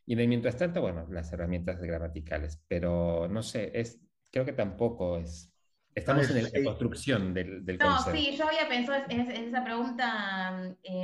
Y 0.04 0.14
de 0.14 0.26
mientras 0.26 0.56
tanto, 0.56 0.80
bueno, 0.80 1.06
las 1.10 1.32
herramientas 1.32 1.80
gramaticales, 1.80 2.60
pero 2.68 3.28
no 3.28 3.42
sé, 3.42 3.70
es, 3.74 4.00
creo 4.30 4.44
que 4.44 4.52
tampoco 4.52 5.18
es... 5.18 5.48
Estamos 5.94 6.30
en 6.30 6.44
la 6.44 6.64
construcción 6.64 7.34
del, 7.34 7.66
del 7.66 7.76
no, 7.76 7.98
sí, 7.98 8.34
yo 8.34 8.48
había 8.48 8.66
pensado 8.66 9.04
en, 9.10 9.20
esa 9.30 9.62
pregunta, 9.62 10.50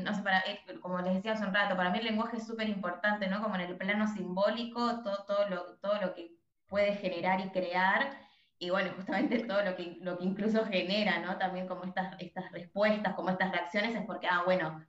no 0.02 0.14
sé, 0.14 0.22
para, 0.22 0.42
como 0.80 0.98
les 1.02 1.16
decía 1.16 1.32
hace 1.32 1.44
un 1.44 1.52
rato, 1.52 1.76
para 1.76 1.90
mí 1.90 1.98
el 1.98 2.06
lenguaje 2.06 2.38
es 2.38 2.46
súper 2.46 2.70
importante, 2.70 3.28
¿no? 3.28 3.42
Como 3.42 3.54
en 3.56 3.60
el 3.60 3.76
plano 3.76 4.06
simbólico, 4.06 5.02
todo, 5.02 5.26
todo, 5.26 5.46
lo, 5.50 5.76
todo 5.76 6.00
lo 6.00 6.14
que 6.14 6.32
puede 6.68 6.94
generar 6.94 7.38
y 7.40 7.50
crear, 7.50 8.18
y 8.58 8.70
bueno, 8.70 8.90
justamente 8.96 9.44
todo 9.44 9.62
lo 9.62 9.76
que, 9.76 9.98
lo 10.00 10.18
que 10.18 10.24
incluso 10.24 10.64
genera, 10.64 11.20
¿no? 11.20 11.36
También 11.36 11.68
como 11.68 11.84
estas, 11.84 12.16
estas 12.18 12.50
respuestas, 12.50 13.14
como 13.14 13.28
estas 13.28 13.52
reacciones, 13.52 13.94
es 13.94 14.06
porque, 14.06 14.26
ah, 14.26 14.42
bueno, 14.44 14.84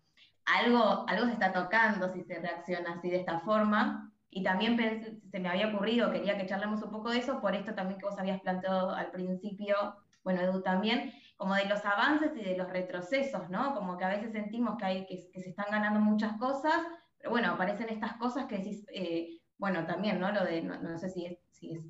algo, 0.57 1.05
algo 1.07 1.25
se 1.25 1.33
está 1.33 1.53
tocando 1.53 2.11
si 2.11 2.23
se 2.23 2.39
reacciona 2.39 2.93
así 2.93 3.09
de 3.09 3.17
esta 3.17 3.39
forma. 3.41 4.11
Y 4.31 4.43
también 4.43 5.21
se 5.31 5.39
me 5.39 5.49
había 5.49 5.69
ocurrido, 5.69 6.11
quería 6.11 6.37
que 6.37 6.45
charlemos 6.45 6.83
un 6.83 6.91
poco 6.91 7.09
de 7.09 7.17
eso, 7.17 7.41
por 7.41 7.55
esto 7.55 7.73
también 7.73 7.99
que 7.99 8.05
vos 8.05 8.19
habías 8.19 8.39
planteado 8.41 8.91
al 8.91 9.09
principio, 9.09 9.75
bueno, 10.23 10.41
Edu 10.41 10.61
también, 10.61 11.13
como 11.35 11.55
de 11.55 11.65
los 11.65 11.83
avances 11.83 12.33
y 12.35 12.43
de 12.43 12.55
los 12.55 12.69
retrocesos, 12.69 13.49
¿no? 13.49 13.73
Como 13.73 13.97
que 13.97 14.05
a 14.05 14.09
veces 14.09 14.31
sentimos 14.31 14.77
que, 14.77 14.85
hay, 14.85 15.05
que, 15.07 15.17
se 15.17 15.49
están 15.49 15.65
ganando 15.71 15.99
muchas 15.99 16.37
cosas, 16.37 16.75
pero 17.17 17.31
bueno, 17.31 17.53
aparecen 17.53 17.89
estas 17.89 18.17
cosas 18.17 18.45
que 18.45 18.57
decís, 18.57 18.85
eh, 18.93 19.39
bueno, 19.57 19.85
también, 19.87 20.19
¿no? 20.19 20.31
Lo 20.31 20.45
de, 20.45 20.61
no, 20.61 20.97
sé 20.99 21.09
si, 21.09 21.39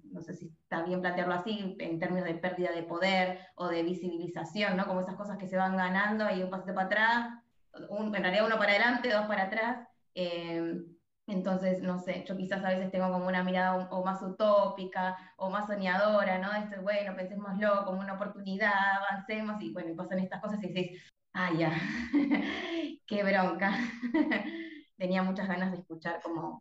no 0.06 0.22
sé 0.22 0.34
si 0.34 0.48
está 0.48 0.84
bien 0.84 1.02
plantearlo 1.02 1.34
así, 1.34 1.76
en 1.78 2.00
términos 2.00 2.26
de 2.26 2.36
pérdida 2.36 2.72
de 2.72 2.84
poder 2.84 3.40
o 3.56 3.68
de 3.68 3.84
visibilización, 3.84 4.78
¿no? 4.78 4.88
Como 4.88 5.02
esas 5.02 5.16
cosas 5.16 5.38
que 5.38 5.48
se 5.48 5.58
van 5.58 5.76
ganando, 5.76 6.30
y 6.32 6.42
un 6.42 6.50
pasito 6.50 6.74
para 6.74 6.88
atrás, 6.88 7.44
un, 7.90 8.16
en 8.16 8.24
realidad 8.24 8.46
uno 8.46 8.58
para 8.58 8.72
adelante, 8.72 9.12
dos 9.12 9.26
para 9.26 9.44
atrás. 9.44 9.88
Eh, 10.16 10.82
entonces, 11.30 11.84
no 11.84 12.00
sé, 12.00 12.26
yo 12.28 12.36
quizás 12.36 12.64
a 12.66 12.70
veces 12.70 12.92
tengo 12.92 13.12
como 13.12 13.28
una 13.28 13.44
mirada 13.44 13.88
o, 13.92 14.04
más 14.04 14.22
utópica 14.24 15.16
o 15.38 15.52
más 15.52 15.68
soñadora, 15.68 16.40
¿no? 16.40 16.52
Esto, 16.54 16.82
bueno, 16.82 17.16
pensémoslo 17.16 17.86
como 17.86 18.00
una 18.00 18.16
oportunidad, 18.16 18.74
avancemos, 18.98 19.62
y 19.62 19.72
bueno, 19.72 19.96
pasan 19.96 20.20
estas 20.20 20.42
cosas 20.42 20.64
y 20.64 20.68
decís, 20.68 21.00
ah, 21.34 21.52
ya, 21.56 21.72
qué 23.06 23.24
bronca. 23.24 23.78
Tenía 24.98 25.22
muchas 25.22 25.48
ganas 25.48 25.72
de 25.72 25.78
escuchar 25.78 26.20
como... 26.24 26.60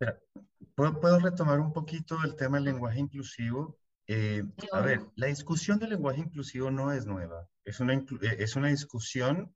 ¿Puedo, 0.74 1.18
retomar 1.18 1.58
un 1.58 1.72
poquito 1.72 2.18
el 2.22 2.36
tema 2.36 2.58
del 2.58 2.66
lenguaje 2.66 3.00
inclusivo? 3.00 3.78
Eh, 4.06 4.44
a 4.72 4.80
ver, 4.80 5.00
la 5.16 5.26
discusión 5.26 5.78
del 5.78 5.90
lenguaje 5.90 6.20
inclusivo 6.20 6.70
no 6.70 6.92
es 6.92 7.06
nueva. 7.06 7.48
Es 7.64 7.80
una, 7.80 7.94
eh, 7.94 8.36
es 8.38 8.54
una 8.54 8.68
discusión 8.68 9.52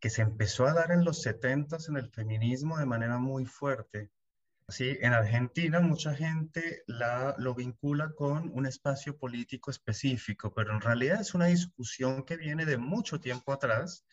que 0.00 0.10
se 0.10 0.22
empezó 0.22 0.66
a 0.66 0.72
dar 0.72 0.90
en 0.92 1.04
los 1.04 1.22
70 1.22 1.76
en 1.88 1.96
el 1.96 2.10
feminismo 2.10 2.78
de 2.78 2.86
manera 2.86 3.18
muy 3.18 3.44
fuerte. 3.44 4.10
Sí, 4.68 4.96
en 5.00 5.12
Argentina 5.12 5.80
mucha 5.80 6.14
gente 6.14 6.84
la, 6.86 7.34
lo 7.38 7.54
vincula 7.54 8.12
con 8.14 8.50
un 8.54 8.66
espacio 8.66 9.18
político 9.18 9.70
específico, 9.70 10.54
pero 10.54 10.72
en 10.72 10.80
realidad 10.80 11.20
es 11.20 11.34
una 11.34 11.46
discusión 11.46 12.24
que 12.24 12.36
viene 12.36 12.64
de 12.64 12.78
mucho 12.78 13.20
tiempo 13.20 13.52
atrás 13.52 14.06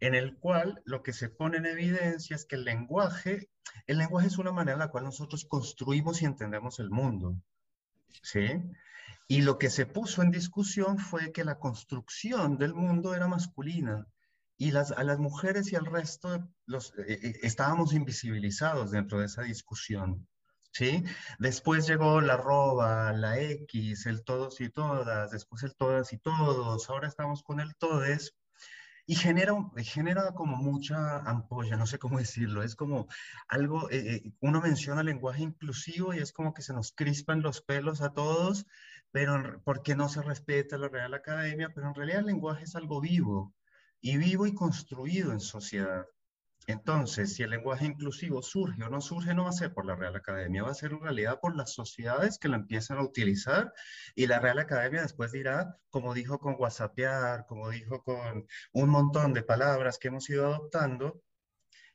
en 0.00 0.14
el 0.14 0.36
cual 0.36 0.82
lo 0.84 1.02
que 1.02 1.12
se 1.12 1.30
pone 1.30 1.56
en 1.56 1.66
evidencia 1.66 2.36
es 2.36 2.44
que 2.44 2.56
el 2.56 2.64
lenguaje, 2.64 3.48
el 3.86 3.98
lenguaje 3.98 4.26
es 4.28 4.38
una 4.38 4.52
manera 4.52 4.74
en 4.74 4.80
la 4.80 4.88
cual 4.88 5.04
nosotros 5.04 5.46
construimos 5.46 6.20
y 6.20 6.26
entendemos 6.26 6.78
el 6.80 6.90
mundo, 6.90 7.36
¿sí? 8.22 8.62
Y 9.26 9.40
lo 9.40 9.58
que 9.58 9.70
se 9.70 9.86
puso 9.86 10.22
en 10.22 10.30
discusión 10.30 10.98
fue 10.98 11.32
que 11.32 11.44
la 11.44 11.58
construcción 11.58 12.58
del 12.58 12.74
mundo 12.74 13.14
era 13.14 13.26
masculina 13.26 14.06
y 14.56 14.70
las, 14.70 14.92
a 14.92 15.02
las 15.04 15.18
mujeres 15.18 15.72
y 15.72 15.76
al 15.76 15.86
resto 15.86 16.48
los, 16.66 16.92
eh, 16.98 17.18
eh, 17.22 17.38
estábamos 17.42 17.92
invisibilizados 17.92 18.90
dentro 18.90 19.18
de 19.18 19.26
esa 19.26 19.42
discusión. 19.42 20.28
¿Sí? 20.72 21.04
Después 21.38 21.86
llegó 21.86 22.20
la 22.20 22.36
roba, 22.36 23.12
la 23.12 23.40
X, 23.40 24.06
el 24.06 24.24
todos 24.24 24.60
y 24.60 24.70
todas, 24.70 25.30
después 25.30 25.62
el 25.62 25.76
todas 25.76 26.12
y 26.12 26.18
todos, 26.18 26.90
ahora 26.90 27.06
estamos 27.06 27.44
con 27.44 27.60
el 27.60 27.76
todes, 27.76 28.34
y 29.06 29.14
genera, 29.16 29.54
genera 29.76 30.32
como 30.32 30.56
mucha 30.56 31.18
ampolla, 31.18 31.76
no 31.76 31.86
sé 31.86 31.98
cómo 31.98 32.18
decirlo, 32.26 32.62
es 32.62 32.74
como 32.74 33.06
algo, 33.48 33.88
eh, 33.90 34.32
uno 34.40 34.60
menciona 34.60 35.04
lenguaje 35.04 35.42
inclusivo 35.42 36.14
y 36.14 36.18
es 36.18 36.32
como 36.32 36.54
que 36.54 36.62
se 36.62 36.72
nos 36.72 36.92
crispan 36.92 37.42
los 37.42 37.60
pelos 37.60 38.00
a 38.02 38.12
todos, 38.12 38.66
pero 39.12 39.62
porque 39.64 39.94
no 39.94 40.08
se 40.08 40.22
respeta 40.22 40.78
la 40.78 40.88
Real 40.88 41.14
Academia, 41.14 41.70
pero 41.74 41.88
en 41.88 41.94
realidad 41.94 42.20
el 42.20 42.26
lenguaje 42.26 42.64
es 42.64 42.74
algo 42.74 43.00
vivo 43.00 43.54
y 44.04 44.18
vivo 44.18 44.46
y 44.46 44.52
construido 44.52 45.32
en 45.32 45.40
sociedad. 45.40 46.04
Entonces, 46.66 47.34
si 47.34 47.42
el 47.42 47.48
lenguaje 47.48 47.86
inclusivo 47.86 48.42
surge 48.42 48.84
o 48.84 48.90
no 48.90 49.00
surge, 49.00 49.32
no 49.32 49.44
va 49.44 49.48
a 49.48 49.52
ser 49.52 49.72
por 49.72 49.86
la 49.86 49.96
Real 49.96 50.14
Academia, 50.14 50.62
va 50.62 50.72
a 50.72 50.74
ser 50.74 50.92
en 50.92 51.00
realidad 51.00 51.40
por 51.40 51.56
las 51.56 51.72
sociedades 51.72 52.38
que 52.38 52.50
la 52.50 52.56
empiezan 52.56 52.98
a 52.98 53.02
utilizar 53.02 53.72
y 54.14 54.26
la 54.26 54.40
Real 54.40 54.58
Academia 54.58 55.00
después 55.00 55.32
dirá, 55.32 55.78
como 55.88 56.12
dijo 56.12 56.38
con 56.38 56.56
WhatsAppear, 56.58 57.46
como 57.46 57.70
dijo 57.70 58.02
con 58.02 58.46
un 58.74 58.90
montón 58.90 59.32
de 59.32 59.42
palabras 59.42 59.96
que 59.98 60.08
hemos 60.08 60.28
ido 60.28 60.48
adoptando, 60.48 61.22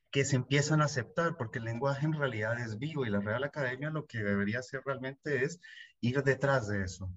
que 0.10 0.26
se 0.26 0.36
empiezan 0.36 0.82
a 0.82 0.86
aceptar, 0.86 1.38
porque 1.38 1.60
el 1.60 1.66
lenguaje 1.66 2.08
en 2.08 2.14
realidad 2.14 2.60
es 2.60 2.80
vivo 2.80 3.06
y 3.06 3.12
la 3.12 3.20
Real 3.20 3.44
Academia 3.44 3.92
lo 3.92 4.08
que 4.08 4.24
debería 4.24 4.60
hacer 4.60 4.82
realmente 4.84 5.44
es 5.44 5.60
ir 6.02 6.24
detrás 6.24 6.68
de 6.70 6.86
eso. 6.86 7.14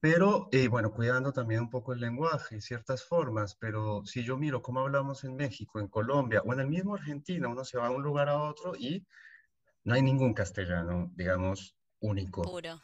Pero, 0.00 0.48
eh, 0.50 0.68
bueno, 0.68 0.92
cuidando 0.92 1.30
también 1.32 1.60
un 1.60 1.70
poco 1.70 1.92
el 1.92 2.00
lenguaje, 2.00 2.62
ciertas 2.62 3.04
formas, 3.04 3.54
pero 3.54 4.02
si 4.06 4.24
yo 4.24 4.38
miro 4.38 4.62
cómo 4.62 4.80
hablamos 4.80 5.24
en 5.24 5.36
México, 5.36 5.78
en 5.78 5.88
Colombia 5.88 6.40
o 6.42 6.52
en 6.54 6.60
el 6.60 6.68
mismo 6.68 6.94
Argentina, 6.94 7.48
uno 7.48 7.64
se 7.66 7.76
va 7.76 7.88
a 7.88 7.90
un 7.90 8.02
lugar 8.02 8.30
a 8.30 8.42
otro 8.42 8.74
y 8.74 9.06
no 9.84 9.94
hay 9.94 10.02
ningún 10.02 10.32
castellano, 10.32 11.10
digamos, 11.14 11.76
único. 12.00 12.42
Puro. 12.42 12.80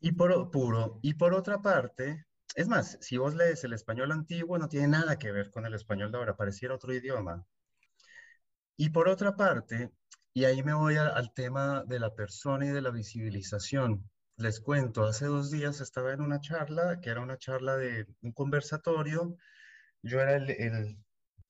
Y 0.00 0.12
por, 0.12 0.50
puro. 0.50 1.00
Y 1.02 1.14
por 1.14 1.32
otra 1.32 1.62
parte, 1.62 2.26
es 2.54 2.68
más, 2.68 2.98
si 3.00 3.16
vos 3.16 3.34
lees 3.34 3.64
el 3.64 3.72
español 3.72 4.12
antiguo, 4.12 4.58
no 4.58 4.68
tiene 4.68 4.88
nada 4.88 5.18
que 5.18 5.32
ver 5.32 5.50
con 5.50 5.64
el 5.64 5.74
español 5.74 6.12
de 6.12 6.18
ahora, 6.18 6.36
pareciera 6.36 6.74
otro 6.74 6.92
idioma. 6.92 7.46
Y 8.76 8.90
por 8.90 9.08
otra 9.08 9.34
parte, 9.34 9.92
y 10.34 10.44
ahí 10.44 10.62
me 10.62 10.74
voy 10.74 10.96
al 10.96 11.32
tema 11.32 11.84
de 11.84 11.98
la 11.98 12.14
persona 12.14 12.66
y 12.66 12.68
de 12.68 12.82
la 12.82 12.90
visibilización. 12.90 14.08
Les 14.38 14.60
cuento, 14.60 15.02
hace 15.04 15.26
dos 15.26 15.50
días 15.50 15.80
estaba 15.80 16.12
en 16.12 16.20
una 16.20 16.40
charla, 16.40 17.00
que 17.00 17.10
era 17.10 17.20
una 17.20 17.38
charla 17.38 17.76
de 17.76 18.06
un 18.22 18.30
conversatorio. 18.30 19.36
Yo 20.02 20.20
era 20.20 20.36
el, 20.36 20.96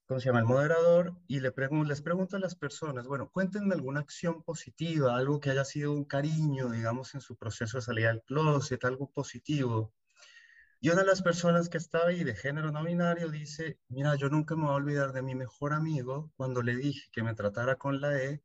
¿cómo 0.06 0.20
se 0.20 0.26
llama? 0.26 0.38
El 0.38 0.46
moderador 0.46 1.14
y 1.26 1.40
le 1.40 1.52
les 1.84 2.02
pregunto 2.02 2.36
a 2.36 2.40
las 2.40 2.54
personas, 2.54 3.06
bueno, 3.06 3.28
cuéntenme 3.30 3.74
alguna 3.74 4.00
acción 4.00 4.42
positiva, 4.42 5.16
algo 5.16 5.38
que 5.38 5.50
haya 5.50 5.66
sido 5.66 5.92
un 5.92 6.06
cariño, 6.06 6.70
digamos, 6.70 7.14
en 7.14 7.20
su 7.20 7.36
proceso 7.36 7.76
de 7.76 7.82
salida 7.82 8.08
del 8.08 8.22
closet, 8.22 8.82
algo 8.86 9.10
positivo. 9.12 9.92
Y 10.80 10.88
una 10.88 11.02
de 11.02 11.08
las 11.08 11.20
personas 11.22 11.68
que 11.68 11.76
estaba 11.76 12.06
ahí 12.08 12.24
de 12.24 12.34
género 12.34 12.72
no 12.72 12.84
binario 12.84 13.28
dice, 13.30 13.78
mira, 13.88 14.16
yo 14.16 14.30
nunca 14.30 14.56
me 14.56 14.62
voy 14.62 14.72
a 14.72 14.76
olvidar 14.76 15.12
de 15.12 15.22
mi 15.22 15.34
mejor 15.34 15.74
amigo 15.74 16.32
cuando 16.36 16.62
le 16.62 16.74
dije 16.74 17.10
que 17.12 17.22
me 17.22 17.34
tratara 17.34 17.76
con 17.76 18.00
la 18.00 18.16
E. 18.18 18.42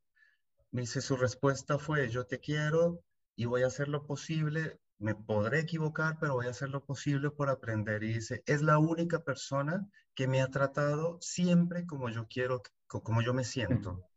Me 0.71 0.81
dice, 0.81 1.01
su 1.01 1.15
respuesta 1.15 1.77
fue, 1.79 2.09
yo 2.09 2.25
te 2.25 2.39
quiero, 2.41 3.03
y 3.35 3.45
voy 3.45 3.63
a 3.63 3.67
hacer 3.67 3.87
lo 3.87 4.05
posible, 4.05 4.79
me 4.99 5.15
podré 5.15 5.59
equivocar, 5.59 6.17
pero 6.19 6.33
voy 6.33 6.47
a 6.47 6.51
hacer 6.51 6.69
lo 6.69 6.85
posible 6.85 7.29
por 7.31 7.49
aprender. 7.49 8.03
Y 8.03 8.13
dice, 8.13 8.43
es 8.45 8.61
la 8.61 8.77
única 8.77 9.23
persona 9.23 9.87
que 10.15 10.27
me 10.27 10.41
ha 10.41 10.47
tratado 10.47 11.17
siempre 11.21 11.85
como 11.85 12.09
yo 12.09 12.27
quiero, 12.27 12.61
como 12.87 13.21
yo 13.21 13.33
me 13.33 13.43
siento. 13.43 14.07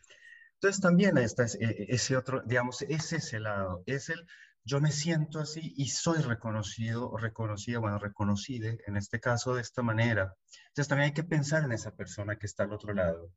Entonces 0.54 0.80
también 0.80 1.18
está 1.18 1.44
ese, 1.44 1.58
e, 1.62 1.86
ese 1.88 2.16
otro, 2.16 2.42
digamos, 2.46 2.82
es 2.82 3.12
ese 3.12 3.40
lado, 3.40 3.82
es 3.86 4.08
el 4.08 4.26
yo 4.66 4.80
me 4.80 4.90
siento 4.90 5.38
así 5.38 5.74
y 5.76 5.90
soy 5.90 6.18
reconocido 6.18 7.08
o 7.08 7.16
reconocida, 7.16 7.78
bueno, 7.78 8.00
reconocida 8.00 8.74
en 8.84 8.96
este 8.96 9.20
caso 9.20 9.54
de 9.54 9.62
esta 9.62 9.80
manera. 9.80 10.34
Entonces 10.68 10.88
también 10.88 11.06
hay 11.06 11.14
que 11.14 11.22
pensar 11.22 11.62
en 11.62 11.70
esa 11.70 11.94
persona 11.94 12.36
que 12.36 12.46
está 12.46 12.64
al 12.64 12.72
otro 12.72 12.92
lado. 12.92 13.30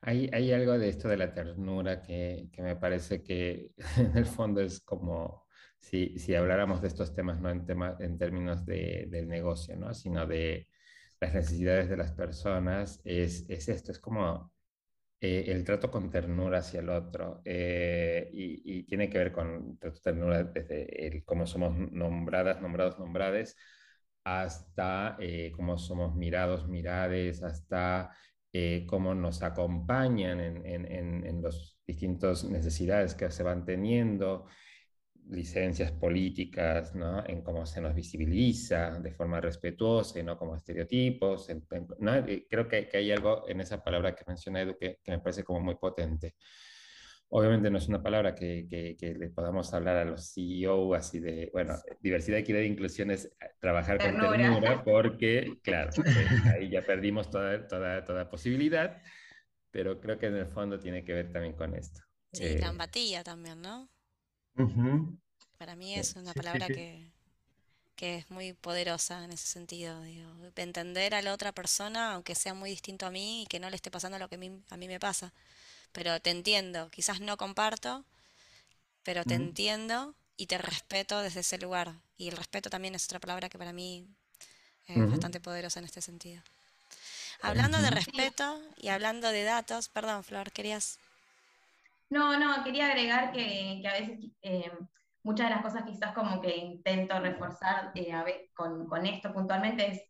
Hay, 0.00 0.52
algo 0.52 0.78
de 0.78 0.88
esto 0.88 1.08
de 1.08 1.16
la 1.16 1.34
ternura 1.34 2.02
que, 2.02 2.48
que 2.52 2.62
me 2.62 2.76
parece 2.76 3.22
que 3.22 3.72
en 3.96 4.16
el 4.16 4.26
fondo 4.26 4.60
es 4.60 4.80
como 4.80 5.46
si, 5.78 6.18
si 6.18 6.34
habláramos 6.34 6.82
de 6.82 6.88
estos 6.88 7.14
temas 7.14 7.40
no 7.40 7.50
en, 7.50 7.64
tema, 7.66 7.96
en 8.00 8.18
términos 8.18 8.64
de, 8.66 9.06
del 9.10 9.28
negocio, 9.28 9.76
¿no? 9.76 9.94
sino 9.94 10.26
de 10.26 10.68
las 11.20 11.34
necesidades 11.34 11.88
de 11.88 11.96
las 11.96 12.12
personas, 12.12 13.00
es, 13.04 13.44
es 13.48 13.68
esto, 13.68 13.92
es 13.92 13.98
como 13.98 14.52
eh, 15.20 15.46
el 15.48 15.64
trato 15.64 15.90
con 15.90 16.10
ternura 16.10 16.58
hacia 16.58 16.80
el 16.80 16.90
otro 16.90 17.42
eh, 17.44 18.30
y, 18.32 18.84
tiene 18.84 19.10
que 19.10 19.18
ver 19.18 19.32
con 19.32 19.76
trato 19.78 20.00
ternura 20.00 20.44
desde 20.44 21.06
el 21.08 21.24
cómo 21.24 21.46
somos 21.46 21.76
nombradas, 21.76 22.60
nombrados, 22.62 22.98
nombrades, 22.98 23.56
hasta 24.24 25.16
eh, 25.20 25.52
cómo 25.56 25.78
somos 25.78 26.14
mirados, 26.16 26.68
mirades, 26.68 27.42
hasta 27.42 28.10
cómo 28.86 29.14
nos 29.14 29.42
acompañan 29.42 30.40
en, 30.40 30.66
en, 30.66 30.90
en, 30.90 31.26
en 31.26 31.42
las 31.42 31.78
distintas 31.86 32.44
necesidades 32.44 33.14
que 33.14 33.30
se 33.30 33.42
van 33.42 33.64
teniendo 33.64 34.46
licencias 35.30 35.92
políticas, 35.92 36.94
¿no? 36.94 37.24
en 37.26 37.42
cómo 37.42 37.66
se 37.66 37.80
nos 37.80 37.94
visibiliza 37.94 38.98
de 38.98 39.12
forma 39.12 39.40
respetuosa 39.40 40.18
y 40.18 40.22
no 40.22 40.38
como 40.38 40.56
estereotipos. 40.56 41.48
¿no? 41.98 42.12
Creo 42.48 42.68
que, 42.68 42.88
que, 42.88 42.96
hay 42.96 43.12
algo 43.12 43.48
en 43.48 43.60
esa 43.60 43.82
palabra 43.82 44.14
que 44.14 44.24
menciona 44.26 44.62
Edu 44.62 44.76
que, 44.78 44.98
que, 45.02 45.10
me 45.10 45.18
parece 45.18 45.44
como 45.44 45.60
muy 45.60 45.76
potente. 45.76 46.36
Obviamente 47.30 47.70
no 47.70 47.76
es 47.76 47.88
una 47.88 48.02
palabra 48.02 48.34
que, 48.34 48.66
que, 48.98 49.14
le 49.14 49.28
podamos 49.28 49.72
hablar 49.74 49.96
a 49.96 50.04
los 50.04 50.32
CEO 50.32 50.94
así 50.94 51.20
de, 51.20 51.50
bueno, 51.52 51.74
diversidad, 52.00 52.38
equidad 52.38 52.60
e 52.60 52.66
inclusión 52.66 53.10
es 53.10 53.30
trabajar 53.60 53.98
con 53.98 54.18
ternura 54.18 54.82
porque, 54.82 55.58
claro, 55.62 55.90
eh, 56.06 56.26
ahí 56.54 56.70
ya 56.70 56.80
perdimos 56.82 57.30
toda, 57.30 57.66
toda, 57.68 58.02
toda 58.02 58.30
posibilidad, 58.30 59.02
pero 59.70 60.00
creo 60.00 60.18
que 60.18 60.26
en 60.26 60.36
el 60.36 60.46
fondo 60.46 60.78
tiene 60.78 61.04
que 61.04 61.12
ver 61.12 61.30
también 61.30 61.54
con 61.54 61.74
esto. 61.74 62.00
Sí, 62.32 62.44
eh, 62.44 62.58
la 62.60 62.68
empatía 62.68 63.22
también, 63.22 63.60
¿no? 63.60 63.90
Para 65.58 65.76
mí 65.76 65.94
es 65.94 66.16
una 66.16 66.32
palabra 66.32 66.66
Que, 66.66 67.12
que, 67.94 68.16
es 68.16 68.30
muy 68.30 68.54
poderosa 68.54 69.24
en 69.24 69.32
ese 69.32 69.46
sentido. 69.46 70.00
Digo, 70.02 70.30
entender 70.56 71.14
a 71.14 71.20
la 71.20 71.34
otra 71.34 71.52
persona, 71.52 72.14
aunque 72.14 72.34
sea 72.34 72.54
muy 72.54 72.70
distinto 72.70 73.04
a 73.04 73.10
mí 73.10 73.42
y 73.42 73.46
que 73.46 73.60
no 73.60 73.68
le 73.68 73.76
esté 73.76 73.90
pasando 73.90 74.18
lo 74.18 74.28
que 74.28 74.36
a 74.36 74.38
mí, 74.38 74.62
a 74.70 74.76
mí 74.78 74.88
me 74.88 74.98
pasa. 74.98 75.34
Pero 75.92 76.20
te 76.20 76.30
entiendo, 76.30 76.90
quizás 76.90 77.20
no 77.20 77.36
comparto, 77.36 78.04
pero 79.02 79.24
te 79.24 79.34
entiendo 79.34 80.14
y 80.36 80.46
te 80.46 80.58
respeto 80.58 81.20
desde 81.20 81.40
ese 81.40 81.58
lugar. 81.58 81.94
Y 82.16 82.28
el 82.28 82.36
respeto 82.36 82.70
también 82.70 82.94
es 82.94 83.04
otra 83.06 83.20
palabra 83.20 83.48
que 83.48 83.58
para 83.58 83.72
mí 83.72 84.06
es 84.86 85.10
bastante 85.10 85.40
poderosa 85.40 85.78
en 85.78 85.86
este 85.86 86.02
sentido. 86.02 86.42
Hablando 87.40 87.78
de 87.78 87.90
respeto 87.90 88.60
y 88.76 88.88
hablando 88.88 89.28
de 89.30 89.44
datos, 89.44 89.88
perdón, 89.88 90.24
Flor, 90.24 90.50
querías 90.50 90.98
no, 92.10 92.38
no, 92.38 92.64
quería 92.64 92.86
agregar 92.86 93.32
que, 93.32 93.82
a 93.86 93.92
veces 93.92 94.18
eh, 94.40 94.70
muchas 95.22 95.48
de 95.48 95.54
las 95.56 95.62
cosas 95.62 95.84
quizás 95.84 96.14
como 96.14 96.40
que 96.40 96.56
intento 96.56 97.18
reforzar 97.20 97.92
eh, 97.94 98.50
con, 98.54 99.06
esto 99.06 99.32
puntualmente 99.32 99.88
es, 99.88 100.02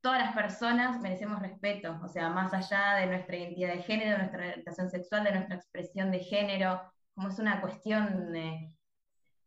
todas 0.00 0.20
las 0.20 0.34
personas 0.34 1.00
merecemos 1.00 1.40
respeto, 1.40 1.98
o 2.02 2.08
sea, 2.08 2.28
más 2.30 2.52
allá 2.54 2.94
de 2.94 3.06
nuestra 3.06 3.36
identidad 3.36 3.74
de 3.74 3.82
género, 3.82 4.12
de 4.12 4.18
nuestra 4.18 4.46
orientación 4.46 4.90
sexual, 4.90 5.24
de 5.24 5.32
nuestra 5.32 5.56
expresión 5.56 6.10
de 6.10 6.20
género, 6.20 6.80
como 7.14 7.28
es 7.28 7.38
una 7.38 7.60
cuestión, 7.60 8.32
de, 8.32 8.72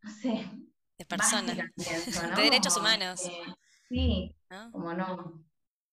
no 0.02 0.10
sé, 0.12 0.50
de 0.98 1.06
personas, 1.06 1.56
de 2.36 2.42
derechos 2.42 2.78
humanos. 2.78 3.30
sí, 3.88 4.36
como 4.72 4.94
no, 4.94 5.44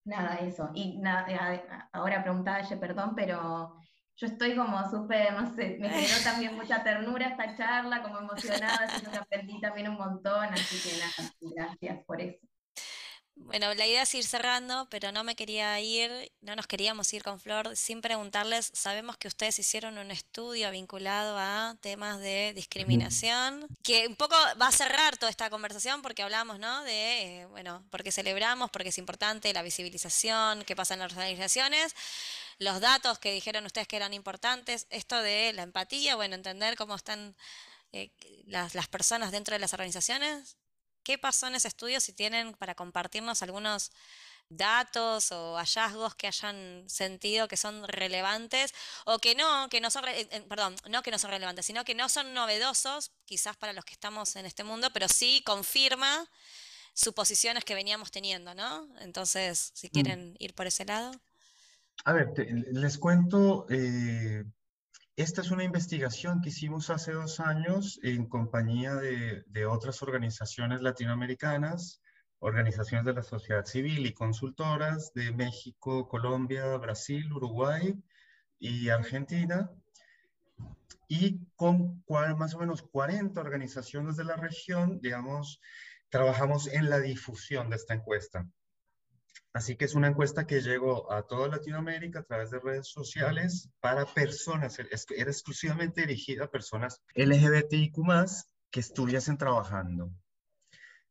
nada, 0.05 0.37
eso. 0.37 0.71
Y 0.75 0.99
nada, 0.99 1.89
ahora 1.93 2.23
preguntaba 2.23 2.61
ella, 2.61 2.81
perdón, 2.81 3.15
pero 3.15 3.77
yo 4.17 4.27
estoy 4.27 4.57
como 4.57 4.91
súper, 4.91 5.33
no 5.33 5.55
sé, 5.55 5.79
me 5.81 5.89
generó 5.89 6.15
también 6.25 6.57
mucha 6.57 6.83
ternura 6.83 7.29
esta 7.29 7.57
charla, 7.57 8.03
como 8.03 8.19
emocionada, 8.19 8.89
siento 8.89 9.13
que 9.13 9.19
aprendí 9.19 9.61
también 9.61 9.89
un 9.89 9.97
montón, 9.97 10.47
así 10.53 10.91
que 10.91 10.99
nada, 10.99 11.33
gracias 11.55 12.05
por 12.05 12.21
eso. 12.21 12.47
Bueno, 13.41 13.73
la 13.75 13.87
idea 13.87 14.03
es 14.03 14.15
ir 14.15 14.25
cerrando, 14.25 14.87
pero 14.91 15.11
no 15.11 15.25
me 15.25 15.35
quería 15.35 15.81
ir, 15.81 16.33
no 16.43 16.55
nos 16.55 16.67
queríamos 16.67 17.13
ir 17.15 17.23
con 17.23 17.41
Flor 17.41 17.77
sin 17.77 18.03
preguntarles, 18.03 18.71
sabemos 18.75 19.17
que 19.17 19.29
ustedes 19.29 19.59
hicieron 19.59 19.97
un 19.97 20.11
estudio 20.11 20.71
vinculado 20.71 21.39
a 21.39 21.77
temas 21.81 22.21
de 22.21 22.53
discriminación, 22.55 23.67
que 23.83 24.07
un 24.07 24.17
poco 24.17 24.35
va 24.61 24.67
a 24.67 24.73
cerrar 24.73 25.17
toda 25.17 25.31
esta 25.31 25.49
conversación 25.51 26.03
porque 26.03 26.23
hablamos, 26.23 26.59
¿no? 26.59 26.83
De, 26.85 27.41
eh, 27.41 27.47
bueno, 27.47 27.85
porque 27.91 28.13
celebramos, 28.13 28.71
porque 28.71 28.91
es 28.91 28.99
importante 28.99 29.53
la 29.55 29.63
visibilización, 29.63 30.65
qué 30.65 30.77
pasa 30.77 30.95
en 30.95 31.01
las 31.01 31.13
organizaciones, 31.13 31.95
los 32.59 32.81
datos 32.81 33.19
que 33.19 33.33
dijeron 33.33 33.65
ustedes 33.65 33.89
que 33.89 33.97
eran 33.97 34.13
importantes, 34.15 34.87
esto 34.91 35.23
de 35.23 35.53
la 35.55 35.63
empatía, 35.63 36.17
bueno, 36.17 36.35
entender 36.35 36.77
cómo 36.77 36.97
están 36.97 37.35
eh, 37.93 38.11
las, 38.47 38.75
las 38.75 38.89
personas 38.89 39.31
dentro 39.31 39.55
de 39.55 39.61
las 39.61 39.73
organizaciones. 39.73 40.57
¿Qué 41.03 41.19
pasó 41.19 41.47
en 41.47 41.55
ese 41.55 41.69
estudio? 41.69 42.01
Si 42.01 42.13
tienen 42.13 42.55
para 42.55 42.75
compartirnos 42.75 43.43
algunos 43.43 43.91
datos 44.51 45.31
o 45.33 45.57
hallazgos 45.57 46.15
que 46.15 46.27
hayan 46.27 46.85
sentido 46.89 47.49
que 47.49 47.57
son 47.57 47.87
relevantes 47.87 48.73
o 49.05 49.19
que 49.19 49.35
no, 49.35 49.69
que 49.69 49.81
no 49.81 49.91
son, 49.91 50.09
eh, 50.09 50.27
eh, 50.31 50.41
perdón, 50.49 50.75
no 50.89 51.03
que 51.03 51.11
no 51.11 51.19
son 51.19 51.31
relevantes, 51.31 51.67
sino 51.67 51.85
que 51.85 51.95
no 51.95 52.09
son 52.09 52.33
novedosos, 52.33 53.13
quizás 53.27 53.57
para 53.57 53.73
los 53.73 53.85
que 53.85 53.93
estamos 53.93 54.37
en 54.37 54.47
este 54.47 54.65
mundo, 54.65 54.89
pero 54.93 55.09
sí 55.09 55.43
confirma 55.45 56.29
suposiciones 56.95 57.65
que 57.65 57.75
veníamos 57.75 58.11
teniendo, 58.11 58.55
¿no? 58.55 58.89
Entonces, 59.01 59.71
si 59.75 59.89
mm. 59.89 59.91
quieren 59.91 60.37
ir 60.39 60.55
por 60.55 60.67
ese 60.67 60.85
lado. 60.85 61.13
A 62.05 62.13
ver, 62.13 62.33
les 62.73 62.97
cuento, 62.97 63.67
eh, 63.69 64.45
esta 65.19 65.41
es 65.41 65.51
una 65.51 65.65
investigación 65.65 66.41
que 66.41 66.51
hicimos 66.51 66.91
hace 66.91 67.11
dos 67.11 67.41
años 67.41 67.99
en 68.05 68.29
compañía 68.29 68.95
de, 68.95 69.67
otras 69.67 70.01
organizaciones 70.01 70.81
latinoamericanas, 70.81 72.01
organizaciones 72.39 73.05
de 73.05 73.15
la 73.15 73.25
sociedad 73.25 73.65
civil 73.65 74.07
y 74.07 74.15
consultoras 74.15 75.13
de 75.15 75.33
México, 75.33 76.07
Colombia, 76.07 76.77
Brasil, 76.77 77.33
Uruguay 77.33 78.01
y 78.61 78.91
Argentina, 78.91 79.69
y 81.09 81.45
con 81.57 82.05
más 82.39 82.55
o 82.55 82.61
menos 82.61 82.83
40 82.83 83.41
organizaciones 83.41 84.15
de 84.17 84.25
la 84.25 84.37
región, 84.37 85.01
digamos, 85.01 85.61
trabajamos 86.11 86.69
en 86.69 86.89
la 86.89 87.01
difusión 87.01 87.71
de 87.71 87.77
esta 87.77 87.95
encuesta. 87.95 88.49
Así 89.59 89.75
que 89.75 89.87
es 89.87 89.97
una 89.97 90.07
encuesta 90.07 90.47
que 90.47 90.61
llegó 90.61 91.13
a 91.13 91.27
toda 91.27 91.49
Latinoamérica 91.49 92.21
a 92.21 92.23
través 92.23 92.53
de 92.53 92.61
redes 92.61 92.87
sociales 92.87 93.69
para 93.81 94.07
personas, 94.07 94.79
era 94.79 95.31
exclusivamente 95.33 96.03
dirigida 96.03 96.45
a 96.45 96.51
personas 96.53 97.03
LGBTIQ 97.17 97.97
que 98.71 98.79
estuviesen 98.79 99.37
trabajando. 99.37 100.13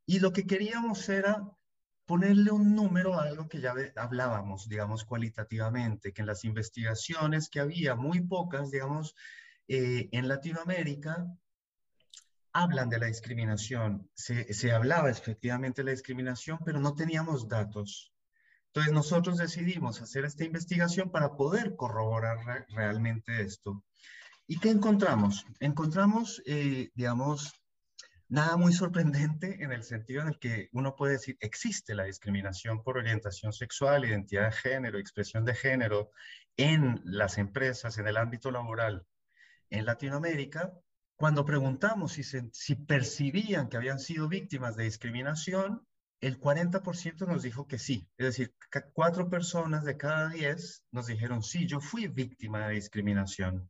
Y 0.05 0.19
lo 0.19 0.31
que 0.31 0.47
queríamos 0.47 1.09
era 1.09 1.43
ponerle 2.05 2.51
un 2.51 2.73
número 2.73 3.15
a 3.15 3.23
algo 3.23 3.49
que 3.49 3.59
ya 3.59 3.73
hablábamos, 3.97 4.69
digamos, 4.69 5.03
cualitativamente, 5.03 6.13
que 6.13 6.21
en 6.21 6.27
las 6.27 6.45
investigaciones 6.45 7.49
que 7.49 7.59
había, 7.59 7.95
muy 7.95 8.21
pocas, 8.21 8.71
digamos, 8.71 9.13
eh, 9.67 10.07
en 10.13 10.29
Latinoamérica, 10.29 11.27
hablan 12.53 12.87
de 12.87 12.99
la 12.99 13.07
discriminación. 13.07 14.09
Se, 14.13 14.53
se 14.53 14.71
hablaba 14.71 15.09
efectivamente 15.09 15.81
de 15.81 15.87
la 15.87 15.91
discriminación, 15.91 16.59
pero 16.63 16.79
no 16.79 16.95
teníamos 16.95 17.49
datos. 17.49 18.13
Entonces 18.77 18.93
nosotros 18.93 19.37
decidimos 19.39 20.03
hacer 20.03 20.23
esta 20.23 20.43
investigación 20.43 21.09
para 21.09 21.35
poder 21.35 21.75
corroborar 21.75 22.37
realmente 22.69 23.41
esto. 23.41 23.83
¿Y 24.45 24.59
qué 24.59 24.69
encontramos? 24.69 25.47
Encontramos, 25.59 26.43
eh, 26.45 26.91
digamos, 26.93 27.55
nada 28.29 28.55
muy 28.55 28.73
sorprendente 28.73 29.63
en 29.63 29.71
el 29.71 29.81
sentido 29.81 30.21
en 30.21 30.27
el 30.27 30.37
que 30.37 30.69
uno 30.73 30.95
puede 30.95 31.13
decir, 31.13 31.37
existe 31.39 31.95
la 31.95 32.03
discriminación 32.03 32.83
por 32.83 32.99
orientación 32.99 33.51
sexual, 33.51 34.05
identidad 34.05 34.45
de 34.45 34.51
género, 34.51 34.99
expresión 34.99 35.43
de 35.43 35.55
género 35.55 36.11
en 36.55 37.01
las 37.03 37.39
empresas, 37.39 37.97
en 37.97 38.07
el 38.07 38.15
ámbito 38.15 38.51
laboral 38.51 39.07
en 39.71 39.87
Latinoamérica. 39.87 40.71
Cuando 41.15 41.45
preguntamos 41.45 42.11
si, 42.11 42.21
si 42.23 42.75
percibían 42.75 43.69
que 43.69 43.77
habían 43.77 43.97
sido 43.97 44.27
víctimas 44.27 44.75
de 44.75 44.83
discriminación, 44.83 45.81
el 46.21 46.39
40% 46.39 47.27
nos 47.27 47.43
dijo 47.43 47.67
que 47.67 47.79
sí. 47.79 48.07
Es 48.17 48.25
decir, 48.25 48.55
cuatro 48.93 49.29
personas 49.29 49.83
de 49.83 49.97
cada 49.97 50.29
diez 50.29 50.83
nos 50.91 51.07
dijeron, 51.07 51.43
sí, 51.43 51.67
yo 51.67 51.79
fui 51.79 52.07
víctima 52.07 52.67
de 52.67 52.75
discriminación. 52.75 53.69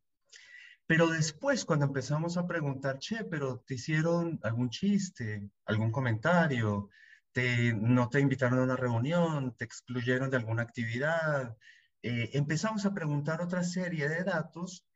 Pero 0.85 1.07
después, 1.07 1.65
cuando 1.65 1.85
empezamos 1.85 2.37
a 2.37 2.47
preguntar, 2.47 2.97
che, 2.99 3.25
pero 3.25 3.59
te 3.67 3.73
hicieron 3.75 4.39
algún 4.43 4.69
chiste, 4.69 5.49
algún 5.65 5.91
comentario, 5.91 6.89
te, 7.33 7.73
no 7.73 8.07
te 8.09 8.21
invitaron 8.21 8.59
a 8.59 8.63
una 8.63 8.77
reunión, 8.77 9.53
te 9.57 9.65
excluyeron 9.65 10.29
de 10.29 10.37
alguna 10.37 10.63
actividad, 10.63 11.57
eh, 12.01 12.29
empezamos 12.33 12.85
a 12.85 12.93
preguntar 12.93 13.41
otra 13.41 13.63
serie 13.63 14.07
de 14.07 14.23
datos, 14.23 14.86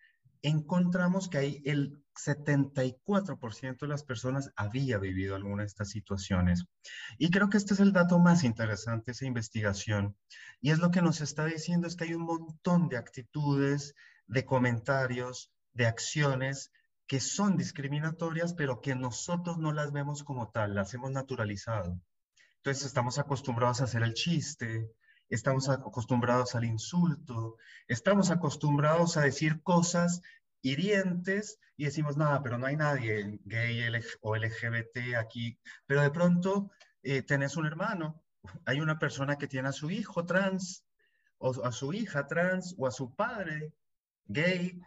encontramos 0.41 1.29
que 1.29 1.37
hay 1.37 1.61
el 1.65 2.03
74% 2.15 3.79
de 3.79 3.87
las 3.87 4.03
personas 4.03 4.51
había 4.55 4.97
vivido 4.97 5.35
alguna 5.35 5.63
de 5.63 5.67
estas 5.67 5.89
situaciones. 5.89 6.65
Y 7.17 7.31
creo 7.31 7.49
que 7.49 7.57
este 7.57 7.73
es 7.73 7.79
el 7.79 7.93
dato 7.93 8.19
más 8.19 8.43
interesante 8.43 9.05
de 9.07 9.11
esa 9.13 9.25
investigación. 9.25 10.15
Y 10.59 10.71
es 10.71 10.79
lo 10.79 10.91
que 10.91 11.01
nos 11.01 11.21
está 11.21 11.45
diciendo 11.45 11.87
es 11.87 11.95
que 11.95 12.05
hay 12.05 12.13
un 12.13 12.23
montón 12.23 12.89
de 12.89 12.97
actitudes, 12.97 13.95
de 14.27 14.45
comentarios, 14.45 15.51
de 15.73 15.85
acciones 15.87 16.71
que 17.07 17.19
son 17.19 17.57
discriminatorias, 17.57 18.53
pero 18.53 18.81
que 18.81 18.95
nosotros 18.95 19.57
no 19.57 19.73
las 19.73 19.91
vemos 19.91 20.23
como 20.23 20.49
tal, 20.49 20.75
las 20.75 20.93
hemos 20.93 21.11
naturalizado. 21.11 21.99
Entonces 22.57 22.85
estamos 22.85 23.19
acostumbrados 23.19 23.81
a 23.81 23.85
hacer 23.85 24.03
el 24.03 24.13
chiste, 24.13 24.91
estamos 25.31 25.69
acostumbrados 25.69 26.55
al 26.55 26.65
insulto, 26.65 27.57
estamos 27.87 28.29
acostumbrados 28.31 29.15
a 29.17 29.21
decir 29.21 29.63
cosas 29.63 30.21
hirientes 30.61 31.57
y 31.77 31.85
decimos, 31.85 32.17
nada, 32.17 32.43
pero 32.43 32.57
no 32.57 32.67
hay 32.67 32.75
nadie 32.75 33.39
gay 33.45 33.81
o 34.21 34.35
LGBT 34.35 35.15
aquí, 35.17 35.57
pero 35.87 36.01
de 36.01 36.11
pronto 36.11 36.69
eh, 37.01 37.23
tenés 37.23 37.55
un 37.55 37.65
hermano, 37.65 38.21
hay 38.65 38.81
una 38.81 38.99
persona 38.99 39.37
que 39.37 39.47
tiene 39.47 39.69
a 39.69 39.73
su 39.73 39.89
hijo 39.89 40.25
trans 40.25 40.85
o 41.37 41.63
a 41.63 41.71
su 41.71 41.93
hija 41.93 42.27
trans 42.27 42.75
o 42.77 42.85
a 42.85 42.91
su 42.91 43.15
padre 43.15 43.73
gay 44.25 44.79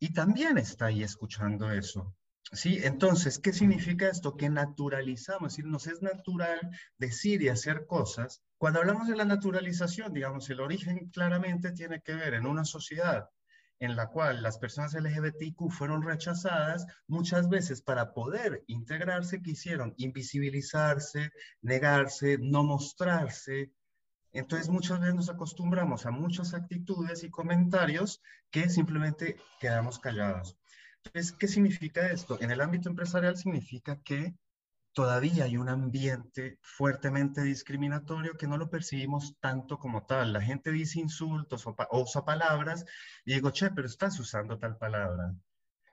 y 0.00 0.12
también 0.12 0.58
está 0.58 0.86
ahí 0.86 1.02
escuchando 1.02 1.70
eso. 1.70 2.14
Sí, 2.52 2.78
entonces, 2.84 3.38
¿qué 3.38 3.52
significa 3.52 4.08
esto? 4.08 4.36
Que 4.36 4.48
naturalizamos, 4.48 5.52
es 5.52 5.56
decir, 5.56 5.70
nos 5.70 5.86
es 5.88 6.00
natural 6.00 6.60
decir 6.96 7.42
y 7.42 7.48
hacer 7.48 7.86
cosas. 7.86 8.42
Cuando 8.56 8.80
hablamos 8.80 9.08
de 9.08 9.16
la 9.16 9.24
naturalización, 9.24 10.12
digamos, 10.12 10.48
el 10.50 10.60
origen 10.60 11.10
claramente 11.10 11.72
tiene 11.72 12.00
que 12.02 12.14
ver 12.14 12.34
en 12.34 12.46
una 12.46 12.64
sociedad 12.64 13.28
en 13.78 13.96
la 13.96 14.08
cual 14.08 14.42
las 14.42 14.58
personas 14.58 14.94
LGBTQ 14.94 15.70
fueron 15.70 16.02
rechazadas, 16.02 16.86
muchas 17.06 17.48
veces 17.48 17.82
para 17.82 18.14
poder 18.14 18.64
integrarse 18.68 19.42
quisieron 19.42 19.94
invisibilizarse, 19.98 21.30
negarse, 21.60 22.38
no 22.38 22.62
mostrarse. 22.64 23.72
Entonces 24.32 24.68
muchas 24.68 25.00
veces 25.00 25.14
nos 25.14 25.30
acostumbramos 25.30 26.06
a 26.06 26.10
muchas 26.10 26.54
actitudes 26.54 27.22
y 27.24 27.30
comentarios 27.30 28.22
que 28.50 28.68
simplemente 28.68 29.36
quedamos 29.60 29.98
callados. 29.98 30.56
Entonces, 31.06 31.32
¿qué 31.32 31.48
significa 31.48 32.10
esto? 32.10 32.38
En 32.40 32.50
el 32.50 32.60
ámbito 32.60 32.88
empresarial 32.88 33.36
significa 33.36 34.00
que 34.02 34.34
todavía 34.92 35.44
hay 35.44 35.56
un 35.56 35.68
ambiente 35.68 36.58
fuertemente 36.62 37.42
discriminatorio 37.42 38.36
que 38.36 38.46
no 38.46 38.56
lo 38.56 38.70
percibimos 38.70 39.36
tanto 39.40 39.78
como 39.78 40.04
tal. 40.06 40.32
La 40.32 40.40
gente 40.40 40.72
dice 40.72 41.00
insultos 41.00 41.66
o, 41.66 41.76
usa 41.92 42.24
palabras 42.24 42.84
y 43.24 43.34
digo, 43.34 43.50
che, 43.50 43.70
pero 43.70 43.86
estás 43.86 44.18
usando 44.18 44.58
tal 44.58 44.78
palabra. 44.78 45.34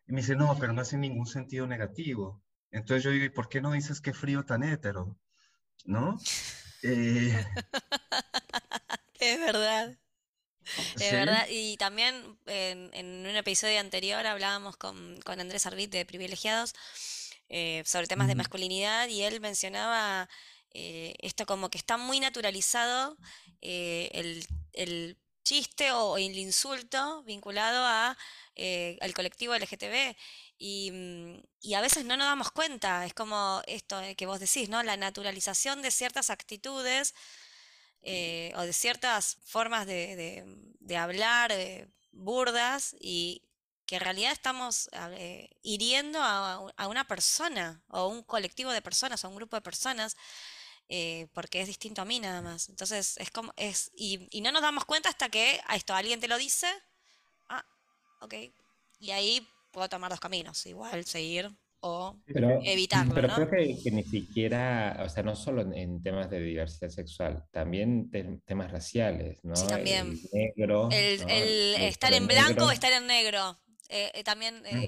Y 0.08 0.14
me 0.14 0.22
dice, 0.22 0.36
no, 0.36 0.58
pero 0.60 0.74
no 0.74 0.82
hace 0.82 0.98
ningún 0.98 1.28
sentido 1.28 1.68
negativo. 1.68 2.42
Entonces 2.72 3.04
yo 3.04 3.12
digo, 3.12 3.26
¿y 3.26 3.30
por 3.30 3.50
qué 3.50 3.62
no 3.62 3.72
dices 3.72 4.02
qué 4.02 4.14
frío 4.14 4.46
tan 4.46 4.64
hétero? 4.64 5.18
¿No? 5.86 6.18
Eh, 6.86 7.34
es 9.22 9.40
verdad. 9.40 9.98
Es 11.00 11.12
verdad, 11.12 11.46
y 11.50 11.78
también 11.78 12.38
en, 12.46 13.26
un 13.26 13.36
episodio 13.36 13.80
anterior 13.80 14.26
hablábamos 14.26 14.78
con, 14.78 15.20
con 15.22 15.40
Andrés 15.40 15.66
Arbit 15.66 15.92
de 15.92 16.06
Privilegiados 16.06 16.74
eh, 17.50 17.84
sobre 17.86 18.08
temas 18.08 18.28
de 18.28 18.36
masculinidad 18.36 19.08
y 19.10 19.22
él 19.22 19.40
mencionaba 19.40 20.28
eh, 20.72 21.14
esto 21.20 21.46
como 21.46 21.70
que 21.70 21.78
está 21.78 21.98
muy 21.98 22.20
naturalizado 22.20 23.18
eh, 23.62 24.10
el, 24.74 25.18
chiste 25.44 25.92
o, 25.92 26.18
el 26.18 26.38
insulto 26.38 27.22
vinculado 27.24 27.86
a, 27.86 28.18
al 29.02 29.14
colectivo 29.14 29.54
LGTB. 29.54 30.16
Y, 30.58 30.92
y, 31.62 31.74
a 31.74 31.82
veces 31.82 32.06
no 32.06 32.16
nos 32.16 32.28
damos 32.28 32.50
cuenta, 32.52 33.06
es 33.06 33.14
como 33.14 33.62
esto 33.68 34.02
que 34.16 34.26
vos 34.26 34.40
decís, 34.40 34.70
¿no? 34.70 34.82
La 34.82 34.96
naturalización 34.96 35.82
de 35.82 35.92
ciertas 35.92 36.30
actitudes 36.30 37.14
o 38.04 38.62
de 38.62 38.74
ciertas 38.74 39.38
formas 39.46 39.88
de, 39.88 40.46
de 40.80 40.98
hablar 40.98 41.54
burdas 42.12 42.96
y 43.00 43.44
que 43.86 43.96
en 43.96 44.02
realidad 44.02 44.32
estamos 44.32 44.90
eh, 45.18 45.50
hiriendo 45.62 46.20
a, 46.22 46.88
una 46.88 47.06
persona 47.06 47.84
o 47.90 48.08
un 48.08 48.24
colectivo 48.24 48.72
de 48.72 48.82
personas 48.82 49.24
o 49.24 49.30
un 49.30 49.36
grupo 49.36 49.58
de 49.58 49.62
personas 49.62 50.16
eh, 50.90 51.28
porque 51.34 51.62
es 51.62 51.68
distinto 51.68 52.02
a 52.02 52.06
mí 52.06 52.20
nada 52.20 52.42
más. 52.42 52.70
Entonces 52.70 53.18
es 53.18 53.32
como 53.32 53.54
es 53.58 53.92
y, 53.96 54.30
no 54.42 54.52
nos 54.52 54.62
damos 54.62 54.86
cuenta 54.86 55.10
hasta 55.10 55.30
que 55.30 55.60
a 55.66 55.76
esto 55.76 55.94
alguien 55.94 56.20
te 56.20 56.28
lo 56.28 56.38
dice. 56.38 56.68
Ah, 57.50 57.66
ok. 58.22 58.36
Y 59.00 59.12
ahí 59.12 59.48
puedo 59.72 59.90
tomar 59.90 60.12
dos 60.12 60.20
caminos, 60.20 60.66
igual 60.66 61.06
seguir 61.06 61.52
o 61.86 62.16
evitarlo. 62.28 63.14
Pero 63.14 63.28
creo 63.36 63.50
que, 63.50 63.92
ni 63.92 64.04
siquiera, 64.04 65.02
o 65.06 65.10
sea, 65.10 65.22
no 65.22 65.36
solo 65.36 65.62
en, 65.62 66.02
temas 66.02 66.30
de 66.30 66.40
diversidad 66.40 66.90
sexual, 66.90 67.44
también 67.52 68.10
temas 68.46 68.72
raciales, 68.72 69.44
¿no? 69.44 69.56
Sí, 69.56 69.68
también. 69.68 70.18
El 70.32 70.54
negro. 70.56 70.90
El, 70.92 71.76
estar 71.82 72.14
en 72.14 72.26
blanco 72.26 72.66
o 72.66 72.72
estar 72.72 72.92
en 72.94 73.06
negro. 73.06 73.60
Eh, 73.90 74.12
eh, 74.14 74.24
también 74.24 74.66
eh, 74.66 74.88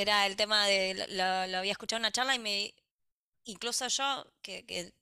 era 0.00 0.26
el 0.26 0.34
tema 0.34 0.66
de, 0.66 1.06
lo, 1.10 1.58
había 1.58 1.72
escuchado 1.72 1.98
en 1.98 2.02
una 2.02 2.12
charla 2.12 2.34
y 2.34 2.40
me, 2.40 2.74
incluso 3.44 3.86
yo, 3.86 4.26
que, 4.42 4.92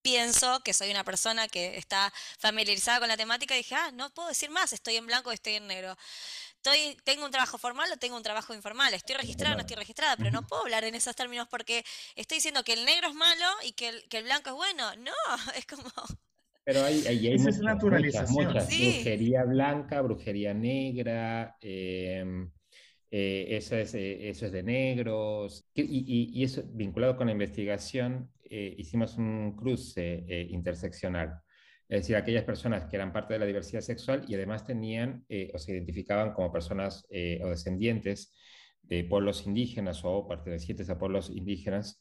pienso 0.00 0.60
que 0.60 0.72
soy 0.72 0.90
una 0.90 1.04
persona 1.04 1.48
que 1.48 1.76
está 1.76 2.12
familiarizada 2.38 3.00
con 3.00 3.08
la 3.08 3.16
temática, 3.16 3.54
dije, 3.54 3.74
ah, 3.74 3.90
no 3.92 4.08
puedo 4.14 4.28
decir 4.28 4.48
más, 4.48 4.72
estoy 4.72 4.96
en 4.96 5.06
blanco, 5.06 5.32
estoy 5.32 5.54
en 5.54 5.66
negro. 5.66 5.96
Estoy, 6.66 6.96
tengo 7.04 7.24
un 7.24 7.30
trabajo 7.30 7.58
formal 7.58 7.88
o 7.92 7.96
tengo 7.96 8.16
un 8.16 8.24
trabajo 8.24 8.52
informal, 8.52 8.92
estoy 8.92 9.14
registrada 9.14 9.54
o 9.54 9.56
no 9.56 9.60
estoy 9.60 9.76
registrada, 9.76 10.16
pero 10.16 10.32
no 10.32 10.44
puedo 10.44 10.62
hablar 10.62 10.82
en 10.82 10.96
esos 10.96 11.14
términos 11.14 11.46
porque 11.48 11.84
estoy 12.16 12.38
diciendo 12.38 12.64
que 12.64 12.72
el 12.72 12.84
negro 12.84 13.06
es 13.06 13.14
malo 13.14 13.46
y 13.64 13.70
que 13.70 13.90
el, 13.90 14.02
que 14.08 14.18
el 14.18 14.24
blanco 14.24 14.50
es 14.50 14.56
bueno. 14.56 14.96
No, 14.96 15.12
es 15.56 15.64
como... 15.64 15.88
Pero 16.64 16.82
hay, 16.82 17.06
hay, 17.06 17.24
hay 17.28 17.38
muchas, 17.38 17.60
naturalización. 17.60 18.52
Brujería 18.52 19.44
blanca, 19.44 20.02
brujería 20.02 20.54
negra, 20.54 21.56
em, 21.60 22.50
eh, 23.12 23.46
eso, 23.50 23.76
es, 23.76 23.94
eh, 23.94 24.28
eso 24.28 24.46
es 24.46 24.52
de 24.52 24.64
negros. 24.64 25.70
Y, 25.72 26.32
y, 26.34 26.42
eso, 26.42 26.64
vinculado 26.66 27.16
con 27.16 27.28
la 27.28 27.32
investigación, 27.32 28.32
eh, 28.42 28.74
hicimos 28.76 29.16
un 29.18 29.54
cruce 29.54 30.24
interseccional. 30.50 31.40
Es 31.88 32.00
decir, 32.02 32.16
aquellas 32.16 32.44
personas 32.44 32.86
que 32.86 32.96
eran 32.96 33.12
parte 33.12 33.34
de 33.34 33.38
la 33.38 33.46
diversidad 33.46 33.80
sexual 33.80 34.24
y 34.28 34.34
además 34.34 34.66
tenían 34.66 35.24
o 35.54 35.58
se 35.58 35.72
identificaban 35.72 36.32
como 36.32 36.52
personas 36.52 37.06
o 37.10 37.48
descendientes 37.48 38.34
de 38.82 39.04
pueblos 39.04 39.46
indígenas 39.46 40.00
o 40.04 40.26
pertenecientes 40.26 40.90
a 40.90 40.98
pueblos 40.98 41.30
indígenas 41.30 42.00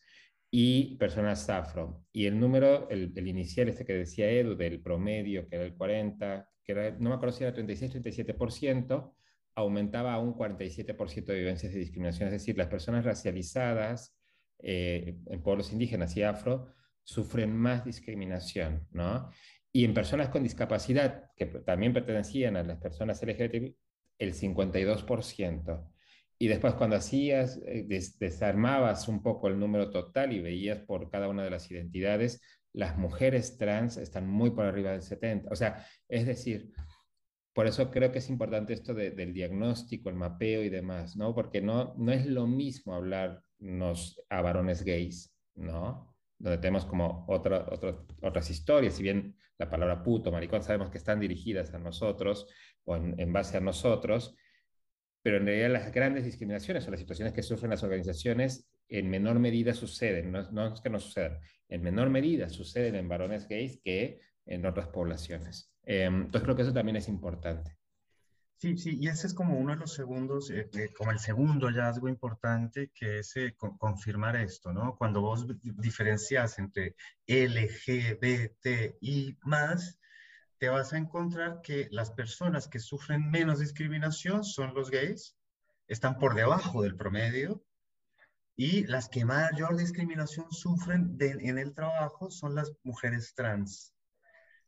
y 0.52 0.96
personas 0.98 1.50
afro. 1.50 2.04
Y 2.14 2.28
el 2.28 2.40
número, 2.40 2.90
el, 2.90 3.28
inicial, 3.28 3.68
este 3.68 3.86
que 3.86 3.94
decía 3.94 4.30
Edu, 4.30 4.56
del 4.56 4.82
promedio, 4.82 5.48
que 5.48 5.56
era 5.56 5.66
el 5.66 5.76
40, 5.76 6.50
que 6.64 6.72
era, 6.72 6.92
no 6.92 7.10
me 7.10 7.16
acuerdo 7.16 7.36
si 7.36 7.44
era 7.44 7.54
36-37%, 7.54 9.14
aumentaba 9.56 10.14
a 10.14 10.20
un 10.20 10.34
47% 10.34 11.26
de 11.26 11.40
vivencias 11.40 11.74
de 11.74 11.80
discriminación. 11.80 12.28
Es 12.28 12.34
decir, 12.34 12.58
las 12.58 12.68
personas 12.68 13.04
racializadas 13.06 14.18
eh, 14.60 15.18
en 15.28 15.44
pueblos 15.44 15.72
indígenas 15.74 16.16
y 16.16 16.24
afro 16.24 16.74
sufren 17.04 17.56
más 17.56 17.86
discriminación, 17.86 18.88
¿no? 18.92 19.30
Y 19.76 19.84
en 19.84 19.94
personas 19.94 20.30
con 20.30 20.42
discapacidad, 20.42 21.32
que 21.36 21.48
también 21.48 21.92
pertenecían 21.92 22.56
a 22.56 22.64
las 22.64 22.78
personas 22.78 23.22
LGBT, 23.22 23.76
el 24.18 24.34
52%. 24.34 25.92
Y 26.40 26.48
después 26.48 26.76
cuando 26.76 26.96
hacías, 26.96 27.60
eh, 27.66 27.86
desarmabas 28.18 29.10
un 29.10 29.22
poco 29.22 29.50
el 29.50 29.60
número 29.60 29.90
total 29.90 30.32
y 30.32 30.40
veías 30.40 30.80
por 30.80 31.10
cada 31.10 31.28
una 31.28 31.44
de 31.44 31.50
las 31.50 31.70
identidades, 31.70 32.42
las 32.72 32.98
mujeres 32.98 33.58
trans 33.58 33.98
están 33.98 34.30
muy 34.30 34.52
por 34.52 34.64
arriba 34.64 34.92
del 34.92 35.02
70. 35.02 35.50
O 35.52 35.58
sea, 35.58 35.86
es 36.08 36.26
decir, 36.26 36.72
por 37.52 37.68
eso 37.68 37.92
creo 37.92 38.14
que 38.14 38.20
es 38.20 38.30
importante 38.30 38.72
esto 38.72 38.94
del 38.94 39.34
diagnóstico, 39.34 40.08
el 40.08 40.16
mapeo 40.16 40.64
y 40.64 40.70
demás, 40.70 41.18
¿no? 41.18 41.36
Porque 41.36 41.60
no, 41.60 41.94
no 41.98 42.14
es 42.14 42.26
lo 42.26 42.48
mismo 42.48 42.96
hablarnos 42.96 44.22
a 44.30 44.42
varones 44.42 44.86
gays, 44.86 45.36
¿no? 45.54 46.16
Donde 46.40 46.60
tenemos 46.60 46.86
como 46.86 47.26
otra, 47.28 47.68
otras 48.22 48.50
historias, 48.50 48.94
si 48.94 49.04
bien 49.04 49.36
la 49.58 49.70
palabra 49.70 50.04
puto, 50.04 50.32
maricón, 50.32 50.64
sabemos 50.64 50.90
que 50.90 50.98
están 50.98 51.20
dirigidas 51.20 51.74
a 51.74 51.80
nosotros 51.80 52.48
o 52.84 52.96
en, 52.96 53.34
base 53.34 53.58
a 53.58 53.62
nosotros, 53.62 54.36
pero 55.22 55.38
en 55.38 55.46
realidad 55.46 55.72
las 55.72 55.92
grandes 55.94 56.26
discriminaciones 56.26 56.88
o 56.88 56.92
las 56.92 57.00
situaciones 57.00 57.34
que 57.34 57.44
sufren 57.44 57.72
las 57.72 57.84
organizaciones 57.84 58.70
en 58.88 59.10
menor 59.10 59.40
medida 59.40 59.74
suceden, 59.74 60.32
no, 60.32 60.74
es 60.74 60.82
que 60.82 60.90
no 60.90 61.00
sucedan, 61.00 61.40
en 61.70 61.82
menor 61.82 62.10
medida 62.10 62.50
suceden 62.50 62.96
en 62.96 63.08
varones 63.08 63.48
gays 63.48 63.80
que 63.84 64.20
en 64.46 64.66
otras 64.66 64.88
poblaciones. 64.88 65.72
Em, 65.84 66.26
entonces 66.26 66.44
creo 66.44 66.56
que 66.56 66.62
eso 66.62 66.74
también 66.74 66.98
es 66.98 67.08
importante. 67.08 67.78
Sí, 68.58 68.78
sí, 68.78 68.98
y 69.00 69.10
ese 69.10 69.28
es 69.28 69.34
como 69.34 69.58
uno 69.60 69.74
de 69.74 69.80
los 69.80 69.94
segundos, 69.94 70.50
eh, 70.50 70.70
eh, 70.74 70.94
como 70.98 71.12
el 71.12 71.20
segundo 71.20 71.68
hallazgo 71.68 72.08
importante, 72.08 72.90
que 72.96 73.20
es 73.20 73.36
eh, 73.36 73.54
confirmar 73.56 74.38
esto, 74.38 74.72
¿no? 74.72 74.96
Cuando 74.96 75.20
vos 75.22 75.46
diferencias 75.62 76.58
entre 76.58 76.96
LGBTI 77.28 78.58
más, 79.44 80.00
te 80.58 80.70
vas 80.70 80.94
a 80.94 80.98
encontrar 80.98 81.62
que 81.62 81.90
las 81.92 82.12
personas 82.12 82.70
que 82.70 82.80
sufren 82.80 83.30
menos 83.30 83.60
discriminación 83.60 84.46
son 84.46 84.74
los 84.74 84.90
gays, 84.90 85.36
están 85.88 86.18
por 86.18 86.34
debajo 86.34 86.82
del 86.82 86.96
promedio, 86.96 87.62
y 88.56 88.86
las 88.86 89.10
que 89.10 89.26
mayor 89.26 89.76
discriminación 89.76 90.50
sufren 90.52 91.18
en 91.20 91.58
el 91.58 91.74
trabajo 91.74 92.32
son 92.32 92.56
las 92.56 92.72
mujeres 92.84 93.34
trans. 93.36 93.95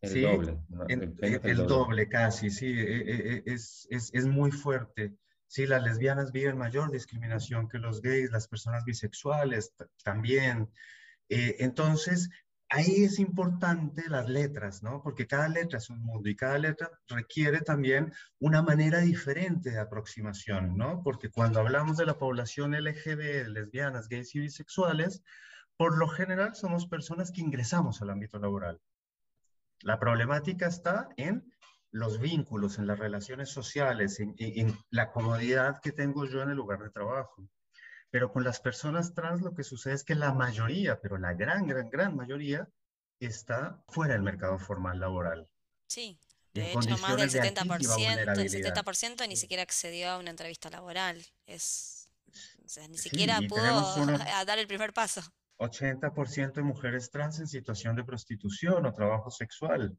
El 0.02 0.22
doble. 0.22 0.60
El, 0.89 1.68
doble. 1.68 2.08
casi, 2.08 2.50
sí, 2.50 2.68
e, 2.68 2.98
e, 2.98 3.38
e, 3.38 3.43
es, 3.45 3.88
es, 3.89 4.12
es, 4.14 4.26
muy 4.28 4.52
fuerte. 4.52 5.16
Sí, 5.48 5.66
las 5.66 5.82
lesbianas 5.84 6.32
viven 6.32 6.58
mayor 6.58 6.91
discriminación 6.91 7.68
que 7.68 7.80
los 7.80 8.02
gays, 8.02 8.32
las 8.32 8.48
personas 8.48 8.84
bisexuales 8.86 9.74
también. 10.04 10.70
Eh, 11.30 11.56
entonces, 11.60 12.30
ahí 12.70 13.04
es 13.04 13.18
importante 13.20 14.10
las 14.10 14.30
letras, 14.30 14.84
¿no? 14.84 15.02
Porque 15.02 15.26
cada 15.26 15.48
letra 15.48 15.78
es 15.80 15.89
un 15.89 16.04
mundo 16.04 16.30
y 16.30 16.36
cada 16.36 16.58
letra 16.60 16.91
requiere 17.08 17.62
también 17.62 18.14
una 18.39 18.62
manera 18.62 19.00
diferente 19.00 19.72
de 19.72 19.80
aproximación, 19.80 20.78
¿no? 20.78 21.02
Porque 21.04 21.30
cuando 21.30 21.60
hablamos 21.60 21.98
de 21.98 22.06
la 22.06 22.18
población 22.18 22.74
LGB, 22.74 23.48
lesbianas, 23.48 24.10
gays 24.10 24.36
y 24.36 24.39
bisexuales, 24.39 25.24
por 25.78 25.98
lo 25.98 26.08
general 26.08 26.56
somos 26.56 26.88
personas 26.88 27.32
que 27.32 27.41
ingresamos 27.41 28.02
al 28.02 28.10
ámbito 28.10 28.38
laboral. 28.39 28.80
La 29.82 29.99
problemática 29.99 30.67
está 30.67 31.09
en 31.17 31.51
los 31.91 32.19
vínculos, 32.19 32.78
en 32.78 32.88
las 32.88 32.99
relaciones 32.99 33.49
sociales, 33.49 34.19
en, 34.19 34.36
en 34.38 34.78
la 34.89 35.11
comodidad 35.11 35.80
que 35.82 35.91
tengo 35.91 36.25
yo 36.25 36.41
en 36.41 36.49
el 36.49 36.57
lugar 36.57 36.80
de 36.80 36.89
trabajo. 36.89 37.47
Pero 38.09 38.32
con 38.32 38.43
las 38.43 38.59
personas 38.59 39.13
trans 39.13 39.41
lo 39.41 39.53
que 39.53 39.63
sucede 39.63 39.93
es 39.93 40.03
que 40.03 40.15
la 40.15 40.34
mayoría, 40.34 40.99
pero 41.01 41.17
la 41.17 41.34
gran, 41.34 41.67
gran, 41.67 41.89
gran 41.89 42.15
mayoría, 42.15 42.67
está 43.19 43.84
fuera 43.88 44.13
del 44.13 44.23
mercado 44.23 44.59
formal 44.59 44.99
laboral. 44.99 45.49
Sí, 45.88 46.19
de 46.53 46.71
hecho 46.71 46.97
más 46.97 47.17
del 47.17 47.30
70%, 47.30 48.39
el 48.39 48.49
70% 48.49 49.28
ni 49.28 49.36
siquiera 49.36 49.63
accedió 49.63 50.09
a 50.09 50.17
una 50.17 50.30
entrevista 50.30 50.69
laboral. 50.69 51.23
Es, 51.45 52.09
o 52.65 52.69
sea, 52.69 52.88
ni 52.88 52.97
siquiera 52.97 53.39
pudo 53.47 53.61
dar 54.45 54.59
el 54.59 54.67
primer 54.67 54.93
paso. 54.93 55.21
80% 55.58 56.53
de 56.53 56.62
mujeres 56.62 57.10
trans 57.10 57.39
en 57.39 57.47
situación 57.47 57.95
de 57.95 58.03
prostitución 58.03 58.86
o 58.86 58.93
trabajo 58.93 59.32
sexual, 59.32 59.97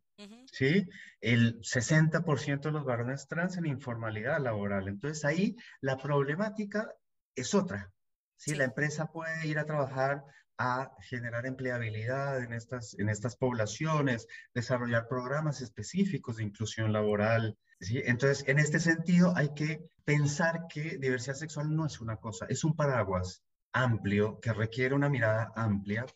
¿sí? 0.53 0.89
El 1.21 1.61
60% 1.61 2.61
de 2.61 2.71
los 2.73 2.85
varones 2.85 3.27
trans 3.27 3.57
en 3.57 3.67
informalidad 3.67 4.41
laboral. 4.41 4.89
Entonces 4.89 5.25
ahí 5.25 5.57
la 5.81 5.97
problemática 5.97 6.95
es 7.35 7.55
otra. 7.55 7.93
¿sí? 8.37 8.55
La 8.55 8.65
empresa 8.65 9.07
puede 9.07 9.47
ir 9.47 9.59
a 9.59 9.67
trabajar 9.67 10.25
a 10.61 10.91
generar 11.03 11.47
empleabilidad 11.47 12.43
en 12.43 12.53
estas, 12.53 12.99
en 12.99 13.09
estas 13.09 13.37
poblaciones, 13.37 14.27
desarrollar 14.55 15.07
programas 15.07 15.61
específicos 15.61 16.37
de 16.37 16.45
inclusión 16.45 16.93
laboral. 16.93 17.57
¿sí? 17.81 18.03
Entonces, 18.05 18.45
en 18.49 18.59
este 18.59 18.81
sentido, 18.81 19.33
hay 19.37 19.55
que 19.55 19.89
pensar 20.05 20.67
que 20.69 20.99
diversidad 20.99 21.35
sexual 21.35 21.75
no 21.75 21.87
es 21.87 22.01
una 22.01 22.17
cosa, 22.17 22.47
es 22.49 22.65
un 22.65 22.75
paraguas 22.75 23.45
amplio 23.73 24.41
que 24.41 24.53
requiere 24.53 24.95
una 24.95 25.09
mirada 25.09 25.53
amplia. 25.57 26.07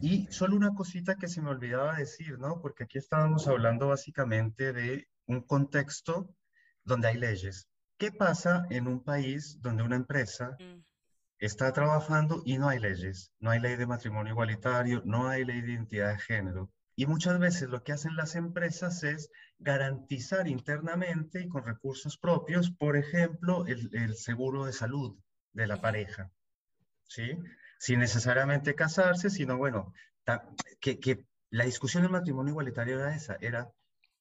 Y 0.00 0.26
solo 0.30 0.56
una 0.56 0.74
cosita 0.74 1.16
que 1.16 1.28
se 1.28 1.42
me 1.42 1.50
olvidaba 1.50 1.96
decir, 1.96 2.38
¿no? 2.38 2.60
Porque 2.60 2.84
aquí 2.84 2.98
estábamos 2.98 3.46
hablando 3.48 3.88
básicamente 3.88 4.72
de 4.72 5.08
un 5.26 5.42
contexto 5.42 6.34
donde 6.84 7.08
hay 7.08 7.18
leyes. 7.18 7.68
¿Qué 7.98 8.12
pasa 8.12 8.66
en 8.70 8.86
un 8.86 9.02
país 9.02 9.60
donde 9.60 9.82
una 9.82 9.96
empresa 9.96 10.56
mm 10.60 10.86
está 11.38 11.72
trabajando 11.72 12.42
y 12.44 12.58
no 12.58 12.68
hay 12.68 12.78
leyes, 12.78 13.32
no 13.40 13.50
hay 13.50 13.60
ley 13.60 13.76
de 13.76 13.86
matrimonio 13.86 14.32
igualitario, 14.32 15.02
no 15.04 15.28
hay 15.28 15.44
ley 15.44 15.60
de 15.60 15.72
identidad 15.72 16.12
de 16.12 16.18
género. 16.18 16.70
Y 16.94 17.06
muchas 17.06 17.38
veces 17.38 17.68
lo 17.68 17.82
que 17.82 17.92
hacen 17.92 18.16
las 18.16 18.36
empresas 18.36 19.02
es 19.04 19.30
garantizar 19.58 20.48
internamente 20.48 21.42
y 21.42 21.48
con 21.48 21.64
recursos 21.64 22.16
propios, 22.16 22.70
por 22.70 22.96
ejemplo, 22.96 23.66
el, 23.66 24.14
seguro 24.16 24.64
de 24.64 24.72
salud 24.72 25.18
de 25.52 25.66
la 25.66 25.80
pareja, 25.80 26.30
¿sí? 27.06 27.38
Sin 27.78 28.00
necesariamente 28.00 28.74
casarse, 28.74 29.30
sino 29.30 29.56
bueno, 29.56 29.92
que, 30.80 30.98
que 30.98 31.24
la 31.50 31.64
discusión 31.64 32.02
del 32.02 32.12
matrimonio 32.12 32.50
igualitario 32.50 32.98
era 32.98 33.14
esa, 33.14 33.36
era 33.40 33.70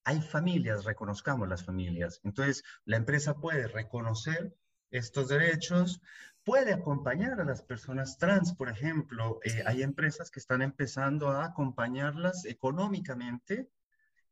hay 0.05 0.21
familias, 0.21 0.85
reconozcamos 0.85 1.49
las 1.49 1.65
familias. 1.65 2.21
Entonces, 2.23 2.63
la 2.85 2.97
empresa 2.97 3.35
puede 3.35 3.67
reconocer 3.67 4.55
estos 4.91 5.27
derechos, 5.29 5.99
puede 6.43 6.73
acompañar 6.73 7.41
a 7.41 7.43
las 7.43 7.63
personas 7.63 8.17
trans, 8.19 8.53
por 8.53 8.69
ejemplo. 8.69 9.39
Eh, 9.43 9.63
hay 9.65 9.81
empresas 9.81 10.29
que 10.29 10.39
están 10.39 10.61
empezando 10.61 11.31
a 11.31 11.45
acompañarlas 11.45 12.45
económicamente 12.45 13.67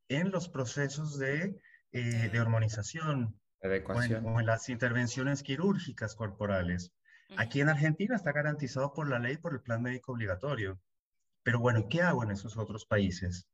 en 0.08 0.30
los 0.30 0.48
procesos 0.48 1.18
de, 1.18 1.60
eh, 1.92 2.30
de 2.32 2.40
hormonización 2.40 3.36
o 3.64 4.40
en, 4.40 4.46
las 4.46 4.70
intervenciones 4.70 5.42
quirúrgicas 5.42 6.14
corporales. 6.16 6.94
Aquí 7.38 7.62
en 7.62 7.70
Argentina 7.70 8.16
está 8.16 8.32
garantizado 8.32 8.94
por 8.94 9.10
la 9.10 9.20
ley, 9.20 9.38
por 9.38 9.54
el 9.54 9.62
plan 9.62 9.82
médico 9.82 10.14
obligatorio. 10.14 10.80
Pero 11.44 11.60
bueno, 11.60 11.88
¿qué 11.90 12.02
hago 12.02 12.24
en 12.24 12.32
esos 12.32 12.58
otros 12.58 12.86
países? 12.86 13.48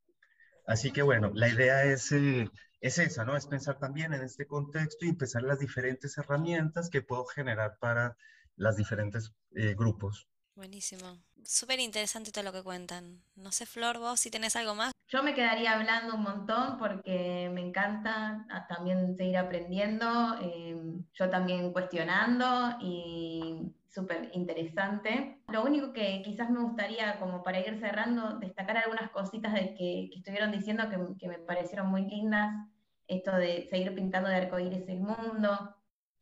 Así 0.66 0.92
que 0.92 1.02
bueno, 1.02 1.32
la 1.34 1.50
idea 1.50 1.84
es, 1.84 2.12
eh, 2.12 2.48
es 2.82 3.00
esa, 3.00 3.26
¿no? 3.26 3.36
Es 3.36 3.48
pensar 3.48 3.80
también 3.80 4.14
en 4.14 4.22
este 4.22 4.46
contexto 4.46 5.06
y 5.06 5.10
empezar 5.10 5.42
las 5.42 5.60
diferentes 5.60 6.18
herramientas 6.18 6.90
que 6.90 7.02
puedo 7.02 7.26
generar 7.26 7.78
para 7.80 8.16
las 8.56 8.76
diferentes 8.78 9.32
eh, 9.56 9.74
grupos. 9.76 10.28
Buenísimo. 10.56 11.18
Súper 11.44 11.80
interesante 11.80 12.32
todo 12.32 12.44
lo 12.44 12.52
que 12.52 12.62
cuentan. 12.62 13.24
No 13.36 13.52
sé, 13.52 13.66
Flor, 13.66 13.98
vos 13.98 14.20
si 14.20 14.30
tenés 14.30 14.56
algo 14.56 14.76
más. 14.76 14.92
Yo 15.10 15.24
me 15.24 15.34
quedaría 15.34 15.74
hablando 15.74 16.14
un 16.14 16.22
montón 16.22 16.78
porque 16.78 17.50
me 17.52 17.62
encanta 17.62 18.46
también 18.70 19.16
seguir 19.16 19.38
aprendiendo, 19.38 20.36
em, 20.40 21.04
yo 21.14 21.30
también 21.32 21.74
cuestionando 21.74 22.78
y 22.80 23.74
súper 23.88 24.30
interesante. 24.34 25.42
Lo 25.48 25.64
único 25.64 25.94
que 25.94 26.22
quizás 26.24 26.52
me 26.52 26.62
gustaría, 26.62 27.20
como 27.20 27.42
para 27.42 27.60
ir 27.60 27.80
cerrando, 27.80 28.38
destacar 28.38 28.78
algunas 28.78 29.10
cositas 29.10 29.52
de 29.54 29.74
que, 29.74 30.12
estuvieron 30.16 30.52
diciendo 30.52 30.88
que, 30.92 31.00
que, 31.18 31.28
me 31.28 31.40
parecieron 31.40 31.88
muy 31.88 32.04
lindas. 32.06 32.68
Esto 33.08 33.36
de 33.36 33.68
seguir 33.68 33.96
pintando 33.96 34.30
de 34.30 34.36
arcoíris 34.36 34.88
el 34.90 35.00
mundo, 35.00 35.76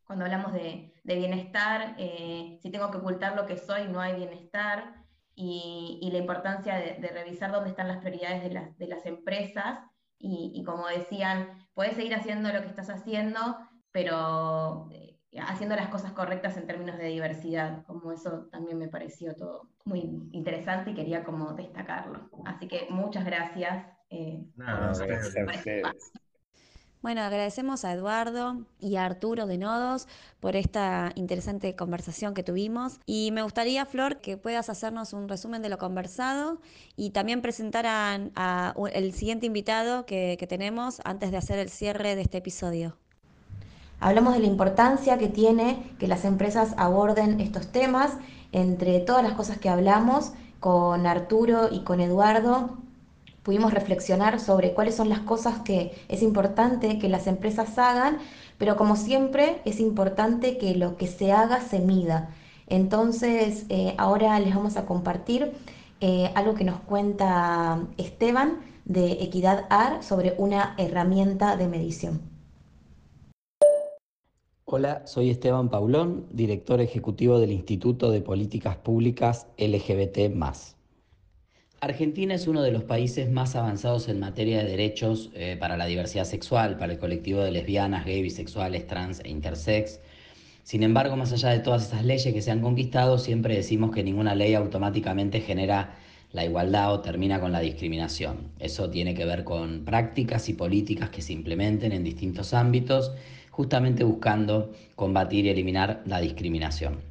cuando 0.05 0.23
hablamos 0.23 0.53
de, 0.53 0.93
bienestar, 1.03 1.95
eh, 1.97 2.57
si 2.61 2.71
tengo 2.71 2.89
que 2.89 2.97
ocultar 2.97 3.35
lo 3.35 3.45
que 3.45 3.57
soy, 3.57 3.89
no 3.89 3.99
hay 3.99 4.15
bienestar, 4.15 4.96
y, 5.39 6.09
la 6.11 6.17
importancia 6.17 6.75
de, 6.75 7.07
revisar 7.13 7.51
dónde 7.51 7.69
están 7.69 7.87
las 7.87 7.99
prioridades 7.99 8.43
de 8.43 8.87
las, 8.87 9.05
empresas, 9.05 9.79
y, 10.17 10.63
como 10.63 10.87
decían, 10.87 11.49
puedes 11.75 11.95
seguir 11.95 12.15
haciendo 12.15 12.51
lo 12.51 12.61
que 12.61 12.67
estás 12.67 12.89
haciendo, 12.89 13.39
pero 13.91 14.89
eh, 14.91 15.19
haciendo 15.39 15.75
las 15.75 15.89
cosas 15.89 16.13
correctas 16.13 16.57
en 16.57 16.65
términos 16.65 16.97
de 16.97 17.05
diversidad, 17.05 17.83
como 17.85 18.11
eso 18.11 18.47
también 18.51 18.79
me 18.79 18.87
pareció 18.87 19.35
todo 19.35 19.69
muy 19.85 19.99
interesante 20.31 20.89
y 20.89 20.95
quería 20.95 21.23
como 21.23 21.53
destacarlo. 21.53 22.31
Así 22.45 22.67
que 22.67 22.87
muchas 22.89 23.23
gracias. 23.23 23.85
Eh, 24.09 24.43
bueno, 27.07 27.21
agradecemos 27.21 27.85
a 27.85 27.93
Eduardo 27.93 28.65
y 28.81 28.97
a 28.97 29.05
Arturo 29.05 29.47
de 29.47 29.57
Nodos 29.57 30.09
por 30.41 30.57
esta 30.57 31.13
interesante 31.15 31.73
conversación 31.73 32.33
que 32.33 32.43
tuvimos. 32.43 32.99
Y 33.05 33.31
me 33.31 33.43
gustaría, 33.43 33.85
Flor, 33.85 34.17
que 34.17 34.35
puedas 34.35 34.69
hacernos 34.69 35.13
un 35.13 35.29
resumen 35.29 35.61
de 35.61 35.69
lo 35.69 35.77
conversado 35.77 36.59
y 36.97 37.11
también 37.11 37.41
presentar 37.41 37.85
a, 37.87 38.73
el 38.91 39.13
siguiente 39.13 39.45
invitado 39.45 40.05
que, 40.05 40.35
que 40.37 40.47
tenemos 40.47 40.99
antes 41.05 41.31
de 41.31 41.37
hacer 41.37 41.59
el 41.59 41.69
cierre 41.69 42.17
de 42.17 42.23
este 42.23 42.39
episodio. 42.39 42.97
Hablamos 44.01 44.33
de 44.33 44.41
la 44.41 44.47
importancia 44.47 45.17
que 45.17 45.29
tiene 45.29 45.95
que 45.99 46.09
las 46.09 46.25
empresas 46.25 46.73
aborden 46.75 47.39
estos 47.39 47.67
temas. 47.67 48.17
Entre 48.51 48.99
todas 48.99 49.23
las 49.23 49.31
cosas 49.31 49.59
que 49.59 49.69
hablamos 49.69 50.33
con 50.59 51.07
Arturo 51.07 51.69
y 51.71 51.85
con 51.85 52.01
Eduardo, 52.01 52.77
pudimos 53.47 53.73
reflexionar 53.73 54.41
sobre 54.41 54.73
cuáles 54.73 54.95
son 54.95 55.07
las 55.07 55.19
cosas 55.19 55.59
que 55.59 55.93
es 56.09 56.21
importante 56.21 56.99
que 56.99 57.07
las 57.07 57.27
empresas 57.27 57.79
hagan, 57.79 58.17
pero 58.57 58.75
como 58.75 58.97
siempre 58.97 59.61
es 59.63 59.79
importante 59.79 60.57
que 60.57 60.75
lo 60.75 60.97
que 60.97 61.07
se 61.07 61.31
haga 61.31 61.61
se 61.61 61.79
mida. 61.79 62.35
Entonces, 62.67 63.65
eh, 63.69 63.95
ahora 63.97 64.37
les 64.41 64.53
vamos 64.53 64.75
a 64.75 64.85
compartir 64.85 65.53
eh, 66.01 66.29
algo 66.35 66.55
que 66.55 66.65
nos 66.65 66.81
cuenta 66.81 67.87
Esteban 67.97 68.59
de 68.83 69.13
Equidad 69.13 69.65
AR 69.69 70.03
sobre 70.03 70.35
una 70.37 70.75
herramienta 70.77 71.55
de 71.55 71.69
medición. 71.69 72.19
Hola, 74.65 75.07
soy 75.07 75.29
Esteban 75.29 75.69
Paulón, 75.69 76.25
director 76.33 76.81
ejecutivo 76.81 77.39
del 77.39 77.53
Instituto 77.53 78.11
de 78.11 78.19
Políticas 78.19 78.75
Públicas 78.75 79.47
LGBT. 79.57 80.35
Argentina 81.79 82.33
es 82.33 82.47
uno 82.47 82.63
de 82.63 82.71
los 82.71 82.83
países 82.83 83.29
más 83.29 83.55
avanzados 83.55 84.09
en 84.09 84.19
materia 84.19 84.57
de 84.57 84.69
derechos 84.71 85.29
eh, 85.35 85.57
para 85.59 85.77
la 85.77 85.85
diversidad 85.85 86.25
sexual, 86.25 86.77
para 86.77 86.93
el 86.93 86.97
colectivo 86.97 87.41
de 87.41 87.51
lesbianas, 87.51 88.03
gays, 88.03 88.23
bisexuales, 88.23 88.87
trans 88.87 89.21
e 89.23 89.29
intersex. 89.29 89.99
Sin 90.63 90.81
embargo, 90.81 91.15
más 91.15 91.31
allá 91.33 91.49
de 91.49 91.59
todas 91.59 91.87
esas 91.87 92.03
leyes 92.03 92.33
que 92.33 92.41
se 92.41 92.49
han 92.49 92.61
conquistado, 92.61 93.19
siempre 93.19 93.55
decimos 93.55 93.91
que 93.91 94.03
ninguna 94.03 94.33
ley 94.33 94.55
automáticamente 94.55 95.39
genera 95.39 95.95
la 96.33 96.45
igualdad 96.45 96.93
o 96.93 97.01
termina 97.01 97.39
con 97.39 97.51
la 97.51 97.59
discriminación. 97.59 98.49
Eso 98.57 98.89
tiene 98.89 99.13
que 99.13 99.25
ver 99.25 99.43
con 99.43 99.85
prácticas 99.85 100.49
y 100.49 100.53
políticas 100.53 101.11
que 101.11 101.21
se 101.21 101.33
implementen 101.33 101.91
en 101.91 102.03
distintos 102.03 102.55
ámbitos, 102.55 103.11
justamente 103.51 104.03
buscando 104.03 104.73
combatir 104.95 105.45
y 105.45 105.49
eliminar 105.49 106.01
la 106.05 106.21
discriminación. 106.21 107.01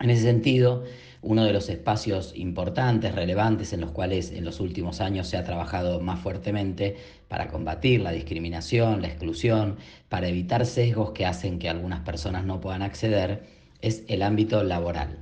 En 0.00 0.08
ese 0.08 0.22
sentido, 0.22 0.84
uno 1.22 1.44
de 1.44 1.52
los 1.52 1.68
espacios 1.68 2.32
importantes, 2.34 3.14
relevantes, 3.14 3.72
en 3.72 3.80
los 3.80 3.90
cuales 3.90 4.32
en 4.32 4.44
los 4.44 4.58
últimos 4.60 5.00
años 5.00 5.26
se 5.28 5.36
ha 5.36 5.44
trabajado 5.44 6.00
más 6.00 6.20
fuertemente 6.20 6.96
para 7.28 7.48
combatir 7.48 8.00
la 8.00 8.12
discriminación, 8.12 9.02
la 9.02 9.08
exclusión, 9.08 9.76
para 10.08 10.28
evitar 10.28 10.64
sesgos 10.64 11.10
que 11.12 11.26
hacen 11.26 11.58
que 11.58 11.68
algunas 11.68 12.00
personas 12.00 12.44
no 12.44 12.60
puedan 12.60 12.82
acceder, 12.82 13.44
es 13.82 14.04
el 14.08 14.22
ámbito 14.22 14.62
laboral. 14.62 15.18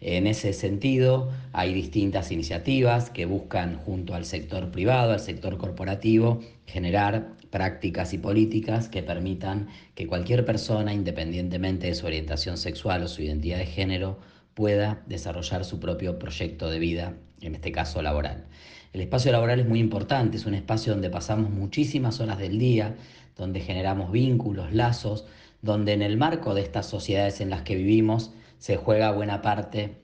En 0.00 0.26
ese 0.26 0.52
sentido, 0.52 1.30
hay 1.52 1.72
distintas 1.72 2.32
iniciativas 2.32 3.10
que 3.10 3.24
buscan 3.24 3.76
junto 3.76 4.14
al 4.14 4.24
sector 4.24 4.70
privado, 4.72 5.12
al 5.12 5.20
sector 5.20 5.58
corporativo, 5.58 6.40
generar 6.66 7.34
prácticas 7.50 8.12
y 8.12 8.18
políticas 8.18 8.88
que 8.88 9.02
permitan 9.02 9.68
que 9.94 10.08
cualquier 10.08 10.44
persona, 10.44 10.92
independientemente 10.92 11.86
de 11.86 11.94
su 11.94 12.06
orientación 12.06 12.56
sexual 12.56 13.04
o 13.04 13.08
su 13.08 13.22
identidad 13.22 13.58
de 13.58 13.66
género, 13.66 14.18
pueda 14.54 15.02
desarrollar 15.06 15.64
su 15.64 15.80
propio 15.80 16.18
proyecto 16.18 16.70
de 16.70 16.78
vida, 16.78 17.14
en 17.40 17.54
este 17.54 17.72
caso 17.72 18.02
laboral. 18.02 18.46
El 18.92 19.00
espacio 19.00 19.32
laboral 19.32 19.60
es 19.60 19.66
muy 19.66 19.80
importante, 19.80 20.36
es 20.36 20.46
un 20.46 20.54
espacio 20.54 20.92
donde 20.92 21.10
pasamos 21.10 21.50
muchísimas 21.50 22.20
horas 22.20 22.38
del 22.38 22.58
día, 22.58 22.96
donde 23.36 23.60
generamos 23.60 24.12
vínculos, 24.12 24.72
lazos, 24.72 25.24
donde 25.62 25.92
en 25.92 26.02
el 26.02 26.16
marco 26.16 26.54
de 26.54 26.62
estas 26.62 26.86
sociedades 26.86 27.40
en 27.40 27.48
las 27.48 27.62
que 27.62 27.76
vivimos 27.76 28.32
se 28.58 28.76
juega 28.76 29.12
buena 29.12 29.40
parte 29.40 30.02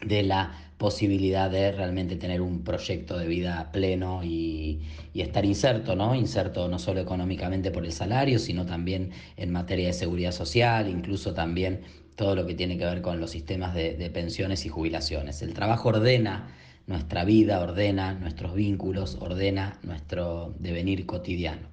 de 0.00 0.22
la 0.22 0.52
posibilidad 0.78 1.50
de 1.50 1.72
realmente 1.72 2.16
tener 2.16 2.40
un 2.40 2.62
proyecto 2.62 3.18
de 3.18 3.26
vida 3.26 3.70
pleno 3.72 4.22
y, 4.24 4.80
estar 5.14 5.44
inserto, 5.44 5.96
¿no? 5.96 6.14
Inserto 6.14 6.68
no 6.68 6.78
solo 6.78 7.00
económicamente 7.00 7.72
por 7.72 7.84
el 7.84 7.92
salario, 7.92 8.38
sino 8.38 8.64
también 8.64 9.10
en 9.36 9.50
materia 9.50 9.88
de 9.88 9.92
seguridad 9.92 10.30
social, 10.30 10.88
incluso 10.88 11.34
también 11.34 11.80
todo 12.18 12.34
lo 12.34 12.46
que 12.46 12.54
tiene 12.54 12.76
que 12.76 12.84
ver 12.84 13.00
con 13.00 13.20
los 13.20 13.30
sistemas 13.30 13.74
de, 13.74 14.10
pensiones 14.12 14.66
y 14.66 14.68
jubilaciones. 14.68 15.40
El 15.40 15.54
trabajo 15.54 15.90
ordena 15.90 16.52
nuestra 16.88 17.24
vida, 17.24 17.60
ordena 17.60 18.12
nuestros 18.12 18.56
vínculos, 18.56 19.16
ordena 19.20 19.78
nuestro 19.84 20.52
devenir 20.58 21.06
cotidiano. 21.06 21.68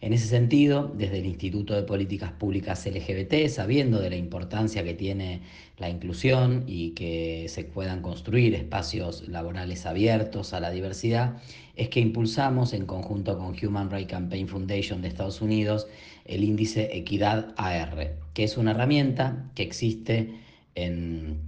En 0.00 0.12
ese 0.12 0.26
sentido, 0.26 0.92
desde 0.96 1.18
el 1.18 1.26
Instituto 1.26 1.74
de 1.74 1.84
Políticas 1.84 2.32
Públicas 2.32 2.84
LGBT, 2.84 3.48
sabiendo 3.48 4.00
de 4.00 4.10
la 4.10 4.16
importancia 4.16 4.82
que 4.82 4.94
tiene 4.94 5.42
la 5.76 5.88
inclusión 5.88 6.64
y 6.66 6.90
que 6.90 7.46
se 7.48 7.62
puedan 7.62 8.02
construir 8.02 8.56
espacios 8.56 9.28
laborales 9.28 9.86
abiertos 9.86 10.54
a 10.54 10.60
la 10.60 10.70
diversidad, 10.70 11.36
es 11.76 11.88
que 11.88 12.00
impulsamos 12.00 12.72
en 12.72 12.84
conjunto 12.84 13.38
con 13.38 13.54
Human 13.62 13.90
Rights 13.92 14.10
Campaign 14.10 14.48
Foundation 14.48 15.02
de 15.02 15.08
Estados 15.08 15.40
Unidos 15.40 15.86
el 16.28 16.44
índice 16.44 16.96
Equidad 16.96 17.54
AR, 17.56 18.16
que 18.34 18.44
es 18.44 18.56
una 18.56 18.70
herramienta 18.70 19.50
que 19.54 19.62
existe 19.64 20.34
en 20.74 21.40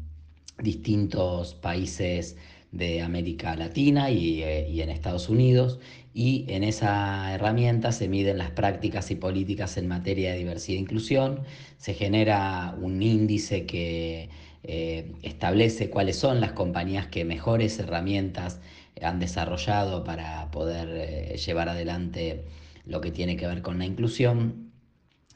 distintos 0.58 1.54
países 1.54 2.36
de 2.72 3.02
América 3.02 3.56
Latina 3.56 4.10
y, 4.10 4.42
eh, 4.42 4.68
y, 4.68 4.80
en 4.80 4.90
Estados 4.90 5.28
Unidos 5.28 5.80
y 6.14 6.44
en 6.48 6.64
esa 6.64 7.34
herramienta 7.34 7.92
se 7.92 8.08
miden 8.08 8.38
las 8.38 8.50
prácticas 8.50 9.10
y 9.10 9.16
políticas 9.16 9.76
en 9.76 9.88
materia 9.88 10.32
de 10.32 10.38
diversidad 10.38 10.78
e 10.78 10.80
inclusión, 10.80 11.40
se 11.78 11.94
genera 11.94 12.76
un 12.80 13.02
índice 13.02 13.66
que 13.66 14.28
eh, 14.62 15.12
establece 15.22 15.90
cuáles 15.90 16.16
son 16.16 16.40
las 16.40 16.52
compañías 16.52 17.06
que 17.06 17.24
mejores 17.24 17.78
herramientas 17.78 18.60
han 19.02 19.18
desarrollado 19.18 20.04
para 20.04 20.50
poder 20.50 20.88
eh, 20.92 21.36
llevar 21.38 21.68
adelante 21.68 22.44
lo 22.86 23.00
que 23.00 23.10
tiene 23.10 23.36
que 23.36 23.46
ver 23.46 23.62
con 23.62 23.78
la 23.78 23.86
inclusión 23.86 24.69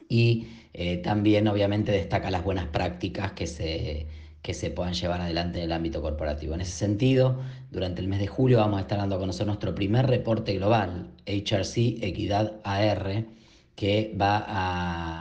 y 0.09 0.47
eh, 0.73 0.97
también 0.97 1.47
obviamente 1.47 1.91
destaca 1.91 2.31
las 2.31 2.43
buenas 2.43 2.67
prácticas 2.67 3.31
que 3.33 3.47
se 3.47 4.07
que 4.45 4.53
se 4.53 4.69
puedan 4.69 4.93
llevar 4.93 5.21
adelante 5.21 5.57
en 5.57 5.65
el 5.65 5.71
ámbito 5.71 6.03
corporativo. 6.03 6.53
En 6.53 6.61
ese 6.61 6.73
sentido, 6.73 7.41
durante 7.71 7.99
el 8.01 8.07
mes 8.07 8.19
de 8.19 8.27
julio 8.27 8.59
vamos 8.59 8.77
a 8.77 8.81
estar 8.81 8.99
dando 8.99 9.15
a 9.15 9.19
conocer 9.19 9.47
nuestro 9.47 9.73
primer 9.73 10.05
reporte 10.05 10.53
global, 10.53 11.09
HRC 11.25 12.03
Equidad 12.03 12.53
AR, 12.63 13.25
que 13.75 14.15
va 14.21 14.45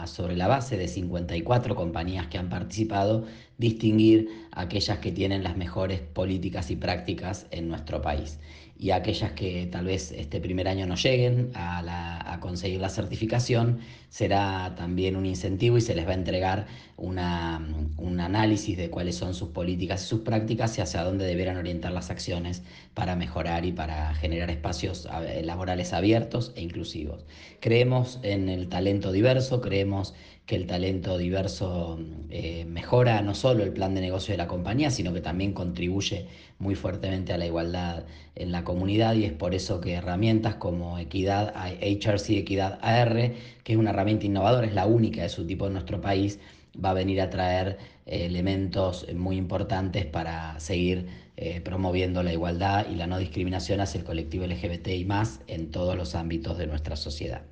a, 0.03 0.07
sobre 0.09 0.37
la 0.37 0.47
base 0.47 0.76
de 0.76 0.89
54 0.89 1.74
compañías 1.74 2.26
que 2.26 2.37
han 2.37 2.51
participado, 2.51 3.24
distinguir 3.57 4.28
aquellas 4.53 4.99
que 4.99 5.11
tienen 5.11 5.43
las 5.43 5.57
mejores 5.57 6.01
políticas 6.01 6.70
y 6.70 6.76
prácticas 6.76 7.47
en 7.51 7.68
nuestro 7.68 8.03
país 8.03 8.39
y 8.78 8.90
aquellas 8.90 9.32
que 9.32 9.68
tal 9.70 9.86
vez 9.86 10.12
este 10.12 10.40
primer 10.40 10.66
año 10.68 10.86
no 10.86 10.96
lleguen 10.96 11.50
a, 11.54 12.38
conseguir 12.40 12.80
la 12.80 12.90
certificación, 12.90 13.78
será 14.10 14.74
también 14.76 15.16
un 15.16 15.24
incentivo 15.24 15.78
y 15.78 15.80
se 15.80 15.94
les 15.94 16.06
va 16.06 16.10
a 16.10 16.14
entregar 16.14 16.66
un 16.96 17.18
análisis 17.18 18.76
de 18.76 18.90
cuáles 18.90 19.16
son 19.16 19.32
sus 19.34 19.48
políticas 19.48 20.04
y 20.04 20.06
sus 20.06 20.20
prácticas 20.20 20.76
y 20.76 20.82
hacia 20.82 21.02
dónde 21.02 21.24
deberán 21.24 21.56
orientar 21.56 21.92
las 21.92 22.10
acciones 22.10 22.62
para 22.92 23.16
mejorar 23.16 23.64
y 23.64 23.72
para 23.72 24.14
generar 24.14 24.50
espacios 24.50 25.08
laborales 25.42 25.92
abiertos 25.92 26.52
e 26.56 26.62
inclusivos. 26.62 27.24
Creemos 27.60 28.18
en 28.22 28.48
el 28.48 28.68
talento 28.68 29.10
diverso, 29.10 29.60
creemos 29.62 30.14
que 30.47 30.57
el 30.57 30.66
talento 30.66 31.16
diverso 31.16 31.99
eh, 32.28 32.66
mejora 32.66 33.22
no 33.22 33.34
solo 33.34 33.64
el 33.64 33.72
plan 33.72 33.95
de 33.95 34.03
negocio 34.03 34.32
de 34.32 34.38
la 34.38 34.47
compañía, 34.47 34.90
sino 34.90 35.12
que 35.14 35.22
también 35.22 35.53
contribuye 35.55 36.26
muy 36.59 36.74
fuertemente 36.74 37.32
a 37.32 37.38
la 37.38 37.47
igualdad 37.47 38.05
en 38.34 38.53
la 38.53 38.62
comunidad 38.62 39.14
y 39.14 39.24
es 39.24 39.32
por 39.32 39.55
eso 39.55 39.80
que 39.80 39.95
herramientas 39.95 40.57
como 40.57 40.99
Equidad, 40.99 41.55
HRC 41.57 42.30
Equidad 42.38 42.78
AR, 42.82 43.32
que 43.62 43.72
es 43.72 43.78
una 43.78 43.90
herramienta 43.90 44.26
innovadora, 44.26 44.66
es 44.66 44.74
la 44.74 44.86
única 44.86 45.22
de 45.22 45.30
su 45.30 45.47
tipo 45.47 45.66
en 45.66 45.72
nuestro 45.72 46.01
país, 46.03 46.38
va 46.82 46.90
a 46.90 46.95
venir 46.95 47.20
a 47.22 47.30
traer 47.30 47.78
eh, 48.05 48.26
elementos 48.26 49.07
muy 49.14 49.36
importantes 49.36 50.05
para 50.05 50.61
seguir 50.61 51.07
eh, 51.36 51.61
promoviendo 51.62 52.22
la 52.22 52.32
igualdad 52.32 52.86
y 52.90 52.97
la 52.97 53.07
no 53.07 53.18
discriminación 53.18 53.80
hacia 53.80 53.99
el 53.99 54.05
colectivo 54.05 54.47
LGBT 54.47 54.88
y 54.88 55.05
más 55.05 55.40
en 55.47 55.70
todos 55.70 55.97
los 55.97 56.14
ámbitos 56.14 56.59
de 56.59 56.66
nuestra 56.66 56.97
sociedad. 56.97 57.42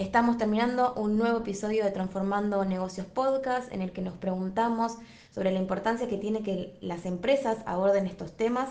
Estamos 0.00 0.38
terminando 0.38 0.94
un 0.94 1.18
nuevo 1.18 1.40
episodio 1.40 1.84
de 1.84 1.90
Transformando 1.90 2.64
Negocios 2.64 3.06
Podcast 3.06 3.70
en 3.70 3.82
el 3.82 3.92
que 3.92 4.00
nos 4.00 4.14
preguntamos 4.14 4.96
sobre 5.30 5.52
la 5.52 5.58
importancia 5.58 6.08
que 6.08 6.16
tiene 6.16 6.42
que 6.42 6.78
las 6.80 7.04
empresas 7.04 7.58
aborden 7.66 8.06
estos 8.06 8.34
temas. 8.34 8.70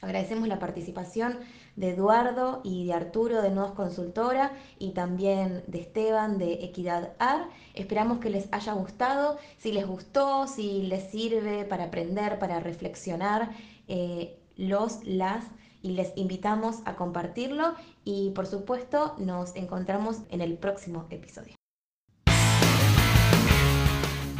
Agradecemos 0.00 0.48
la 0.48 0.58
participación 0.58 1.40
de 1.76 1.90
Eduardo 1.90 2.62
y 2.64 2.86
de 2.86 2.94
Arturo 2.94 3.42
de 3.42 3.50
Nuevos 3.50 3.72
Consultora 3.72 4.52
y 4.78 4.92
también 4.92 5.62
de 5.66 5.80
Esteban 5.80 6.38
de 6.38 6.64
Equidad 6.64 7.12
AR. 7.18 7.50
Esperamos 7.74 8.18
que 8.20 8.30
les 8.30 8.48
haya 8.50 8.72
gustado. 8.72 9.36
Si 9.58 9.72
les 9.72 9.86
gustó, 9.86 10.46
si 10.46 10.84
les 10.84 11.10
sirve 11.10 11.66
para 11.66 11.84
aprender, 11.84 12.38
para 12.38 12.60
reflexionar, 12.60 13.50
eh, 13.88 14.38
los, 14.56 15.04
las 15.04 15.44
y 15.86 15.90
les 15.90 16.12
invitamos 16.16 16.78
a 16.84 16.96
compartirlo 16.96 17.74
y 18.04 18.30
por 18.30 18.46
supuesto 18.46 19.14
nos 19.18 19.54
encontramos 19.54 20.18
en 20.30 20.40
el 20.40 20.58
próximo 20.58 21.06
episodio. 21.10 21.54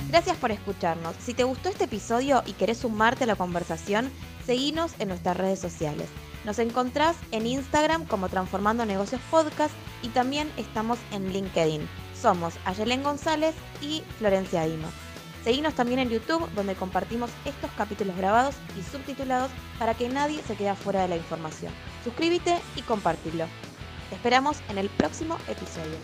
Gracias 0.09 0.37
por 0.39 0.51
escucharnos. 0.51 1.15
Si 1.21 1.35
te 1.35 1.45
gustó 1.45 1.69
este 1.69 1.85
episodio 1.85 2.43
y 2.47 2.55
querés 2.55 2.79
sumarte 2.79 3.25
a 3.25 3.27
la 3.29 3.37
conversación, 3.37 4.11
seguinos 4.45 4.95
en 4.99 5.09
nuestras 5.09 5.37
redes 5.37 5.61
sociales. 5.61 6.09
Nos 6.45 6.59
encontrás 6.59 7.17
en 7.31 7.47
Instagram 7.47 8.07
como 8.07 8.29
Transformando 8.29 8.85
Negocios 8.85 9.21
Podcast 9.31 9.75
y 10.03 10.09
también 10.09 10.51
estamos 10.57 10.99
en 11.13 11.33
LinkedIn. 11.33 11.89
Somos 12.21 12.55
Ayelen 12.65 13.05
González 13.05 13.55
y 13.81 14.03
Florencia 14.19 14.65
Dima. 14.65 14.89
Seguinos 15.47 15.75
también 15.75 16.01
en 16.01 16.11
YouTube, 16.11 16.51
donde 16.57 16.75
compartimos 16.75 17.31
estos 17.45 17.71
capítulos 17.79 18.17
grabados 18.17 18.57
y 18.77 18.83
subtitulados 18.83 19.49
para 19.79 19.95
que 19.95 20.09
nadie 20.09 20.43
se 20.43 20.57
quede 20.57 20.75
fuera 20.75 21.03
de 21.03 21.07
la 21.07 21.17
información. 21.17 21.73
Suscríbete 22.03 22.59
y 22.75 22.83
compártelo. 22.83 23.47
Te 24.09 24.17
esperamos 24.17 24.57
en 24.69 24.79
el 24.79 24.89
próximo 24.89 25.39
episodio. 25.47 25.99